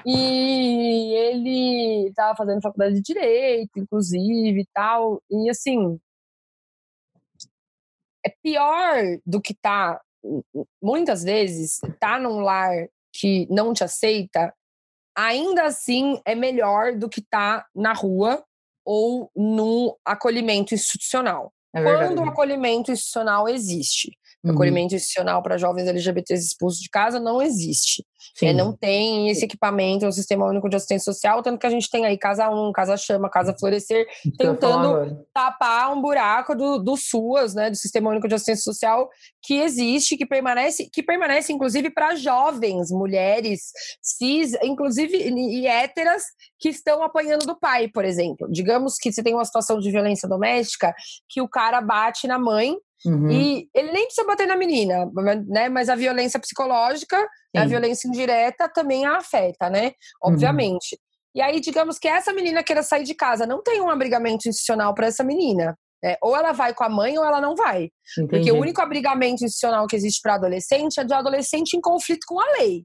[0.05, 5.21] E ele estava fazendo faculdade de direito, inclusive, e tal.
[5.29, 5.99] E assim,
[8.25, 10.01] é pior do que tá
[10.81, 14.53] muitas vezes tá num lar que não te aceita
[15.15, 18.43] ainda assim é melhor do que estar tá na rua
[18.85, 21.51] ou no acolhimento institucional.
[21.73, 24.11] É Quando o acolhimento institucional existe.
[24.43, 24.51] Uhum.
[24.51, 28.05] Acolhimento institucional para jovens LGBTs expulsos de casa não existe.
[28.41, 31.89] É, não tem esse equipamento, o Sistema Único de Assistência Social, tanto que a gente
[31.89, 34.05] tem aí Casa 1, Casa Chama, Casa Florescer,
[34.37, 39.09] tentando tapar um buraco do, do SUAS, né, do Sistema Único de Assistência Social,
[39.41, 43.71] que existe, que permanece, que permanece inclusive para jovens, mulheres,
[44.01, 46.23] cis, inclusive e héteras,
[46.59, 48.47] que estão apanhando do pai, por exemplo.
[48.49, 50.93] Digamos que você tem uma situação de violência doméstica,
[51.29, 53.29] que o cara bate na mãe, Uhum.
[53.29, 55.09] E ele nem precisa bater na menina,
[55.47, 55.69] né?
[55.69, 57.61] Mas a violência psicológica, Sim.
[57.61, 59.87] a violência indireta também a afeta, né?
[60.23, 60.33] Uhum.
[60.33, 60.93] Obviamente.
[60.93, 61.05] Uhum.
[61.35, 64.93] E aí, digamos que essa menina queira sair de casa, não tem um abrigamento institucional
[64.93, 65.77] para essa menina.
[66.01, 66.15] Né?
[66.21, 67.89] Ou ela vai com a mãe ou ela não vai.
[68.17, 68.29] Entendi.
[68.29, 72.39] Porque o único abrigamento institucional que existe para adolescente é de adolescente em conflito com
[72.39, 72.83] a lei.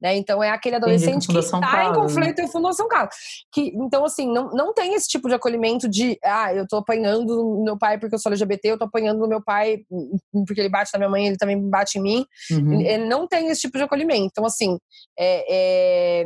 [0.00, 0.16] Né?
[0.16, 1.94] Então é aquele adolescente que está em né?
[1.94, 3.10] conflito em Fundação Casa.
[3.52, 7.62] Que, então, assim, não, não tem esse tipo de acolhimento de ah, eu tô apanhando
[7.64, 9.78] meu pai porque eu sou LGBT, eu tô apanhando meu pai
[10.46, 12.26] porque ele bate na minha mãe, ele também bate em mim.
[12.50, 13.06] Uhum.
[13.08, 14.28] Não tem esse tipo de acolhimento.
[14.30, 14.78] Então, assim,
[15.18, 16.24] é, é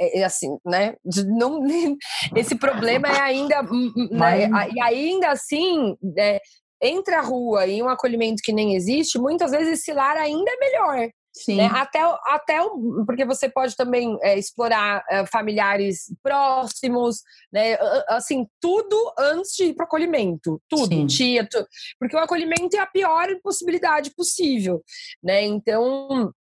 [0.00, 0.96] é, é, assim, né?
[1.38, 1.60] Não,
[2.36, 3.62] esse problema é ainda.
[3.62, 4.50] Né?
[4.74, 6.40] E ainda assim, é,
[6.82, 10.56] entre a rua e um acolhimento que nem existe, muitas vezes esse lar ainda é
[10.56, 11.10] melhor.
[11.34, 11.56] Sim.
[11.56, 11.66] Né?
[11.66, 12.60] Até, até
[13.04, 17.22] porque você pode também é, explorar é, familiares próximos,
[17.52, 17.76] né?
[18.08, 20.62] Assim, tudo antes de ir para o acolhimento.
[20.68, 21.06] Tudo, Sim.
[21.06, 21.66] tia, tu,
[21.98, 24.82] porque o acolhimento é a pior possibilidade possível,
[25.22, 25.42] né?
[25.42, 26.32] Então,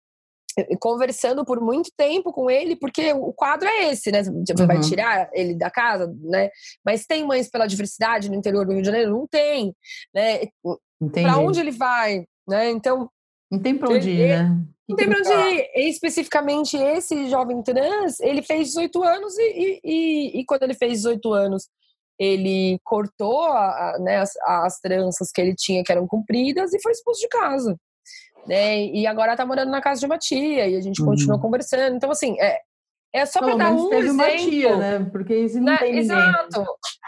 [0.80, 4.22] conversando por muito tempo com ele, porque o quadro é esse, né?
[4.24, 4.68] Você uhum.
[4.68, 6.50] vai tirar ele da casa, né?
[6.86, 9.12] Mas tem mães pela diversidade no interior do Rio de Janeiro?
[9.12, 9.76] Não tem,
[10.14, 10.42] né?
[11.14, 12.70] Para onde ele vai, né?
[12.70, 13.10] Então
[13.52, 14.66] não tem para onde ir, né?
[14.88, 15.72] Não tem pra onde ir.
[15.76, 20.94] E, especificamente esse jovem trans, ele fez 18 anos e, e, e quando ele fez
[20.94, 21.70] 18 anos,
[22.20, 26.92] ele cortou a, né, as, as tranças que ele tinha que eram compridas e foi
[26.92, 27.78] expulso de casa.
[28.46, 28.86] Né?
[28.88, 31.08] E agora tá morando na casa de uma tia e a gente uhum.
[31.08, 31.96] continua conversando.
[31.96, 32.60] Então, assim, é,
[33.14, 34.26] é só para dar um teve exemplo.
[34.26, 35.10] Uma tia, né?
[35.12, 35.78] Porque isso não né?
[35.78, 36.66] tem Exato.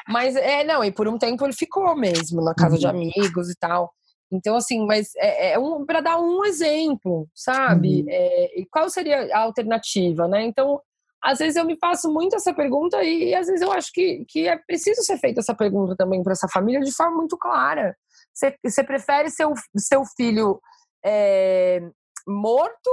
[0.08, 2.80] Mas é, não, e por um tempo ele ficou mesmo na casa uhum.
[2.80, 3.92] de amigos e tal.
[4.32, 8.02] Então, assim, mas é, é um, para dar um exemplo, sabe?
[8.02, 8.08] Uhum.
[8.10, 10.44] É, e qual seria a alternativa, né?
[10.44, 10.82] Então,
[11.22, 14.26] às vezes eu me faço muito essa pergunta e, e às vezes eu acho que,
[14.28, 17.96] que é preciso ser feita essa pergunta também para essa família de forma muito clara.
[18.34, 20.60] Você, você prefere seu, seu filho
[21.04, 21.82] é,
[22.28, 22.90] morto,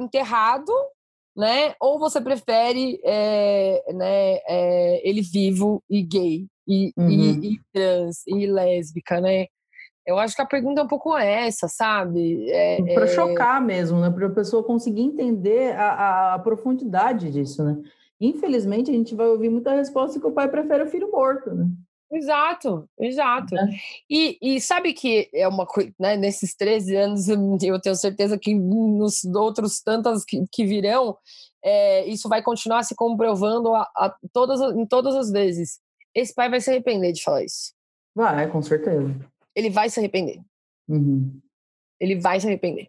[0.00, 0.72] enterrado,
[1.36, 1.74] né?
[1.80, 7.10] Ou você prefere é, né, é, ele vivo e gay e, uhum.
[7.10, 9.46] e, e, trans e lésbica, né?
[10.08, 12.50] Eu acho que a pergunta é um pouco essa, sabe?
[12.50, 14.08] É, para chocar mesmo, né?
[14.08, 17.76] Para a pessoa conseguir entender a, a, profundidade disso, né?
[18.18, 21.66] Infelizmente, a gente vai ouvir muita resposta que o pai prefere o filho morto, né?
[22.10, 23.54] Exato, exato.
[23.54, 23.68] É.
[24.08, 27.28] E, e sabe que é uma coisa, né, nesses 13 anos,
[27.62, 31.18] eu tenho certeza que nos outros tantas que, que virão,
[31.62, 35.80] é, isso vai continuar se comprovando a, a, todas, em todas as vezes.
[36.14, 37.74] Esse pai vai se arrepender de falar isso.
[38.14, 39.14] Vai, com certeza.
[39.58, 40.40] Ele vai se arrepender.
[40.88, 41.40] Uhum.
[41.98, 42.88] Ele vai se arrepender.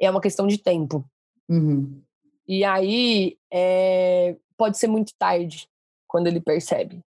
[0.00, 1.08] É uma questão de tempo.
[1.48, 2.02] Uhum.
[2.48, 5.68] E aí é, pode ser muito tarde
[6.08, 7.00] quando ele percebe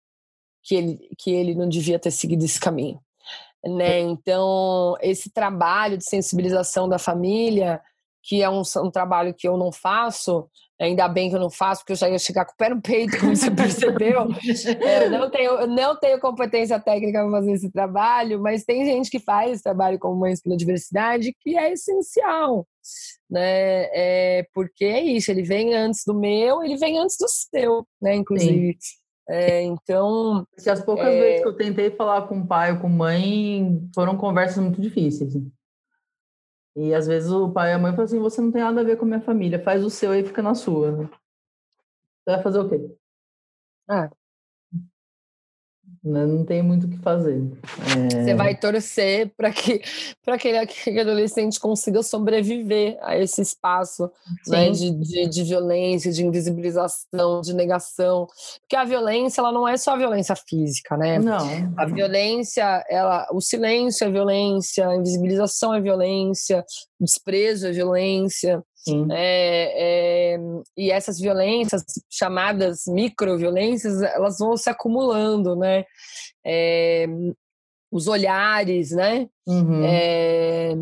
[0.62, 3.00] que ele, que ele não devia ter seguido esse caminho.
[3.64, 3.98] Né?
[3.98, 7.82] Então, esse trabalho de sensibilização da família,
[8.22, 10.48] que é um, um trabalho que eu não faço,
[10.84, 12.80] ainda bem que eu não faço, porque eu já ia chegar com o pé no
[12.80, 14.28] peito, como você percebeu.
[14.80, 18.84] é, eu, não tenho, eu não tenho competência técnica para fazer esse trabalho, mas tem
[18.84, 22.66] gente que faz esse trabalho como Mães pela Diversidade, que é essencial.
[23.30, 23.88] Né?
[23.92, 28.14] É, porque é isso, ele vem antes do meu, ele vem antes do seu, né?
[28.14, 28.76] Inclusive.
[28.78, 29.02] Sim.
[29.28, 30.46] É, então.
[30.58, 31.20] Se as poucas é...
[31.20, 35.34] vezes que eu tentei falar com o pai ou com mãe, foram conversas muito difíceis.
[36.76, 38.84] E às vezes o pai e a mãe falam assim: você não tem nada a
[38.84, 40.92] ver com a minha família, faz o seu e fica na sua.
[40.92, 41.08] Né?
[42.24, 42.96] Você vai fazer o quê?
[43.88, 44.10] Ah,
[46.04, 47.40] não tem muito o que fazer.
[47.96, 48.24] É...
[48.24, 49.80] Você vai torcer para que,
[50.26, 54.10] aquele, aquele adolescente consiga sobreviver a esse espaço
[54.48, 58.26] né, de, de, de, violência, de invisibilização, de negação.
[58.60, 61.20] Porque a violência ela não é só a violência física, né?
[61.20, 61.46] Não.
[61.76, 66.64] A violência, ela, o silêncio é violência, a invisibilização é violência,
[66.98, 68.60] o desprezo é violência.
[69.10, 70.38] É, é,
[70.76, 75.84] e essas violências, chamadas microviolências, elas vão se acumulando, né?
[76.44, 77.06] É,
[77.90, 79.28] os olhares, né?
[79.46, 79.84] Uhum.
[79.84, 80.72] É,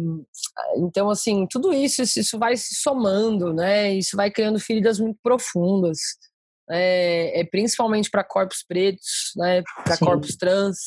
[0.76, 3.92] então, assim, tudo isso, isso vai se somando, né?
[3.92, 5.98] Isso vai criando feridas muito profundas,
[6.70, 9.62] é, é principalmente para corpos pretos, né?
[9.84, 10.78] Para corpos trans,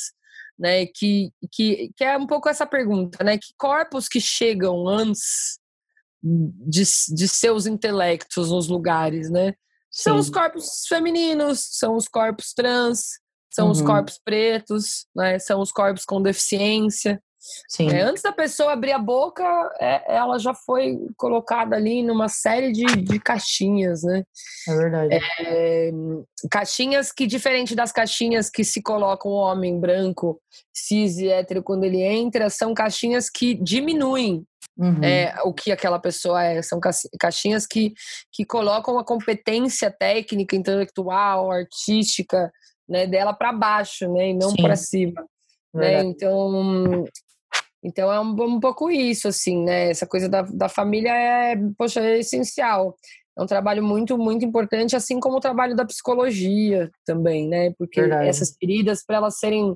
[0.57, 0.85] né?
[0.87, 3.37] Que, que, que é um pouco essa pergunta, né?
[3.37, 5.59] Que corpos que chegam antes
[6.23, 9.51] de, de seus intelectos nos lugares, né?
[9.91, 10.03] Sim.
[10.03, 13.19] São os corpos femininos, são os corpos trans,
[13.53, 13.71] são uhum.
[13.71, 15.37] os corpos pretos, né?
[15.37, 17.21] São os corpos com deficiência.
[17.67, 17.89] Sim.
[17.89, 19.43] É, antes da pessoa abrir a boca,
[19.79, 24.23] é, ela já foi colocada ali numa série de, de caixinhas, né?
[24.67, 25.19] É verdade.
[25.41, 25.91] É,
[26.49, 30.41] caixinhas que, diferente das caixinhas que se coloca um homem branco,
[30.73, 34.45] cis e hétero quando ele entra, são caixinhas que diminuem
[34.77, 35.03] Uhum.
[35.03, 36.61] É, o que aquela pessoa é.
[36.61, 36.79] São
[37.19, 37.93] caixinhas que,
[38.31, 42.51] que colocam a competência técnica, intelectual, artística
[42.87, 45.25] né, dela para baixo, né, e não para cima.
[45.73, 46.03] Né?
[46.03, 47.05] Então,
[47.83, 49.89] então é um, um, pouco isso, assim, né?
[49.89, 52.95] Essa coisa da, da família é, poxa, é essencial.
[53.37, 57.73] É um trabalho muito, muito importante, assim como o trabalho da psicologia também, né?
[57.77, 58.27] Porque Verdade.
[58.27, 59.75] essas feridas, para elas serem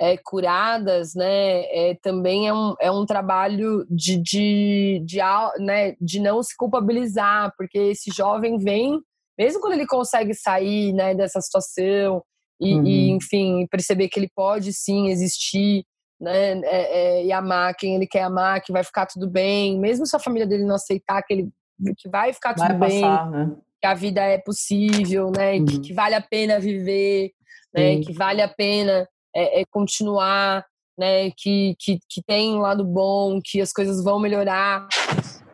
[0.00, 5.18] é, curadas, né, é, também é um, é um trabalho de, de, de,
[5.58, 9.00] né, de não se culpabilizar, porque esse jovem vem,
[9.36, 12.22] mesmo quando ele consegue sair né, dessa situação
[12.60, 12.86] e, uhum.
[12.86, 15.84] e enfim, perceber que ele pode sim existir,
[16.20, 20.06] né, é, é, e amar quem ele quer amar, que vai ficar tudo bem, mesmo
[20.06, 21.48] se a família dele não aceitar que ele
[21.96, 23.56] que vai ficar tudo vai bem, passar, né?
[23.80, 25.64] que a vida é possível, né, uhum.
[25.64, 27.30] que, que, vale a pena viver,
[27.72, 29.08] né, que vale a pena
[29.38, 30.64] é, é continuar,
[30.98, 31.30] né?
[31.30, 34.88] Que, que, que tem um lado bom, que as coisas vão melhorar,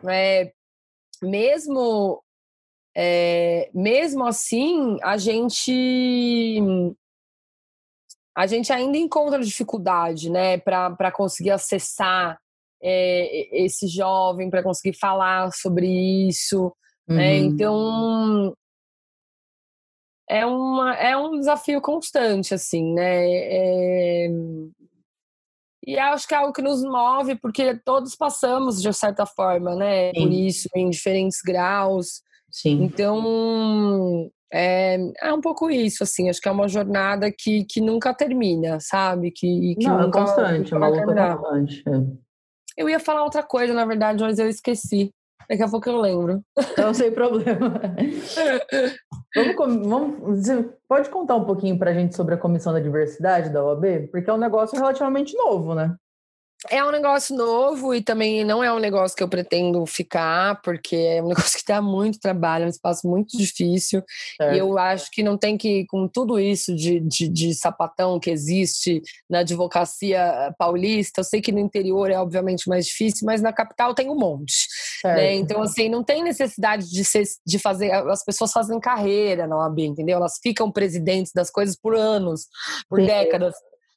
[0.03, 0.51] né?
[1.21, 2.21] Mesmo
[2.97, 6.61] é, mesmo assim, a gente
[8.37, 12.37] a gente ainda encontra dificuldade, né, para conseguir acessar
[12.83, 15.87] é, esse jovem, para conseguir falar sobre
[16.27, 16.73] isso,
[17.07, 17.15] né?
[17.15, 17.15] uhum.
[17.15, 17.37] né?
[17.37, 18.57] Então
[20.29, 23.25] é, uma, é um desafio constante, assim, né?
[23.27, 24.27] É...
[25.87, 30.11] E acho que é algo que nos move, porque todos passamos, de certa forma, né?
[30.13, 30.23] Sim.
[30.23, 32.23] Por isso, em diferentes graus.
[32.49, 32.83] Sim.
[32.83, 36.27] Então, é, é um pouco isso, assim.
[36.27, 39.29] Acho que é uma jornada que, que nunca termina, sabe?
[39.29, 41.83] Que, que Não, é nunca, é constante, é uma luta constante.
[41.87, 42.25] É.
[42.77, 45.11] Eu ia falar outra coisa, na verdade, mas eu esqueci.
[45.49, 46.43] Daqui a pouco eu lembro.
[46.77, 47.81] Não, sem problema.
[49.57, 53.63] vamos, vamos, pode contar um pouquinho para a gente sobre a Comissão da Diversidade da
[53.63, 54.09] OAB?
[54.11, 55.95] Porque é um negócio relativamente novo, né?
[56.69, 60.95] É um negócio novo e também não é um negócio que eu pretendo ficar, porque
[60.95, 64.03] é um negócio que dá muito trabalho, é um espaço muito difícil.
[64.39, 64.55] É.
[64.55, 68.29] E eu acho que não tem que, com tudo isso de, de, de, sapatão que
[68.29, 73.53] existe na advocacia paulista, eu sei que no interior é obviamente mais difícil, mas na
[73.53, 74.67] capital tem um monte.
[75.03, 75.35] Né?
[75.35, 77.91] Então, assim, não tem necessidade de, ser, de fazer.
[77.91, 80.17] As pessoas fazem carreira na OAB, entendeu?
[80.17, 82.47] Elas ficam presidentes das coisas por anos,
[82.89, 83.05] por Sim.
[83.05, 83.55] décadas.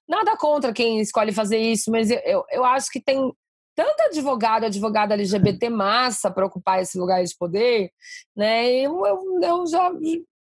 [0.08, 3.32] Nada contra quem escolhe fazer isso, mas eu, eu, eu acho que tem
[3.74, 7.92] tanto advogado, advogada LGBT massa para ocupar esse lugar de poder,
[8.34, 8.68] né?
[8.72, 9.92] Eu, eu, eu já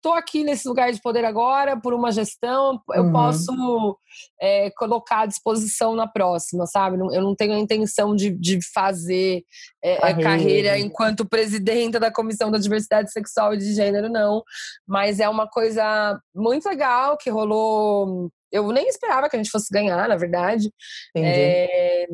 [0.03, 3.11] estou aqui nesse lugar de poder agora por uma gestão, eu uhum.
[3.13, 3.97] posso
[4.41, 6.97] é, colocar à disposição na próxima, sabe?
[6.97, 9.43] Eu não tenho a intenção de, de fazer
[9.81, 10.23] é, carreira.
[10.23, 14.43] carreira enquanto presidenta da Comissão da Diversidade Sexual e de Gênero, não.
[14.85, 19.73] Mas é uma coisa muito legal que rolou eu nem esperava que a gente fosse
[19.73, 20.71] ganhar, na verdade.
[21.17, 22.05] É,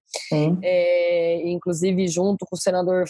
[0.63, 3.05] É, inclusive junto com o senador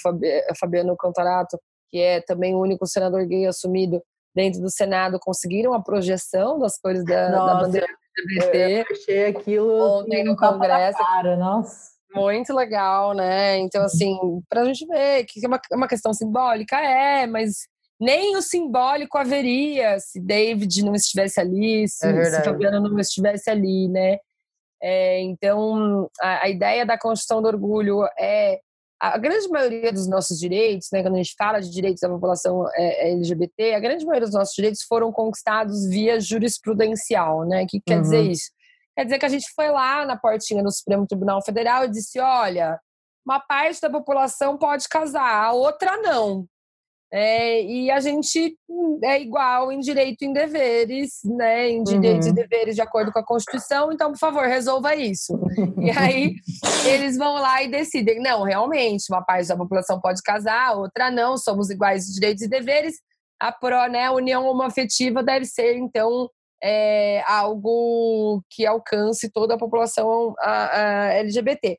[0.59, 1.57] Fabiano Cantarato,
[1.91, 4.03] que é também o único senador gay assumido
[4.37, 7.87] dentro do Senado conseguiram a projeção das cores da, Nossa, da bandeira
[8.19, 8.81] LGBT.
[8.81, 10.99] Eu achei aquilo ontem no Congresso.
[10.99, 11.97] Cara, nossa.
[12.15, 13.57] Muito legal, né?
[13.59, 14.15] Então, assim,
[14.49, 17.67] para a gente ver que é uma, é uma questão simbólica, é, mas
[17.99, 23.51] nem o simbólico haveria se David não estivesse ali, se, é se Fabiana não estivesse
[23.51, 24.19] ali, né?
[24.83, 28.61] É, então, a, a, ideia da Constituição do Orgulho é
[28.99, 32.67] a grande maioria dos nossos direitos, né, quando a gente fala de direitos da população
[32.75, 37.65] é, é LGBT, a grande maioria dos nossos direitos foram conquistados via jurisprudencial, né?
[37.65, 38.03] O que quer uhum.
[38.03, 38.51] dizer isso?
[38.97, 42.19] Quer dizer que a gente foi lá na portinha do Supremo Tribunal Federal e disse:
[42.19, 42.81] olha,
[43.27, 46.47] uma parte da população pode casar, a outra não.
[47.13, 48.59] É, e a gente
[49.05, 51.71] é igual em direito e em deveres, né?
[51.71, 52.33] Em direitos uhum.
[52.33, 55.39] e deveres de acordo com a Constituição, então, por favor, resolva isso.
[55.81, 56.35] e aí
[56.85, 58.21] eles vão lá e decidem.
[58.21, 62.49] Não, realmente, uma parte da população pode casar, outra não, somos iguais em direitos e
[62.49, 62.97] deveres.
[63.41, 66.29] A pró, né, a união homoafetiva deve ser, então,
[66.63, 71.79] é, algo que alcance toda a população a, a LGBT.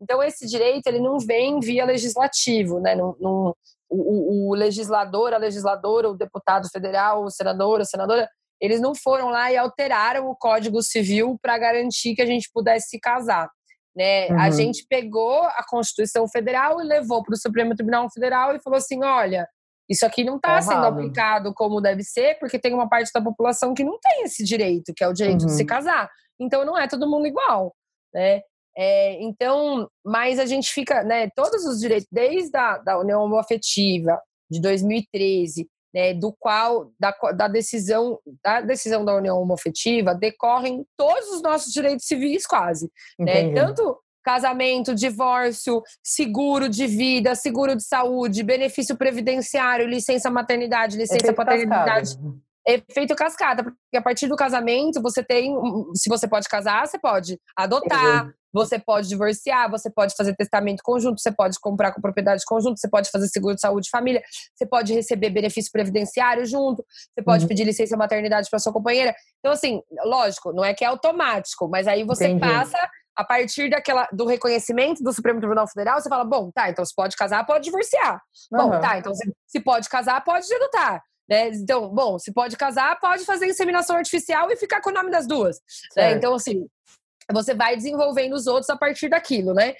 [0.00, 2.94] Então, esse direito ele não vem via legislativo, né?
[2.94, 3.54] Não, não,
[3.90, 8.28] o, o, legislador, a legisladora, o deputado federal, o senador, a senadora,
[8.60, 12.88] eles não foram lá e alteraram o Código Civil para garantir que a gente pudesse
[12.88, 13.50] se casar.
[13.96, 14.28] Né?
[14.28, 14.38] Uhum.
[14.38, 18.76] A gente pegou a Constituição Federal e levou para o Supremo Tribunal Federal e falou
[18.76, 19.48] assim: olha,
[19.88, 23.20] isso aqui não está tá sendo aplicado como deve ser, porque tem uma parte da
[23.20, 25.46] população que não tem esse direito, que é o direito uhum.
[25.46, 25.66] de se uhum.
[25.66, 26.08] casar.
[26.38, 27.74] Então não é todo mundo igual.
[28.14, 28.42] Né?
[28.82, 34.18] É, então, mas a gente fica, né, todos os direitos, desde a da União Homoafetiva
[34.50, 41.28] de 2013, né, do qual, da, da, decisão, da decisão da União Homoafetiva, decorrem todos
[41.28, 48.42] os nossos direitos civis quase, né, tanto casamento, divórcio, seguro de vida, seguro de saúde,
[48.42, 52.14] benefício previdenciário, licença maternidade, licença paternidade.
[52.14, 55.54] Cascada efeito cascata, porque a partir do casamento você tem,
[55.94, 58.32] se você pode casar, você pode adotar, uhum.
[58.52, 62.88] Você pode divorciar, você pode fazer testamento conjunto, você pode comprar com propriedade conjunto, você
[62.88, 64.22] pode fazer seguro de saúde de família,
[64.54, 66.84] você pode receber benefício previdenciário junto,
[67.14, 67.48] você pode uhum.
[67.48, 69.14] pedir licença maternidade para sua companheira.
[69.38, 72.40] Então assim, lógico, não é que é automático, mas aí você Entendi.
[72.40, 72.78] passa
[73.16, 76.94] a partir daquela do reconhecimento do Supremo Tribunal Federal, você fala, bom, tá, então se
[76.94, 78.20] pode casar, pode divorciar.
[78.52, 78.58] Uhum.
[78.58, 81.02] Bom, tá, então se, se pode casar, pode adotar.
[81.30, 81.48] Né?
[81.50, 85.28] Então, bom, se pode casar, pode fazer inseminação artificial e ficar com o nome das
[85.28, 85.60] duas.
[85.96, 86.12] Né?
[86.12, 86.66] Então, assim,
[87.32, 89.74] você vai desenvolvendo os outros a partir daquilo, né?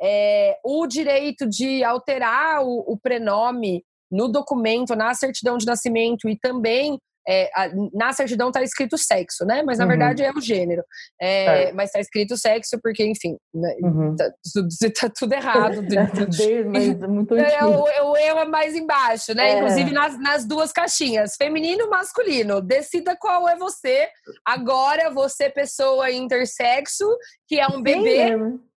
[0.00, 6.38] É, o direito de alterar o, o, prenome no documento, na certidão de nascimento e
[6.38, 9.62] também é, a, na certidão está escrito sexo, né?
[9.62, 9.90] Mas na uhum.
[9.90, 10.84] verdade é o gênero.
[11.20, 11.72] É, é.
[11.72, 14.14] Mas está escrito sexo porque, enfim, né, uhum.
[14.14, 15.82] tá, tudo, tá tudo errado.
[16.72, 19.50] mas muito é, o, o erro é mais embaixo, né?
[19.50, 19.58] É.
[19.58, 22.60] Inclusive nas, nas duas caixinhas, feminino e masculino.
[22.60, 24.08] Decida qual é você.
[24.44, 27.06] Agora, você, pessoa intersexo,
[27.48, 28.36] que é um Sim, bebê,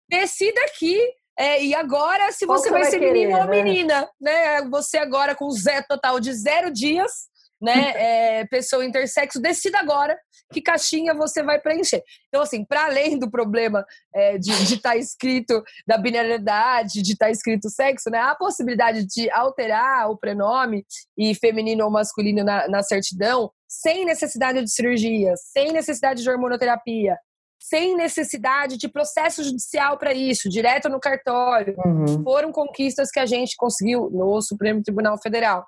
[0.09, 0.99] decida aqui
[1.39, 3.43] é, e agora, se você vai, vai, ser querer, menino né?
[3.43, 4.61] ou menina, né?
[4.69, 7.28] Você agora com zero total de zero dias,
[7.61, 8.39] né?
[8.39, 10.17] É, pessoa intersexo, decida agora
[10.51, 12.03] que caixinha você vai preencher.
[12.27, 17.27] Então, assim, para além do problema é, de estar tá escrito da binariedade, de estar
[17.27, 18.19] tá escrito sexo, né?
[18.19, 20.85] A possibilidade de alterar o prenome
[21.17, 27.17] e feminino ou masculino na, na certidão sem necessidade de cirurgia, sem necessidade de hormonoterapia,
[27.59, 31.75] sem necessidade de processo judicial para isso, direto no cartório.
[31.85, 32.23] Uhum.
[32.23, 35.67] Foram conquistas que a gente conseguiu no Supremo Tribunal Federal.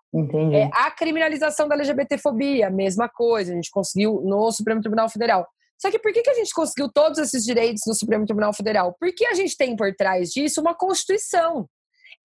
[0.54, 5.46] É, a criminalização da LGBTfobia, mesma coisa, a gente conseguiu no Supremo Tribunal Federal.
[5.78, 8.96] Só que por que, que a gente conseguiu todos esses direitos no Supremo Tribunal Federal?
[9.00, 11.68] Porque a gente tem por trás disso uma Constituição.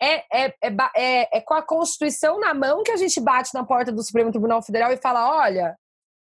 [0.00, 3.64] É, é, é, é, é com a Constituição na mão que a gente bate na
[3.64, 5.74] porta do Supremo Tribunal Federal e fala: olha,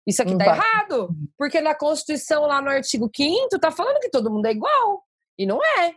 [0.07, 1.11] isso aqui tá errado.
[1.37, 5.05] Porque na Constituição, lá no artigo 5 tá falando que todo mundo é igual.
[5.39, 5.95] E não é.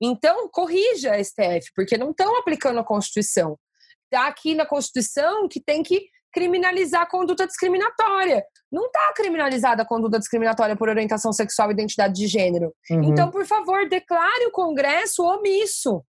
[0.00, 3.58] Então, corrija a STF, porque não estão aplicando a Constituição.
[4.04, 8.44] Está aqui na Constituição que tem que criminalizar a conduta discriminatória.
[8.72, 12.74] Não está criminalizada a conduta discriminatória por orientação sexual e identidade de gênero.
[12.90, 13.04] Uhum.
[13.04, 16.02] Então, por favor, declare o Congresso omisso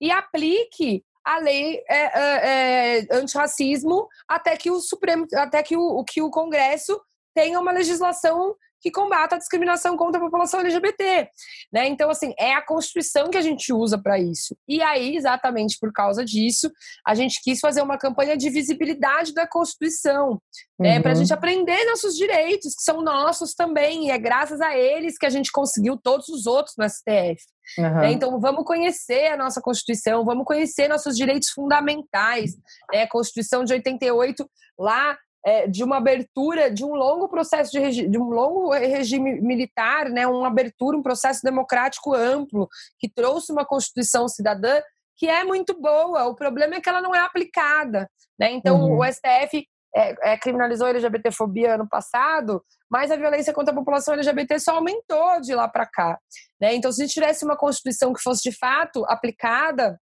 [0.00, 6.04] e aplique a lei é, é, é, antirracismo até que o Supremo, até que o,
[6.04, 7.00] que o Congresso
[7.34, 11.28] tenha uma legislação que combata a discriminação contra a população LGBT,
[11.72, 11.86] né?
[11.86, 14.56] Então assim é a Constituição que a gente usa para isso.
[14.66, 16.68] E aí exatamente por causa disso
[17.06, 20.42] a gente quis fazer uma campanha de visibilidade da Constituição,
[20.78, 21.00] né?
[21.00, 21.20] Para a uhum.
[21.20, 25.30] gente aprender nossos direitos que são nossos também e é graças a eles que a
[25.30, 27.40] gente conseguiu todos os outros no STF.
[27.78, 28.00] Uhum.
[28.00, 28.12] Né?
[28.12, 32.56] Então, vamos conhecer a nossa Constituição, vamos conhecer nossos direitos fundamentais.
[32.92, 33.02] Né?
[33.02, 34.48] A Constituição de 88,
[34.78, 40.08] lá é, de uma abertura de um longo processo de, de um longo regime militar,
[40.08, 42.68] né, uma abertura, um processo democrático amplo
[42.98, 44.80] que trouxe uma constituição cidadã
[45.16, 46.26] que é muito boa.
[46.26, 48.08] O problema é que ela não é aplicada,
[48.38, 48.50] né?
[48.52, 48.98] Então uhum.
[48.98, 54.14] o STF é, é, criminalizou a LGBTfobia ano passado, mas a violência contra a população
[54.14, 56.18] LGBT só aumentou de lá para cá.
[56.60, 56.74] Né?
[56.74, 60.00] Então, se a gente tivesse uma Constituição que fosse de fato aplicada,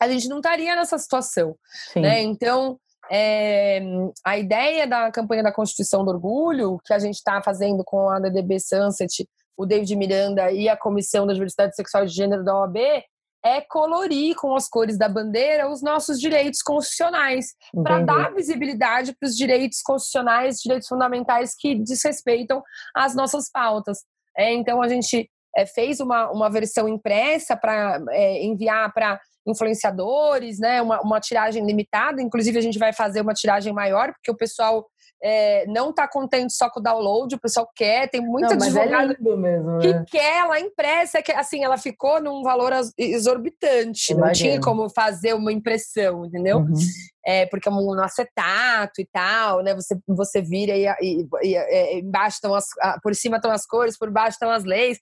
[0.00, 1.56] a gente não estaria nessa situação.
[1.94, 2.22] Né?
[2.22, 2.78] Então,
[3.10, 3.80] é,
[4.24, 8.18] a ideia da campanha da Constituição do Orgulho, que a gente está fazendo com a
[8.18, 12.54] DDB Sunset, o David Miranda e a Comissão da Diversidade Sexual e de Gênero da
[12.58, 12.76] OAB,
[13.46, 19.28] é colorir com as cores da bandeira os nossos direitos constitucionais, para dar visibilidade para
[19.28, 22.62] os direitos constitucionais, direitos fundamentais que desrespeitam
[22.94, 23.98] as nossas pautas.
[24.36, 30.58] É, então, a gente é, fez uma, uma versão impressa para é, enviar para influenciadores,
[30.58, 30.82] né?
[30.82, 32.20] Uma, uma tiragem limitada.
[32.20, 34.86] Inclusive, a gente vai fazer uma tiragem maior, porque o pessoal
[35.22, 39.16] é, não está contente só com o download, o pessoal quer, tem muita não, advogada
[39.18, 40.04] é mesmo, que né?
[40.08, 44.26] quer ela impressa, que assim, ela ficou num valor exorbitante, Imagina.
[44.26, 46.58] não tinha como fazer uma impressão, entendeu?
[46.58, 46.74] Uhum
[47.26, 49.74] é, porque é um acetato e tal, né?
[49.74, 52.66] Você, você vira e, e, e é, embaixo estão as,
[53.02, 55.00] por cima estão as cores, por baixo estão as leis.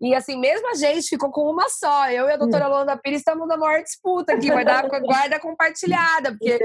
[0.00, 2.08] E assim, mesmo a gente ficou com uma só.
[2.08, 6.30] Eu e a doutora Luanda Pires estamos na maior disputa aqui, vai dar guarda compartilhada,
[6.30, 6.60] porque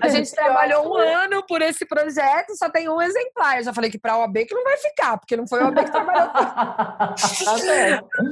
[0.00, 3.58] a gente trabalhou um ano por esse projeto, só tem um exemplar.
[3.58, 5.66] Eu já falei que para a OAB que não vai ficar, porque não foi a
[5.66, 6.30] OAB que trabalhou.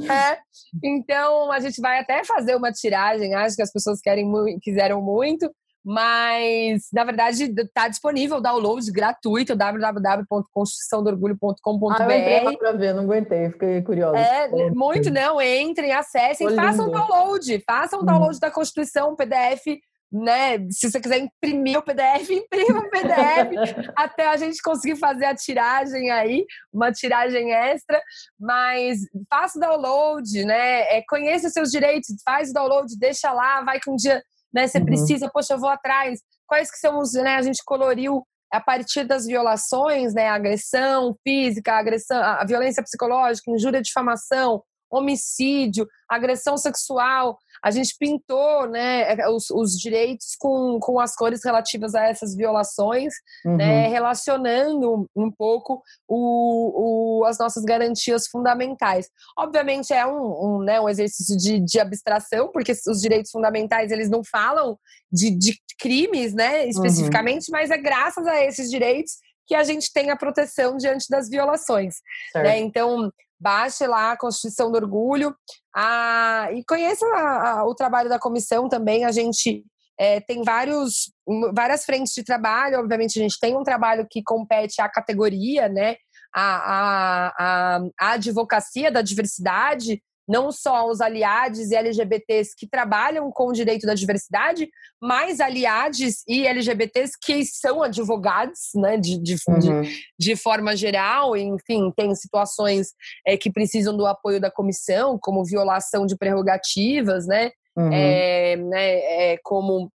[0.11, 0.39] é,
[0.83, 5.53] então a gente vai até fazer uma tiragem, acho que as pessoas querem quiseram muito.
[5.85, 11.97] Mas, na verdade, está disponível o download gratuito, www.constituiçãodorgulho.com.br.
[11.99, 14.17] Ah, eu entrei pra ver, não aguentei, fiquei curiosa.
[14.17, 18.41] É, muito não, entrem, acessem, Tô façam o download, façam o download uhum.
[18.41, 19.65] da Constituição, PDF,
[20.13, 20.59] né?
[20.71, 25.35] Se você quiser imprimir o PDF, imprima o PDF, até a gente conseguir fazer a
[25.35, 28.01] tiragem aí, uma tiragem extra,
[28.39, 30.97] mas faça o download, né?
[30.97, 34.23] É, conheça os seus direitos, faz o download, deixa lá, vai que um dia
[34.53, 34.67] né?
[34.67, 34.85] Você uhum.
[34.85, 36.21] precisa, poxa, eu vou atrás.
[36.47, 37.37] Quais que são os, né?
[37.37, 38.23] A gente coloriu
[38.53, 40.29] a partir das violações, né?
[40.29, 44.63] A agressão física, a agressão, a violência psicológica, injúria, difamação,
[44.93, 47.39] homicídio, agressão sexual.
[47.65, 52.37] A gente pintou né, é, os, os, direitos com, com as cores relativas a essas
[52.37, 53.15] violações,
[53.45, 53.57] né, uhum.
[53.57, 59.09] né, relacionando um pouco o, o, as nossas garantias fundamentais.
[59.39, 64.11] Obviamente é um, um, né, um exercício de, de abstração, porque os direitos fundamentais eles
[64.11, 64.77] não falam
[65.11, 66.69] de, de crimes né, uhum.
[66.69, 67.53] especificamente, uhum.
[67.53, 69.13] mas é graças a esses direitos
[69.53, 71.97] que a gente tenha proteção diante das violações.
[72.35, 72.59] Né?
[72.59, 75.37] Então, baixe lá a Constituição do Orgulho
[75.77, 79.05] a, e conheça a, a, o trabalho da comissão também.
[79.05, 79.63] A gente
[80.01, 81.13] é, tem vários,
[81.53, 85.97] várias frentes de trabalho, obviamente a gente tem um trabalho que compete à categoria, né?
[86.35, 90.03] A, a, a, a advocacia da diversidade,
[90.33, 94.67] não só os aliados e LGBTs que trabalham com o direito da diversidade,
[94.99, 99.83] mas aliados e LGBTs que são advogados, né, de, de, uhum.
[99.83, 102.95] de, de, forma geral, enfim, tem situações
[103.27, 107.93] é, que precisam do apoio da comissão, como violação de prerrogativas, né, uhum.
[107.93, 109.93] é, né é, como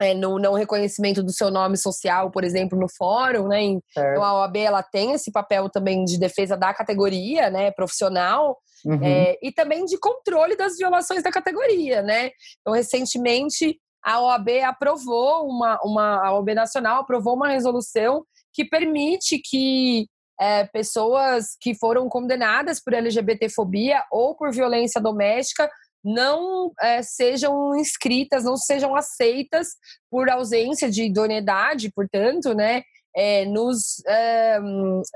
[0.00, 3.62] é, no não reconhecimento do seu nome social, por exemplo, no fórum, né?
[3.62, 9.00] Então a OAB ela tem esse papel também de defesa da categoria, né, profissional, uhum.
[9.02, 12.30] é, e também de controle das violações da categoria, né?
[12.60, 19.40] Então recentemente a OAB aprovou uma, uma a OAB nacional aprovou uma resolução que permite
[19.42, 20.06] que
[20.40, 25.70] é, pessoas que foram condenadas por LGBTfobia ou por violência doméstica
[26.04, 29.68] não é, sejam inscritas, não sejam aceitas
[30.10, 32.82] por ausência de idoneidade, portanto, né,
[33.16, 34.60] é, nos, é,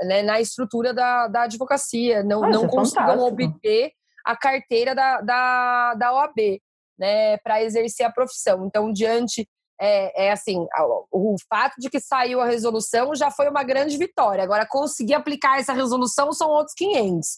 [0.04, 3.92] né, na estrutura da, da advocacia, não, não é consigam obter
[4.24, 6.60] a carteira da, da, da OAB
[6.98, 8.66] né, para exercer a profissão.
[8.66, 9.48] Então, diante
[9.80, 10.66] é, é, assim,
[11.12, 14.42] o fato de que saiu a resolução já foi uma grande vitória.
[14.42, 17.28] Agora, conseguir aplicar essa resolução são outros 500.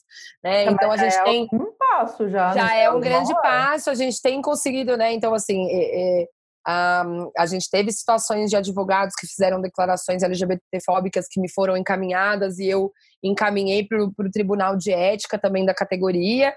[0.42, 0.64] Né?
[0.64, 1.48] Então, a gente é tem.
[1.52, 2.52] Um passo já.
[2.54, 2.84] Já né?
[2.84, 5.12] é um grande passo, a gente tem conseguido, né?
[5.12, 6.28] Então, assim, é, é,
[6.66, 7.04] a,
[7.38, 12.66] a gente teve situações de advogados que fizeram declarações LGBTfóbicas que me foram encaminhadas e
[12.66, 12.90] eu
[13.22, 16.54] encaminhei para o Tribunal de Ética também da categoria.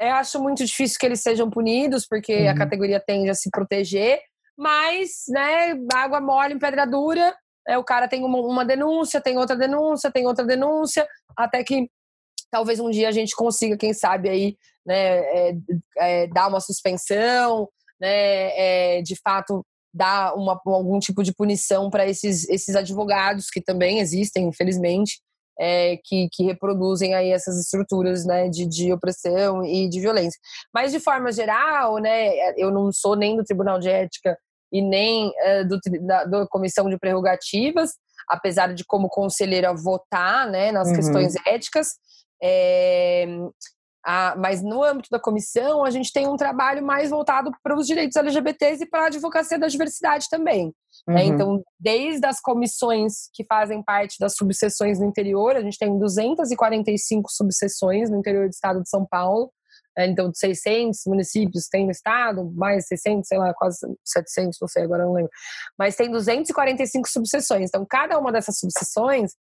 [0.00, 2.50] Eu acho muito difícil que eles sejam punidos, porque uhum.
[2.50, 4.20] a categoria tende a se proteger,
[4.56, 7.36] mas, né, água mole em pedra dura,
[7.68, 11.90] é, o cara tem uma, uma denúncia, tem outra denúncia, tem outra denúncia, até que
[12.50, 15.56] talvez um dia a gente consiga, quem sabe, aí, né, é,
[15.98, 17.68] é, dar uma suspensão,
[18.00, 23.62] né, é, de fato dar uma, algum tipo de punição para esses, esses advogados que
[23.62, 25.20] também existem, infelizmente,
[25.58, 30.38] é, que, que, reproduzem aí essas estruturas né, de, de, opressão e de violência.
[30.72, 34.36] Mas de forma geral, né, eu não sou nem do Tribunal de Ética
[34.72, 37.92] e nem uh, do, da, da, Comissão de Prerrogativas,
[38.28, 40.96] apesar de como conselheira votar né, nas uhum.
[40.96, 41.88] questões éticas.
[42.42, 43.26] É,
[44.04, 47.88] a, mas no âmbito da comissão, a gente tem um trabalho mais voltado para os
[47.88, 50.66] direitos LGBTs e para a advocacia da diversidade também.
[50.66, 50.72] Né?
[51.08, 51.14] Uhum.
[51.14, 51.24] Né?
[51.24, 57.30] Então, desde as comissões que fazem parte das subseções no interior, a gente tem 245
[57.32, 59.50] subseções no interior do estado de São Paulo,
[59.96, 64.82] é, então, 600 municípios tem no estado, mais 600, sei lá, quase 700, não sei,
[64.82, 65.30] agora não lembro.
[65.78, 67.68] Mas tem 245 subseções.
[67.68, 69.32] Então, cada uma dessas subseções,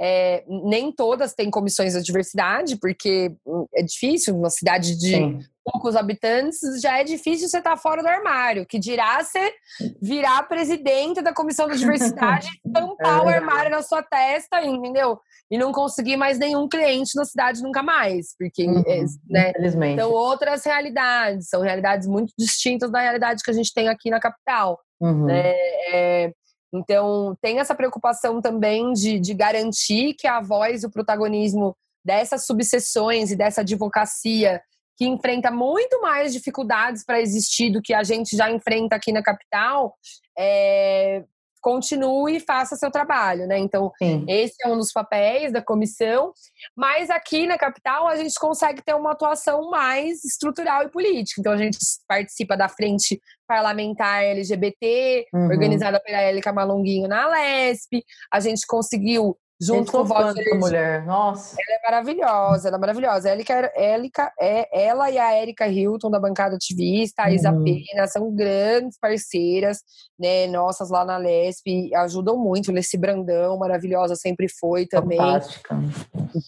[0.00, 5.38] é, nem todas têm comissões de diversidade, porque hum, é difícil, uma cidade de Sim.
[5.64, 9.52] poucos habitantes, já é difícil você estar tá fora do armário, que dirá você
[10.00, 15.18] virar presidente da comissão da diversidade e tampar é o armário na sua testa, entendeu?
[15.50, 20.12] e não conseguir mais nenhum cliente na cidade nunca mais, porque, uhum, é, né, são
[20.12, 24.78] outras realidades, são realidades muito distintas da realidade que a gente tem aqui na capital,
[25.00, 25.26] uhum.
[25.26, 25.52] né,
[25.92, 26.32] é,
[26.72, 33.30] então, tem essa preocupação também de, de garantir que a voz, o protagonismo dessas subseções
[33.30, 34.62] e dessa advocacia
[34.96, 39.22] que enfrenta muito mais dificuldades para existir do que a gente já enfrenta aqui na
[39.22, 39.96] capital,
[40.38, 41.24] é,
[41.60, 43.58] continue e faça seu trabalho, né?
[43.58, 44.24] Então, Sim.
[44.28, 46.32] esse é um dos papéis da comissão,
[46.76, 51.40] mas aqui na capital a gente consegue ter uma atuação mais estrutural e política.
[51.40, 55.48] Então, a gente participa da frente parlamentar LGBT, uhum.
[55.48, 61.04] organizada pela Élica Malonguinho na Alesp, a gente conseguiu junto com o de mulher.
[61.04, 61.56] Nossa.
[61.58, 63.28] Ela é maravilhosa, ela é maravilhosa.
[63.28, 67.34] A Érica, Érica, é, ela e a Érica Hilton da bancada ativista, a uhum.
[67.34, 69.82] Isa Pena, são grandes parceiras,
[70.18, 72.72] né, nossas lá na Lesp, ajudam muito.
[72.72, 75.18] Leci Brandão, maravilhosa, sempre foi também.
[75.18, 75.76] Fantástica.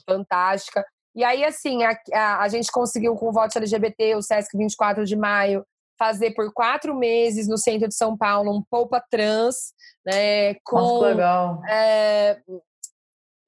[0.09, 0.85] Fantástica.
[1.15, 5.05] E aí, assim, a, a, a gente conseguiu com o voto LGBT, o Sesc 24
[5.05, 5.63] de maio,
[5.99, 10.55] fazer por quatro meses no centro de São Paulo um Poupa Trans, né?
[10.65, 11.63] Com, Nossa, legal.
[11.69, 12.41] É,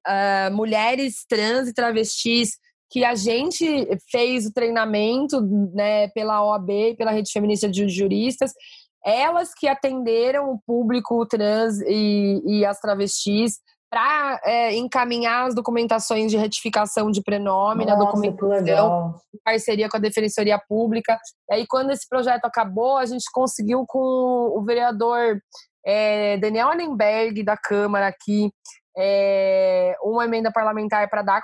[0.06, 2.58] uh, mulheres trans e travestis
[2.90, 3.66] que a gente
[4.10, 5.40] fez o treinamento
[5.72, 8.52] né, pela OAB, pela Rede Feminista de Juristas,
[9.04, 13.58] elas que atenderam o público trans e, e as travestis
[13.90, 19.96] para é, encaminhar as documentações de retificação de prenome Nossa, na documentação, em parceria com
[19.96, 21.16] a Defensoria Pública.
[21.48, 25.38] E aí, quando esse projeto acabou, a gente conseguiu com o vereador
[25.86, 28.50] é, Daniel Annenberg, da Câmara aqui,
[28.96, 31.42] é, uma emenda parlamentar para dar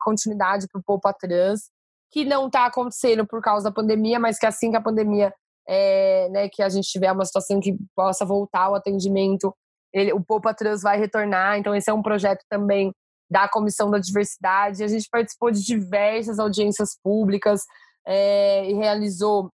[0.00, 1.70] continuidade para o Poupa Trans,
[2.10, 5.32] que não está acontecendo por causa da pandemia, mas que assim que a pandemia,
[5.68, 9.54] é, né, que a gente tiver uma situação que possa voltar o atendimento,
[9.92, 11.58] ele, o Poupa Trans vai retornar.
[11.58, 12.92] Então, esse é um projeto também
[13.30, 14.82] da Comissão da Diversidade.
[14.82, 17.62] A gente participou de diversas audiências públicas
[18.06, 19.50] é, e realizou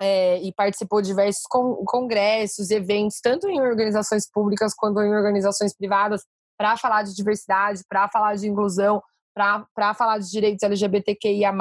[0.00, 1.42] é, e participou de diversos
[1.86, 6.22] congressos, eventos, tanto em organizações públicas quanto em organizações privadas,
[6.58, 9.00] para falar de diversidade, para falar de inclusão,
[9.32, 11.52] para falar de direitos LGBTQIA.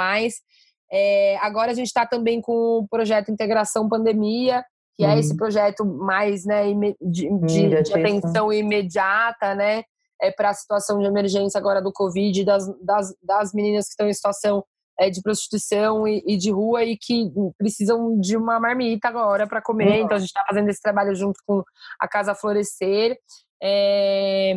[0.91, 4.65] É, agora a gente está também com o projeto Integração Pandemia,
[4.95, 5.11] que uhum.
[5.11, 5.37] é esse uhum.
[5.37, 6.63] projeto mais né,
[6.99, 9.83] de, de, de atenção imediata, né?
[10.19, 14.07] É, para a situação de emergência agora do Covid, das, das, das meninas que estão
[14.09, 14.65] em situação
[14.99, 19.61] é, de prostituição e, e, de rua e que precisam de uma marmita agora para
[19.61, 19.99] comer.
[19.99, 20.05] Uhum.
[20.05, 21.63] Então a gente está fazendo esse trabalho junto com
[21.99, 23.17] a Casa Florescer.
[23.61, 24.53] É,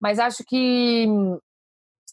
[0.00, 1.06] mas acho que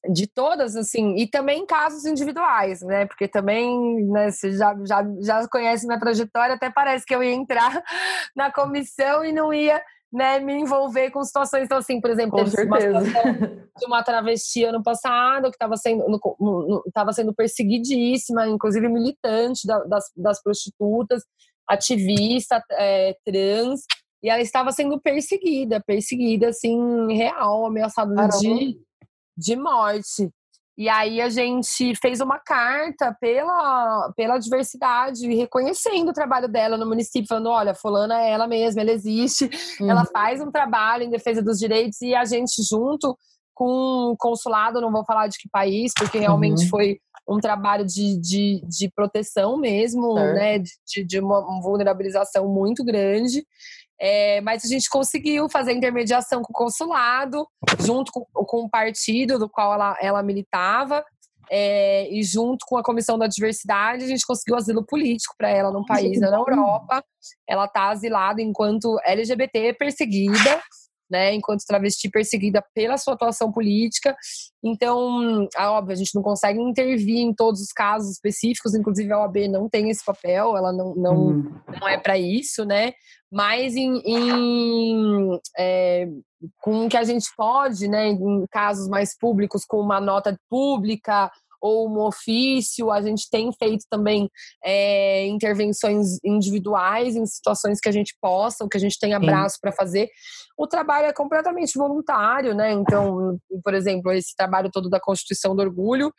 [0.07, 3.05] de todas, assim, e também casos individuais, né?
[3.05, 7.33] Porque também, né, você já, já, já conhece minha trajetória, até parece que eu ia
[7.33, 7.83] entrar
[8.35, 9.81] na comissão e não ia
[10.11, 11.65] né, me envolver com situações.
[11.65, 13.03] Então, assim, por exemplo, teve uma situação
[13.77, 19.79] de uma travesti ano passado que estava sendo, no, no, sendo perseguidíssima, inclusive militante da,
[19.83, 21.23] das, das prostitutas,
[21.67, 23.81] ativista é, trans,
[24.23, 28.77] e ela estava sendo perseguida, perseguida, assim, real, ameaçada de,
[29.37, 30.29] de morte.
[30.79, 36.85] E aí a gente fez uma carta pela, pela diversidade, reconhecendo o trabalho dela no
[36.85, 39.49] município, falando, olha, fulana é ela mesma, ela existe,
[39.81, 39.91] uhum.
[39.91, 43.13] ela faz um trabalho em defesa dos direitos e a gente junto
[43.53, 46.69] com o consulado, não vou falar de que país, porque realmente uhum.
[46.69, 46.97] foi
[47.27, 53.45] um trabalho de, de, de proteção mesmo, né, de, de uma vulnerabilização muito grande.
[54.01, 57.45] É, mas a gente conseguiu fazer intermediação com o consulado,
[57.79, 61.03] junto com, com o partido do qual ela, ela militava,
[61.51, 65.71] é, e junto com a Comissão da Diversidade, a gente conseguiu asilo político para ela
[65.71, 67.03] num país na Europa.
[67.47, 70.61] Ela está asilada enquanto LGBT perseguida,
[71.09, 74.15] né, enquanto travesti perseguida pela sua atuação política.
[74.63, 79.19] Então, é óbvio, a gente não consegue intervir em todos os casos específicos, inclusive a
[79.19, 81.53] OAB não tem esse papel, ela não, não, uhum.
[81.79, 82.93] não é para isso, né?
[83.31, 86.07] Mas em, em é,
[86.59, 91.31] com o que a gente pode, né, em casos mais públicos, com uma nota pública
[91.61, 92.91] ou um ofício.
[92.91, 94.29] A gente tem feito também
[94.63, 99.57] é, intervenções individuais em situações que a gente possa, ou que a gente tenha braço
[99.61, 100.09] para fazer.
[100.57, 102.71] O trabalho é completamente voluntário, né?
[102.71, 106.11] Então, por exemplo, esse trabalho todo da Constituição do Orgulho,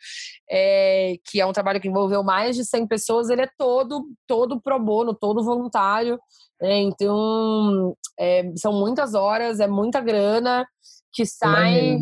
[0.49, 4.59] é, que é um trabalho que envolveu mais de 100 pessoas, ele é todo, todo
[4.59, 6.19] pro bono, todo voluntário.
[6.59, 6.79] Né?
[6.79, 10.65] Então, é, são muitas horas, é muita grana
[11.13, 11.99] que sai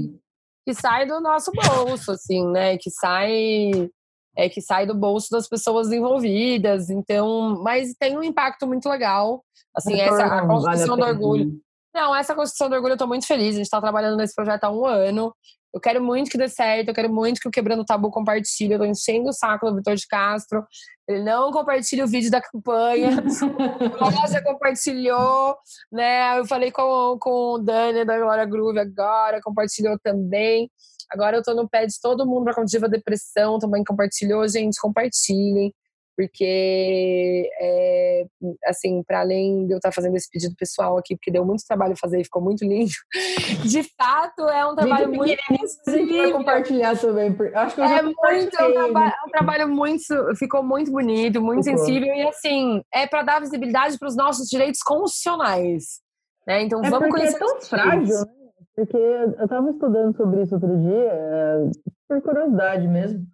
[0.70, 2.78] que sai do nosso bolso, assim, né?
[2.78, 3.90] Que sai
[4.38, 6.90] é que sai do bolso das pessoas envolvidas.
[6.90, 9.44] Então, mas tem um impacto muito legal.
[9.76, 11.62] Assim, essa a construção vale do orgulho.
[11.94, 13.56] Não, essa construção do orgulho eu tô muito feliz.
[13.56, 15.34] A gente está trabalhando nesse projeto há um ano.
[15.74, 18.74] Eu quero muito que dê certo, eu quero muito que o Quebrando o Tabu compartilhe.
[18.74, 20.66] Eu tô enchendo o saco do Vitor de Castro.
[21.08, 23.10] Ele não compartilha o vídeo da campanha.
[24.00, 25.56] Rosa compartilhou,
[25.92, 26.40] né?
[26.40, 30.70] Eu falei com, com o Dani da Glória Groove agora, compartilhou também.
[31.12, 34.48] Agora eu tô no pé de todo mundo pra Condiva Depressão, também compartilhou.
[34.48, 35.74] Gente, compartilhem
[36.20, 38.26] porque é,
[38.66, 41.64] assim, para além de eu estar tá fazendo esse pedido pessoal aqui, porque deu muito
[41.66, 42.92] trabalho fazer e ficou muito lindo,
[43.64, 45.42] de fato é um trabalho muito
[45.86, 46.34] sensível.
[46.34, 50.62] compartilhar também, acho que eu é muito é um, traba é um, trabalho muito, ficou
[50.62, 51.78] muito bonito, muito ficou.
[51.78, 56.02] sensível e assim é para dar visibilidade para os nossos direitos constitucionais,
[56.46, 56.64] né?
[56.64, 57.38] Então é vamos conhecer.
[57.38, 58.34] É tão frágil, né?
[58.76, 61.70] Porque eu estava estudando sobre isso outro dia, é,
[62.10, 63.26] por curiosidade mesmo.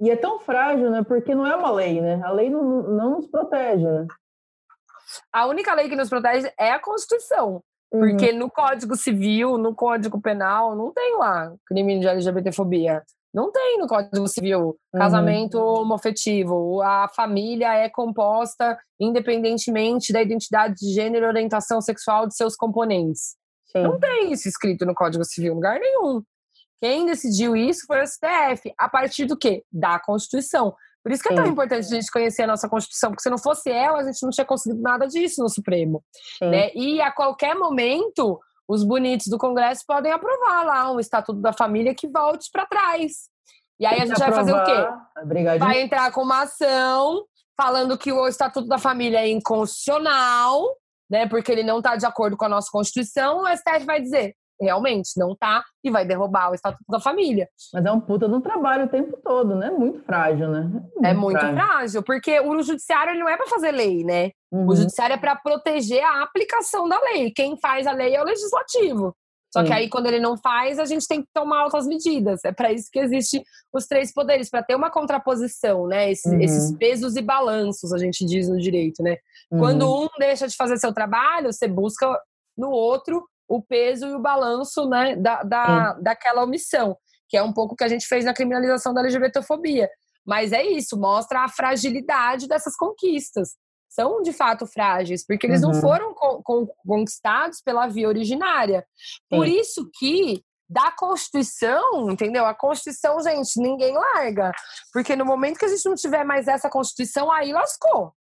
[0.00, 1.02] E é tão frágil, né?
[1.02, 2.20] Porque não é uma lei, né?
[2.24, 4.06] A lei não, não nos protege, né?
[5.32, 7.62] A única lei que nos protege é a Constituição.
[7.92, 8.00] Uhum.
[8.00, 13.02] Porque no Código Civil, no Código Penal, não tem lá crime de LGBTfobia.
[13.32, 14.98] Não tem no Código Civil uhum.
[14.98, 16.80] casamento homofetivo.
[16.82, 23.36] A família é composta independentemente da identidade de gênero e orientação sexual de seus componentes.
[23.66, 23.82] Sim.
[23.82, 26.22] Não tem isso escrito no Código Civil em lugar nenhum.
[26.80, 29.62] Quem decidiu isso foi o STF, a partir do quê?
[29.72, 30.74] Da Constituição.
[31.02, 33.36] Por isso que é tão importante a gente conhecer a nossa Constituição, porque se não
[33.36, 36.02] fosse ela, a gente não tinha conseguido nada disso no Supremo.
[36.40, 36.70] Né?
[36.74, 41.94] E a qualquer momento, os bonitos do Congresso podem aprovar lá um Estatuto da Família
[41.94, 43.28] que volte para trás.
[43.78, 45.58] E aí a gente vai fazer o quê?
[45.58, 47.24] Vai entrar com uma ação
[47.54, 50.74] falando que o Estatuto da Família é inconstitucional,
[51.10, 51.28] né?
[51.28, 54.34] Porque ele não está de acordo com a nossa Constituição, o STF vai dizer:
[54.64, 57.48] realmente não tá e vai derrubar o Estatuto da Família.
[57.72, 59.70] Mas é um puta de um trabalho o tempo todo, né?
[59.70, 60.62] Muito frágil, né?
[60.62, 61.56] Muito é muito frágil.
[61.56, 64.30] frágil, porque o judiciário ele não é para fazer lei, né?
[64.50, 64.68] Uhum.
[64.68, 67.30] O judiciário é para proteger a aplicação da lei.
[67.30, 69.14] Quem faz a lei é o legislativo.
[69.54, 69.66] Só Sim.
[69.66, 72.44] que aí, quando ele não faz, a gente tem que tomar outras medidas.
[72.44, 76.10] É para isso que existem os três poderes, para ter uma contraposição, né?
[76.10, 76.40] Esses, uhum.
[76.40, 79.16] esses, pesos e balanços, a gente diz no direito, né?
[79.52, 79.60] Uhum.
[79.60, 82.20] Quando um deixa de fazer seu trabalho, você busca
[82.58, 86.96] no outro o peso e o balanço né, da, da, daquela omissão,
[87.28, 89.88] que é um pouco o que a gente fez na criminalização da LGBTfobia.
[90.26, 93.56] Mas é isso, mostra a fragilidade dessas conquistas
[93.94, 95.70] são de fato frágeis, porque eles uhum.
[95.70, 96.14] não foram
[96.84, 98.84] conquistados pela via originária.
[99.30, 99.60] Por Sim.
[99.60, 102.44] isso que da Constituição, entendeu?
[102.46, 104.50] A Constituição, gente, ninguém larga.
[104.92, 108.12] Porque no momento que a gente não tiver mais essa Constituição, aí lascou.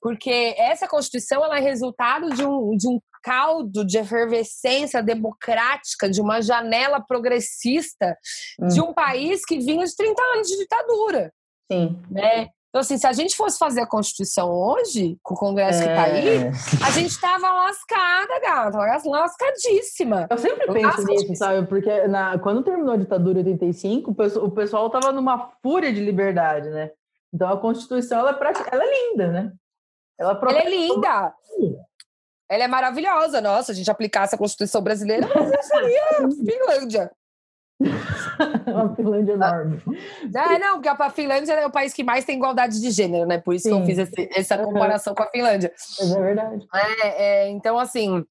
[0.00, 6.20] Porque essa Constituição ela é resultado de um, de um caldo de efervescência democrática, de
[6.20, 8.16] uma janela progressista
[8.60, 8.68] hum.
[8.68, 11.32] de um país que vinha de 30 anos de ditadura.
[11.70, 12.00] Sim.
[12.10, 12.48] Né?
[12.68, 15.88] Então, assim, se a gente fosse fazer a Constituição hoje, com o Congresso é...
[15.88, 16.50] que tá aí, é.
[16.86, 20.26] a gente tava lascada, gata, lascadíssima.
[20.30, 21.66] Eu sempre penso nisso, sabe?
[21.66, 26.68] Porque na, quando terminou a ditadura em 85, o pessoal tava numa fúria de liberdade,
[26.68, 26.90] né?
[27.32, 29.52] Então a Constituição, ela é, ela é linda, né?
[30.18, 31.34] Ela, ela é linda!
[32.48, 33.40] Ela é maravilhosa.
[33.40, 37.10] Nossa, a gente aplicasse a Constituição brasileira, mas seria Finlândia.
[38.66, 39.82] uma Finlândia enorme.
[40.34, 43.38] É, não, porque a Finlândia é o país que mais tem igualdade de gênero, né?
[43.38, 43.76] Por isso Sim.
[43.76, 45.16] que eu fiz esse, essa comparação uhum.
[45.16, 45.72] com a Finlândia.
[45.98, 46.66] Mas é verdade.
[46.74, 48.24] É, é, então, assim,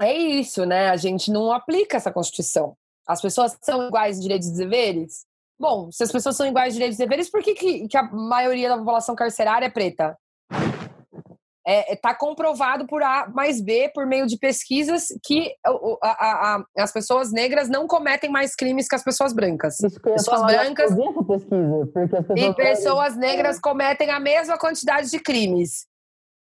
[0.00, 0.90] é isso, né?
[0.90, 2.76] A gente não aplica essa Constituição.
[3.06, 5.24] As pessoas são iguais em direitos e deveres?
[5.60, 8.02] Bom, se as pessoas são iguais em direitos e deveres, por que, que, que a
[8.02, 10.16] maioria da população carcerária é preta?
[10.50, 15.70] está é, é tá comprovado por A mais B, por meio de pesquisas, que a,
[16.02, 19.76] a, a, as pessoas negras não cometem mais crimes que as pessoas brancas.
[20.02, 20.90] pessoas brancas
[21.26, 23.60] pesquisa, pessoas e pessoas negras é.
[23.60, 25.86] cometem a mesma quantidade de crimes.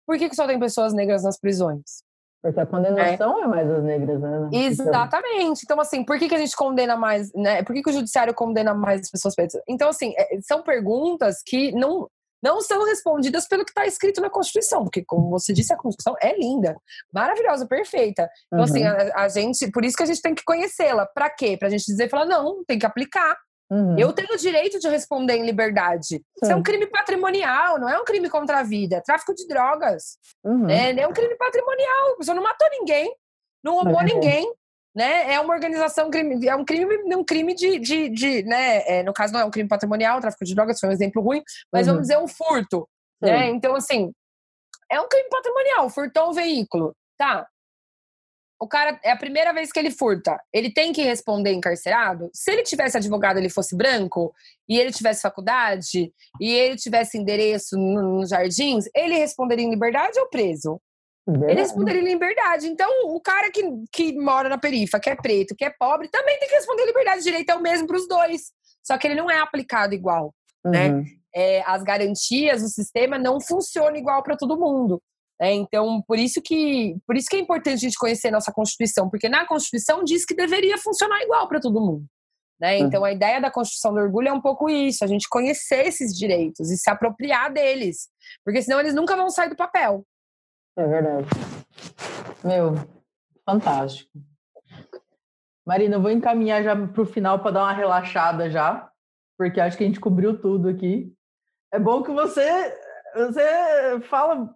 [0.07, 2.06] Por que, que só tem pessoas negras nas prisões?
[2.47, 4.49] Porque a condenação é, é mais as negras, né?
[4.53, 5.63] Exatamente.
[5.65, 7.63] Então, assim, por que, que a gente condena mais, né?
[7.63, 9.61] Por que, que o judiciário condena mais as pessoas pretas?
[9.69, 12.09] Então, assim, são perguntas que não,
[12.43, 16.15] não são respondidas pelo que está escrito na Constituição, porque, como você disse, a Constituição
[16.21, 16.77] é linda,
[17.13, 18.29] maravilhosa, perfeita.
[18.47, 18.97] Então, assim, uhum.
[18.97, 21.07] assim, a, a, gente, por isso que a gente tem que conhecê-la.
[21.07, 21.57] Para quê?
[21.57, 23.37] Para a gente dizer, falar, não, tem que aplicar.
[23.71, 23.99] Uhum.
[23.99, 26.23] Eu tenho o direito de responder em liberdade.
[26.43, 28.97] Isso é um crime patrimonial, não é um crime contra a vida.
[28.97, 30.19] É tráfico de drogas.
[30.45, 30.69] Uhum.
[30.69, 32.13] É, é um crime patrimonial.
[32.13, 33.15] A pessoa não matou ninguém,
[33.65, 34.53] não roubou ninguém
[34.97, 35.35] né?
[35.35, 38.83] É uma organização crime, é um crime, um crime de, de, de né?
[38.89, 41.43] É, no caso não é um crime patrimonial, tráfico de drogas foi um exemplo ruim,
[41.71, 41.93] mas uhum.
[41.93, 42.89] vamos dizer um furto,
[43.23, 43.31] Sim.
[43.31, 43.51] né?
[43.51, 44.11] Então assim,
[44.91, 47.47] é um crime patrimonial, furtou um veículo, tá?
[48.59, 52.31] O cara é a primeira vez que ele furta, ele tem que responder encarcerado.
[52.33, 54.35] Se ele tivesse advogado, ele fosse branco
[54.69, 56.11] e ele tivesse faculdade
[56.41, 60.81] e ele tivesse endereço nos jardins, ele responderia em liberdade ou preso?
[61.27, 61.53] Verdade.
[61.53, 62.69] Ele responderia em liberdade.
[62.69, 63.63] Então, o cara que,
[63.93, 66.87] que mora na perifa, que é preto, que é pobre, também tem que responder em
[66.87, 67.21] liberdade.
[67.21, 68.53] O direito é o mesmo para os dois.
[68.83, 70.33] Só que ele não é aplicado igual.
[70.65, 70.89] Né?
[70.89, 71.01] Uhum.
[71.01, 71.05] Né?
[71.35, 75.03] É, as garantias, o sistema não funciona igual para todo mundo.
[75.41, 78.53] É, então, por isso, que, por isso que é importante a gente conhecer a nossa
[78.53, 82.07] Constituição, porque na Constituição diz que deveria funcionar igual para todo mundo.
[82.59, 82.79] Né?
[82.79, 82.87] Uhum.
[82.87, 86.17] Então, a ideia da Constituição do Orgulho é um pouco isso, a gente conhecer esses
[86.17, 88.09] direitos e se apropriar deles,
[88.43, 90.07] porque senão eles nunca vão sair do papel.
[90.77, 91.27] É verdade.
[92.43, 92.75] Meu,
[93.45, 94.11] fantástico.
[95.67, 98.89] Marina, eu vou encaminhar já para o final para dar uma relaxada já,
[99.37, 101.13] porque acho que a gente cobriu tudo aqui.
[101.73, 102.75] É bom que você
[103.15, 104.55] você fala,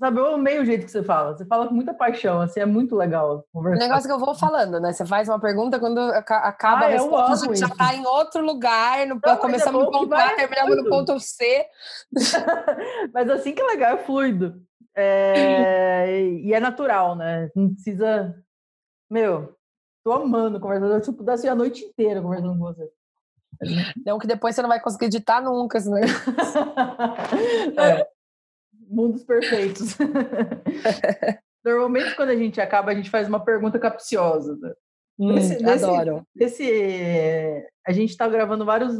[0.00, 1.36] sabe, eu amei o jeito que você fala.
[1.36, 3.84] Você fala com muita paixão, assim, é muito legal conversar.
[3.84, 4.92] O negócio que eu vou falando, né?
[4.92, 9.20] Você faz uma pergunta, quando acaba ah, a resposta, já está em outro lugar, no,
[9.24, 11.66] Não, começamos é no ponto A, terminamos no ponto C.
[13.12, 14.60] mas assim que é legal, é fluido.
[14.96, 17.50] É, e é natural, né?
[17.54, 18.34] Não precisa.
[19.08, 19.54] Meu,
[20.02, 20.86] tô amando conversar.
[20.86, 22.90] Eu tipo, pudesse a noite inteira conversando com você.
[24.06, 26.00] Não, que depois você não vai conseguir editar nunca, né?
[27.76, 28.19] é.
[28.90, 29.96] Mundos perfeitos.
[31.64, 34.56] Normalmente, quando a gente acaba, a gente faz uma pergunta capciosa.
[34.56, 34.72] Né?
[35.18, 36.26] Hum, nesse, adoro.
[36.34, 38.98] Nesse, a gente está gravando vários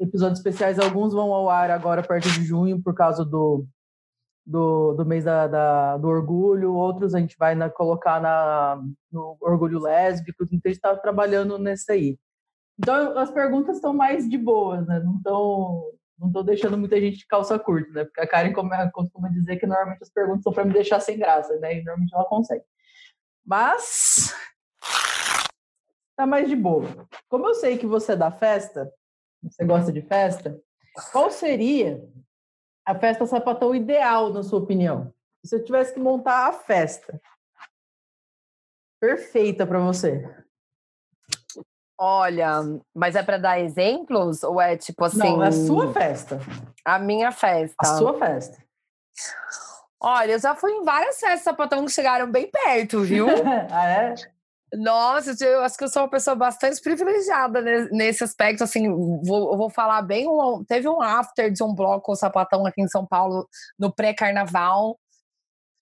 [0.00, 3.64] episódios especiais, alguns vão ao ar agora a partir de junho, por causa do,
[4.44, 8.82] do, do mês da, da, do orgulho, outros a gente vai na, colocar na,
[9.12, 12.18] no orgulho lésbico, então a gente está trabalhando nesse aí.
[12.78, 14.98] Então as perguntas estão mais de boas, né?
[14.98, 15.84] Não estão
[16.18, 18.04] não tô deixando muita gente de calça curta, né?
[18.04, 18.52] Porque a Karen
[18.92, 21.74] costuma dizer que normalmente as perguntas são para me deixar sem graça, né?
[21.74, 22.64] E normalmente ela consegue.
[23.44, 24.34] Mas
[26.16, 27.08] tá mais de boa.
[27.28, 28.90] Como eu sei que você é da festa,
[29.42, 30.58] você gosta de festa,
[31.12, 32.02] qual seria
[32.86, 35.12] a festa sapatão ideal, na sua opinião?
[35.44, 37.20] Se eu tivesse que montar a festa
[39.00, 40.43] perfeita para você.
[41.98, 42.60] Olha,
[42.94, 45.18] mas é para dar exemplos ou é tipo assim?
[45.18, 46.40] Não, é a sua festa.
[46.84, 47.76] A minha festa.
[47.80, 48.58] A sua festa.
[50.00, 53.26] Olha, eu já fui em várias festas sapatão que chegaram bem perto, viu?
[53.70, 54.14] ah, é?
[54.76, 57.62] Nossa, eu acho que eu sou uma pessoa bastante privilegiada
[57.92, 58.64] nesse aspecto.
[58.64, 58.88] Assim,
[59.22, 60.26] vou, eu vou falar bem.
[60.66, 63.48] Teve um after de um bloco o sapatão aqui em São Paulo
[63.78, 64.98] no pré-carnaval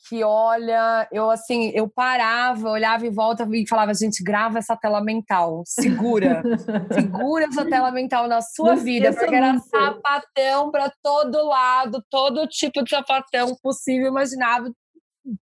[0.09, 5.03] que olha, eu assim, eu parava, olhava em volta e falava, gente, grava essa tela
[5.03, 6.43] mental, segura,
[6.93, 12.49] segura essa tela mental na sua Não vida, porque era sapatão para todo lado, todo
[12.49, 14.73] tipo de sapatão possível, imaginável,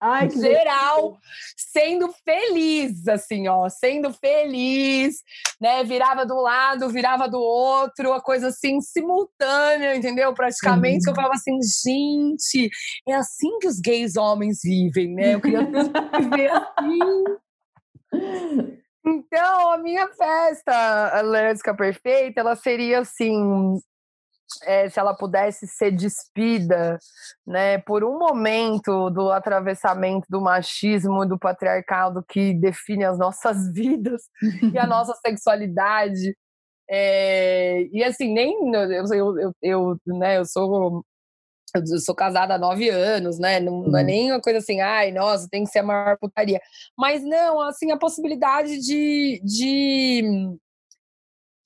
[0.02, 1.18] Ai, geral,
[1.56, 5.16] sendo feliz, assim, ó, sendo feliz,
[5.60, 5.84] né?
[5.84, 10.34] Virava do lado, virava do outro, a coisa assim, simultânea, entendeu?
[10.34, 11.12] Praticamente, uhum.
[11.12, 12.70] eu falava assim, gente,
[13.08, 15.36] é assim que os gays homens vivem, né?
[15.36, 17.24] Eu queria viver assim.
[19.06, 23.80] Então, a minha festa lésbica perfeita, ela seria assim,
[24.64, 26.98] é, se ela pudesse ser despida,
[27.46, 33.70] né, por um momento do atravessamento do machismo e do patriarcado que define as nossas
[33.74, 34.24] vidas
[34.74, 36.36] e a nossa sexualidade.
[36.90, 41.04] É, e assim, nem eu, eu, eu, eu, né, eu sou
[41.76, 43.60] eu sou casada há nove anos, né?
[43.60, 44.06] Não, não, é uhum.
[44.06, 46.60] nem uma coisa assim, ai, nossa, tem que ser a maior putaria.
[46.98, 50.50] Mas não, assim, a possibilidade de, de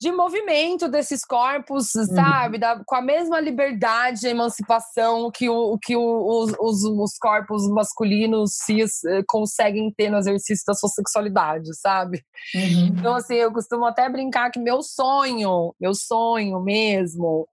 [0.00, 2.04] de movimento desses corpos, uhum.
[2.04, 2.58] sabe?
[2.58, 7.66] Da, com a mesma liberdade e emancipação que, o, que o, os, os, os, corpos
[7.68, 12.22] masculinos cis eh, conseguem ter no exercício da sua sexualidade, sabe?
[12.54, 12.86] Uhum.
[12.98, 17.48] Então, assim, eu costumo até brincar que meu sonho, meu sonho mesmo,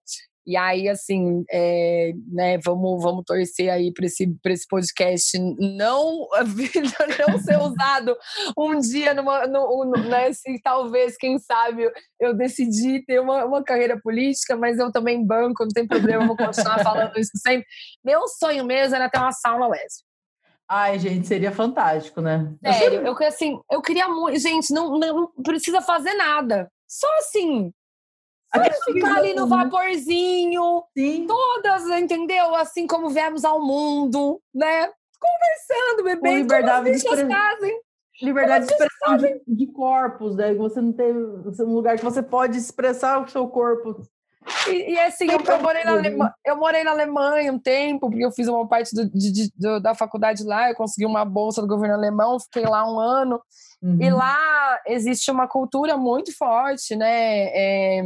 [0.46, 6.28] e aí, assim, é, né, vamos, vamos torcer aí para esse, esse podcast não,
[7.28, 8.18] não ser usado
[8.58, 11.90] um dia numa, no, no, né, se talvez, quem sabe,
[12.20, 16.36] eu decidi ter uma, uma carreira política, mas eu também banco, não tem problema, vou
[16.36, 17.66] continuar falando isso sempre.
[18.04, 20.14] Meu sonho mesmo era ter uma sauna lésbica.
[20.70, 22.52] Ai, gente, seria fantástico, né?
[22.64, 24.40] Sério, eu, assim, eu queria muito.
[24.40, 26.70] Gente, não, não precisa fazer nada.
[26.88, 27.72] Só assim,
[28.86, 31.26] ficar ali no vaporzinho, Sim.
[31.28, 32.54] todas, entendeu?
[32.56, 34.90] Assim como viemos ao mundo, né?
[35.20, 37.28] Conversando, bebendo, liberdade de expressão.
[38.22, 40.54] Liberdade de expressão de, de, corpos, né?
[40.54, 44.02] Você não tem um lugar que você pode expressar o seu corpo.
[44.68, 48.26] E, e assim, eu, eu, morei na Alemanha, eu morei na Alemanha um tempo, porque
[48.26, 51.68] eu fiz uma parte do, de, de, da faculdade lá, eu consegui uma bolsa do
[51.68, 53.42] governo alemão, fiquei lá um ano.
[53.82, 53.98] Uhum.
[54.00, 57.48] E lá existe uma cultura muito forte, né?
[57.48, 58.02] É,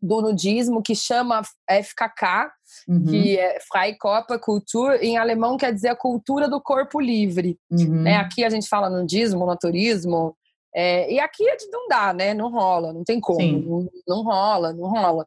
[0.00, 2.50] do nudismo que chama FKK,
[2.86, 3.04] uhum.
[3.06, 7.58] que é Freikörperkultur, em alemão quer dizer a cultura do corpo livre.
[7.70, 8.02] Uhum.
[8.02, 8.16] Né?
[8.16, 10.36] Aqui a gente fala nudismo, naturismo,
[10.80, 12.32] é, e aqui não dá, né?
[12.32, 13.40] Não rola, não tem como.
[13.40, 15.26] Não, não, rola, não rola.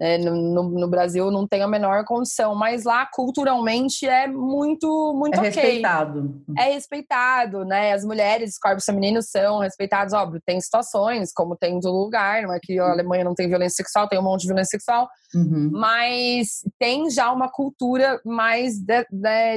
[0.00, 5.38] É, no, no, Brasil não tem a menor condição, mas lá culturalmente é muito, muito
[5.38, 6.42] é respeitado.
[6.58, 7.92] É respeitado, né?
[7.92, 12.42] As mulheres, os corpos femininos são respeitados, óbvio, tem situações, como tem em todo lugar,
[12.42, 15.08] não é que a Alemanha não tem violência sexual, tem um monte de violência sexual,
[15.32, 15.70] uhum.
[15.74, 19.06] mas tem já uma cultura mais de,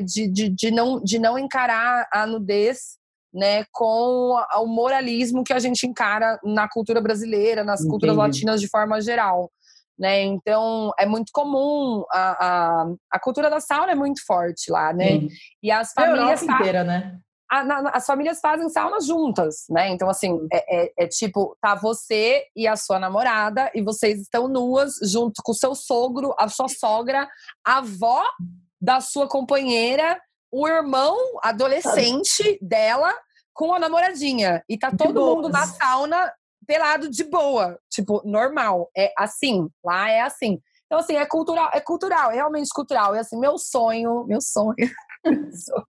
[0.03, 3.00] de, de, de, não, de não encarar a nudez
[3.33, 7.91] né, com o moralismo que a gente encara na cultura brasileira, nas Entendi.
[7.91, 9.49] culturas latinas de forma geral.
[9.97, 10.23] Né?
[10.23, 15.19] Então, é muito comum, a, a, a cultura da sauna é muito forte lá, né?
[15.19, 15.27] Sim.
[15.61, 16.41] E as famílias...
[16.41, 17.19] A inteira, né?
[17.49, 19.89] A, na, as famílias fazem sauna juntas, né?
[19.89, 24.47] Então, assim, é, é, é, tipo, tá você e a sua namorada, e vocês estão
[24.47, 27.27] nuas junto com o seu sogro, a sua sogra,
[27.63, 28.23] a avó
[28.81, 30.19] da sua companheira
[30.51, 33.13] o irmão adolescente dela
[33.53, 34.63] com a namoradinha.
[34.67, 36.31] E tá todo mundo na sauna
[36.67, 37.79] pelado de boa.
[37.89, 38.89] Tipo, normal.
[38.95, 39.69] É assim.
[39.83, 40.59] Lá é assim.
[40.85, 43.15] Então, assim, é cultural, é cultural, é realmente cultural.
[43.15, 44.75] E assim, meu sonho, meu sonho.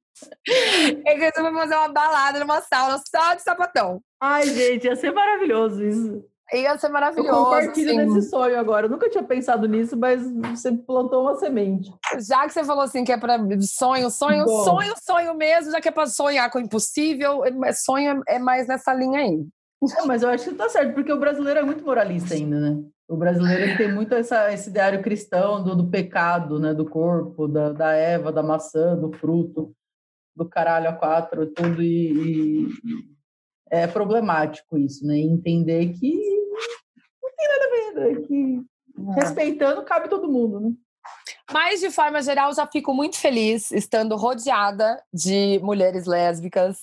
[1.04, 4.00] é que você vai fazer uma balada numa sauna só de sapatão.
[4.20, 6.24] Ai, gente, ia ser maravilhoso isso.
[6.52, 7.28] Ia ser maravilhoso.
[7.28, 8.14] Eu compartilho assim.
[8.14, 8.86] desse sonho agora.
[8.86, 11.90] Eu nunca tinha pensado nisso, mas você plantou uma semente.
[12.20, 14.64] Já que você falou assim que é para sonho, sonho, Bom.
[14.64, 18.66] sonho, sonho mesmo, já que é para sonhar com o impossível, é, sonho é mais
[18.68, 19.46] nessa linha aí.
[19.98, 22.82] É, mas eu acho que tá certo, porque o brasileiro é muito moralista ainda, né?
[23.08, 26.72] O brasileiro tem muito essa, esse ideário cristão do, do pecado, né?
[26.72, 29.72] Do corpo, da, da Eva, da maçã, do fruto.
[30.36, 32.68] do caralho a quatro, tudo, e, e
[33.70, 35.18] é problemático isso, né?
[35.18, 36.41] Entender que não
[37.42, 38.26] tem nada a ver, né?
[38.26, 38.60] que
[38.98, 39.20] é.
[39.20, 40.72] respeitando cabe todo mundo, né?
[41.52, 46.78] Mas, de forma geral, já fico muito feliz estando rodeada de mulheres lésbicas,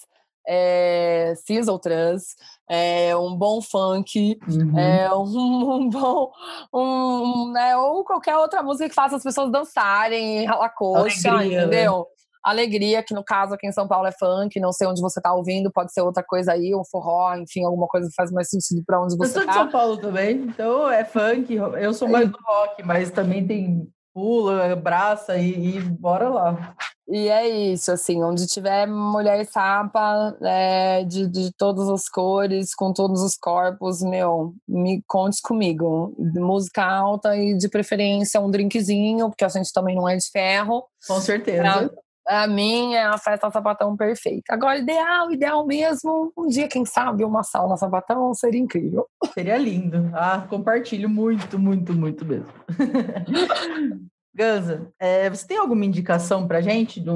[0.48, 2.36] é, cis ou trans,
[2.70, 4.78] é, um bom funk, uhum.
[4.78, 5.24] é, um,
[5.76, 6.32] um, bom.
[6.74, 11.64] Um, né, ou qualquer outra música que faça as pessoas dançarem, ralar coxa, Alegria, né?
[11.66, 12.00] entendeu?
[12.00, 12.20] Né?
[12.50, 15.34] Alegria, que no caso aqui em São Paulo é funk, não sei onde você tá
[15.34, 18.84] ouvindo, pode ser outra coisa aí, um forró, enfim, alguma coisa que faz mais sentido
[18.86, 19.40] para onde você tá.
[19.40, 19.52] Eu sou tá.
[19.52, 23.88] de São Paulo também, então é funk, eu sou mais do rock, mas também tem
[24.14, 26.76] pula, abraça e, e bora lá.
[27.12, 32.94] E é isso, assim, onde tiver mulher sapa, é, de, de todas as cores, com
[32.94, 36.14] todos os corpos, meu, me conte comigo.
[36.20, 40.86] Música alta e de preferência um drinkzinho, porque a gente também não é de ferro.
[41.08, 41.64] Com certeza.
[41.64, 41.90] Pra,
[42.48, 44.54] mim é a festa sapatão perfeita.
[44.54, 49.08] Agora, ideal, ideal mesmo, um dia, quem sabe, uma sauna sapatão seria incrível.
[49.34, 50.12] Seria lindo.
[50.14, 52.48] Ah, compartilho muito, muito, muito mesmo.
[54.34, 57.10] Ganza, é, você tem alguma indicação para gente de,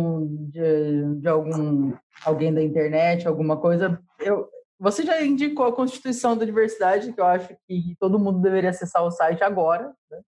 [0.50, 1.94] de, de, algum
[2.26, 4.02] alguém da internet, alguma coisa?
[4.20, 4.50] Eu,
[4.80, 9.04] você já indicou a Constituição da Diversidade, que eu acho que todo mundo deveria acessar
[9.04, 10.20] o site agora, né?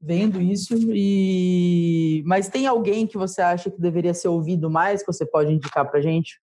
[0.00, 0.74] Vendo isso.
[0.92, 5.52] E mas tem alguém que você acha que deveria ser ouvido mais que você pode
[5.52, 6.40] indicar para gente?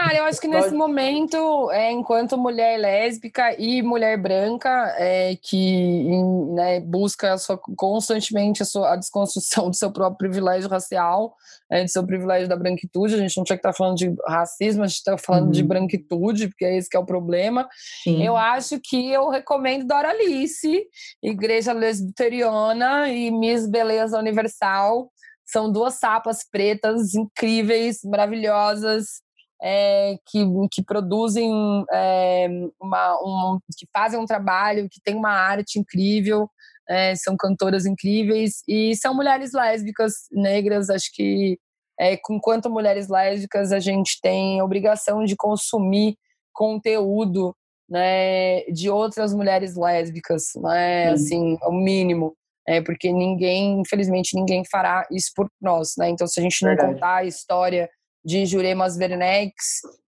[0.00, 6.08] Cara, eu acho que nesse momento, é, enquanto mulher lésbica e mulher branca, é, que
[6.54, 11.36] né, busca sua, constantemente a, sua, a desconstrução do seu próprio privilégio racial,
[11.70, 14.10] é, do seu privilégio da branquitude, a gente não tinha que estar tá falando de
[14.26, 15.50] racismo, a gente está falando uhum.
[15.50, 17.68] de branquitude, porque é esse que é o problema.
[18.02, 18.24] Sim.
[18.24, 20.82] Eu acho que eu recomendo Doralice,
[21.22, 25.12] Igreja Lesbiteriana e Miss Beleza Universal.
[25.44, 29.20] São duas sapas pretas incríveis, maravilhosas,
[29.62, 31.52] é, que, que produzem
[31.92, 32.48] é,
[32.80, 36.48] uma, um, que fazem um trabalho, que tem uma arte incrível,
[36.88, 40.90] é, são cantoras incríveis e são mulheres lésbicas negras.
[40.90, 41.58] Acho que
[41.98, 46.16] é, enquanto mulheres lésbicas a gente tem a obrigação de consumir
[46.52, 47.54] conteúdo
[47.88, 52.34] né, de outras mulheres lésbicas, né, assim, o mínimo.
[52.68, 56.08] É, porque ninguém, infelizmente, ninguém fará isso por nós, né?
[56.10, 56.92] Então, se a gente não Verdade.
[56.94, 57.90] contar a história
[58.24, 59.54] de Juremas Werneck,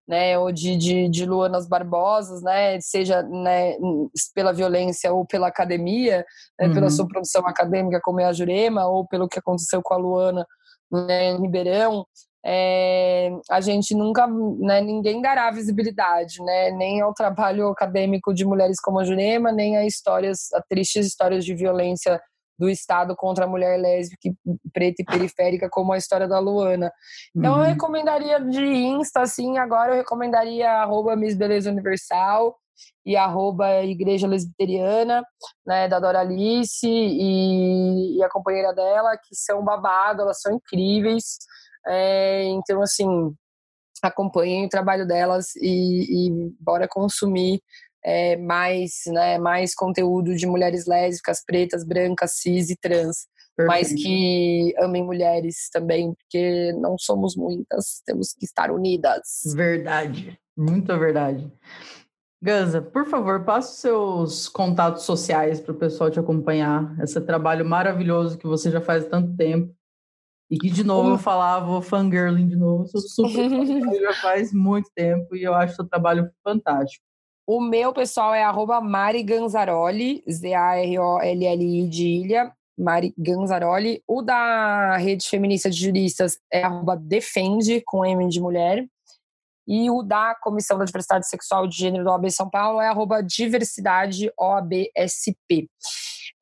[0.07, 3.75] né, ou de, de, de Luanas Barbosas, né, seja né,
[4.35, 6.25] pela violência ou pela academia,
[6.59, 6.73] né, uhum.
[6.73, 10.45] pela sua produção acadêmica, como é a Jurema, ou pelo que aconteceu com a Luana
[10.91, 12.05] né, em Ribeirão,
[12.45, 18.81] é, a gente nunca, né, ninguém dará visibilidade, né, nem ao trabalho acadêmico de mulheres
[18.81, 22.21] como a Jurema, nem a histórias, a tristes histórias de violência
[22.57, 24.29] do Estado contra a mulher lésbica,
[24.71, 26.91] preta e periférica, como a história da Luana.
[27.35, 27.59] Então, uhum.
[27.59, 32.55] eu recomendaria de Insta, assim, agora eu recomendaria arroba Miss Beleza Universal
[33.05, 35.23] e arroba Igreja Lesbiteriana,
[35.65, 41.37] né, da Doralice e, e a companheira dela, que são babado, elas são incríveis.
[41.85, 43.33] É, então, assim,
[44.01, 47.61] acompanhem o trabalho delas e, e bora consumir
[48.03, 53.27] é, mais, né, mais conteúdo de mulheres lésbicas, pretas, brancas, cis e trans.
[53.55, 53.67] Perfeito.
[53.67, 59.41] Mas que amem mulheres também, porque não somos muitas, temos que estar unidas.
[59.55, 61.51] Verdade, muita verdade.
[62.41, 66.93] Ganza, por favor, passe os seus contatos sociais para o pessoal te acompanhar.
[67.01, 69.73] Esse trabalho maravilhoso que você já faz há tanto tempo.
[70.51, 73.49] E que, de novo, eu falava, vou fangirling de novo, sou super
[74.01, 77.03] já faz muito tempo e eu acho seu trabalho fantástico.
[77.45, 84.01] O meu pessoal é arroba Mari Ganzaroli, Z-A-R-O-L-L-I de ilha, Mari Ganzaroli.
[84.07, 88.85] O da Rede Feminista de Juristas é arroba Defende, com M de mulher.
[89.67, 93.21] E o da Comissão da Diversidade Sexual de Gênero do OAB São Paulo é arroba
[93.21, 95.69] Diversidade OABSP.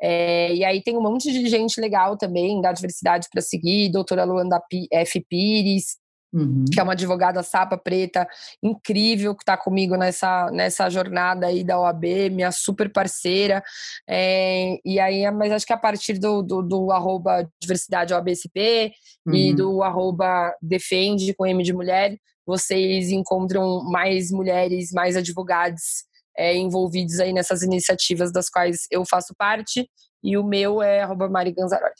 [0.02, 4.23] É, e aí tem um monte de gente legal também da diversidade para seguir, doutora
[4.23, 4.60] Luanda
[4.91, 5.23] F.
[5.30, 5.98] Pires,
[6.34, 6.64] Uhum.
[6.72, 8.26] que é uma advogada sapa preta
[8.64, 13.62] incrível que está comigo nessa, nessa jornada aí da OAB, minha super parceira.
[14.10, 18.94] É, e aí, mas acho que a partir do, do, do arroba diversidade OABSP
[19.26, 19.36] uhum.
[19.36, 26.06] e do arroba defende com M de mulher, vocês encontram mais mulheres, mais advogados
[26.38, 29.90] é, envolvidos aí nessas iniciativas das quais eu faço parte.
[30.24, 31.94] E o meu é arroba Mari Ganzaroli.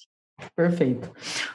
[0.56, 1.12] Perfeito.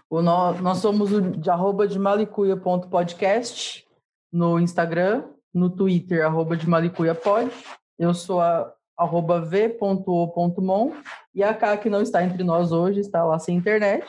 [0.08, 3.86] O no, nós somos o de arroba de malicuia.podcast
[4.32, 7.50] no Instagram, no Twitter, arroba de malicuiapod.
[7.98, 10.92] Eu sou a arroba v.o.mon
[11.34, 14.06] e a K que não está entre nós hoje, está lá sem internet,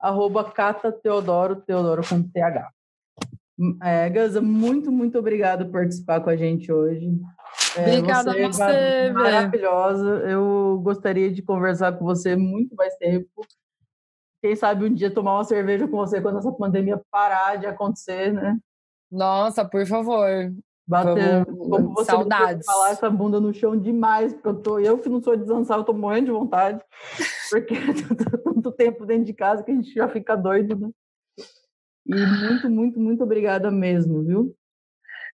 [0.00, 2.68] arroba Cata Teodoro, Teodoro com TH.
[3.82, 7.10] É, Gaza, muito, muito obrigado por participar com a gente hoje.
[7.76, 10.08] É, Obrigada você, a você, é maravilhosa.
[10.28, 13.28] Eu gostaria de conversar com você muito mais tempo.
[14.40, 18.32] Quem sabe um dia tomar uma cerveja com você quando essa pandemia parar de acontecer,
[18.32, 18.58] né?
[19.10, 20.52] Nossa, por favor.
[20.86, 22.64] Bater, como você Saudades.
[22.64, 25.76] falar essa bunda no chão demais, porque eu tô, eu que não sou de dançar,
[25.76, 26.82] eu tô morrendo de vontade,
[27.50, 27.74] porque
[28.42, 30.90] tanto tempo dentro de casa que a gente já fica doido, né?
[32.06, 34.56] E muito, muito, muito obrigada mesmo, viu?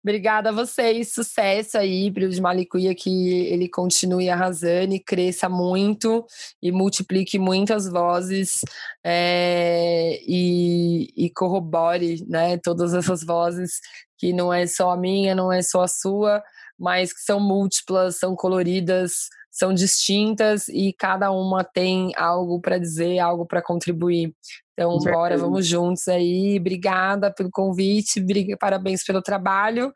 [0.02, 5.46] Obrigada a vocês, sucesso aí para o de Malicuia, que ele continue arrasando e cresça
[5.46, 6.24] muito
[6.62, 8.62] e multiplique muitas vozes
[9.04, 13.78] é, e, e, corrobore né, todas essas vozes,
[14.16, 16.42] que não é só a minha, não é só a sua,
[16.78, 23.18] mas que são múltiplas, são coloridas, são distintas e cada uma tem algo para dizer,
[23.18, 24.34] algo para contribuir.
[24.72, 26.56] Então, bora, vamos juntos aí.
[26.58, 28.24] Obrigada pelo convite,
[28.58, 29.92] parabéns pelo trabalho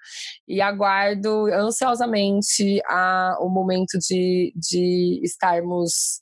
[0.47, 6.21] e aguardo ansiosamente a, o momento de, de estarmos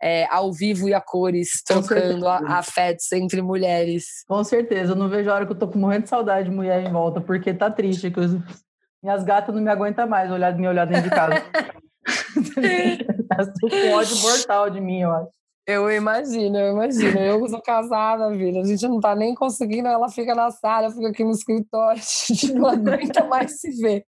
[0.00, 4.24] é, ao vivo e a cores, trocando afetos entre mulheres.
[4.28, 6.84] Com certeza, eu não vejo a hora que eu tô morrendo de saudade de mulher
[6.84, 8.32] em volta, porque tá triste, que os,
[9.02, 11.34] minhas gatas não me aguentam mais olhar, me olhar dentro de casa.
[13.30, 15.30] Elas estão com ódio mortal de mim, eu acho.
[15.66, 17.18] Eu imagino, eu imagino.
[17.18, 18.60] Eu sou casada, vida.
[18.60, 22.32] A gente não tá nem conseguindo, ela fica na sala, fica aqui no escritório, a
[22.32, 24.04] gente não aguenta mais se ver.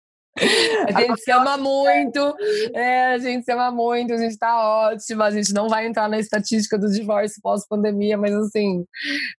[0.86, 2.34] A gente se ama muito,
[2.74, 6.08] é, a gente se ama muito, a gente tá ótima, a gente não vai entrar
[6.08, 8.84] na estatística do divórcio pós-pandemia, mas assim,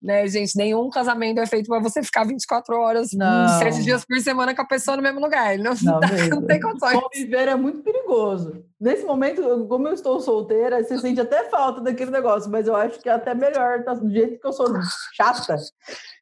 [0.02, 3.60] né, gente, nenhum casamento é feito para você ficar 24 horas, não.
[3.60, 5.58] 7 dias por semana com a pessoa no mesmo lugar.
[5.58, 6.00] Não, não,
[6.30, 7.00] não tem condições.
[7.00, 8.64] Conviver é muito perigoso.
[8.80, 13.00] Nesse momento, como eu estou solteira, você sente até falta daquele negócio, mas eu acho
[13.00, 14.68] que é até melhor, tá, do jeito que eu sou
[15.14, 15.58] chata.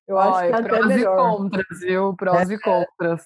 [0.08, 1.16] Eu acho Olha, que é até melhor.
[1.16, 2.16] Prós e contras, viu?
[2.16, 2.54] Prós é.
[2.54, 3.22] e contras.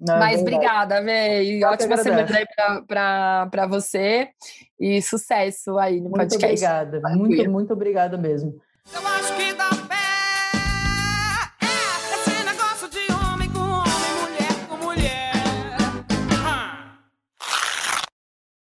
[0.00, 1.64] Não, é Mas obrigada, Vê.
[1.64, 2.46] Ótima semana aí
[2.86, 4.28] para você
[4.78, 6.46] e sucesso aí no muito podcast.
[6.46, 8.60] Obrigada, muito, muito obrigada mesmo.
[8.92, 10.13] Eu acho que dá pé.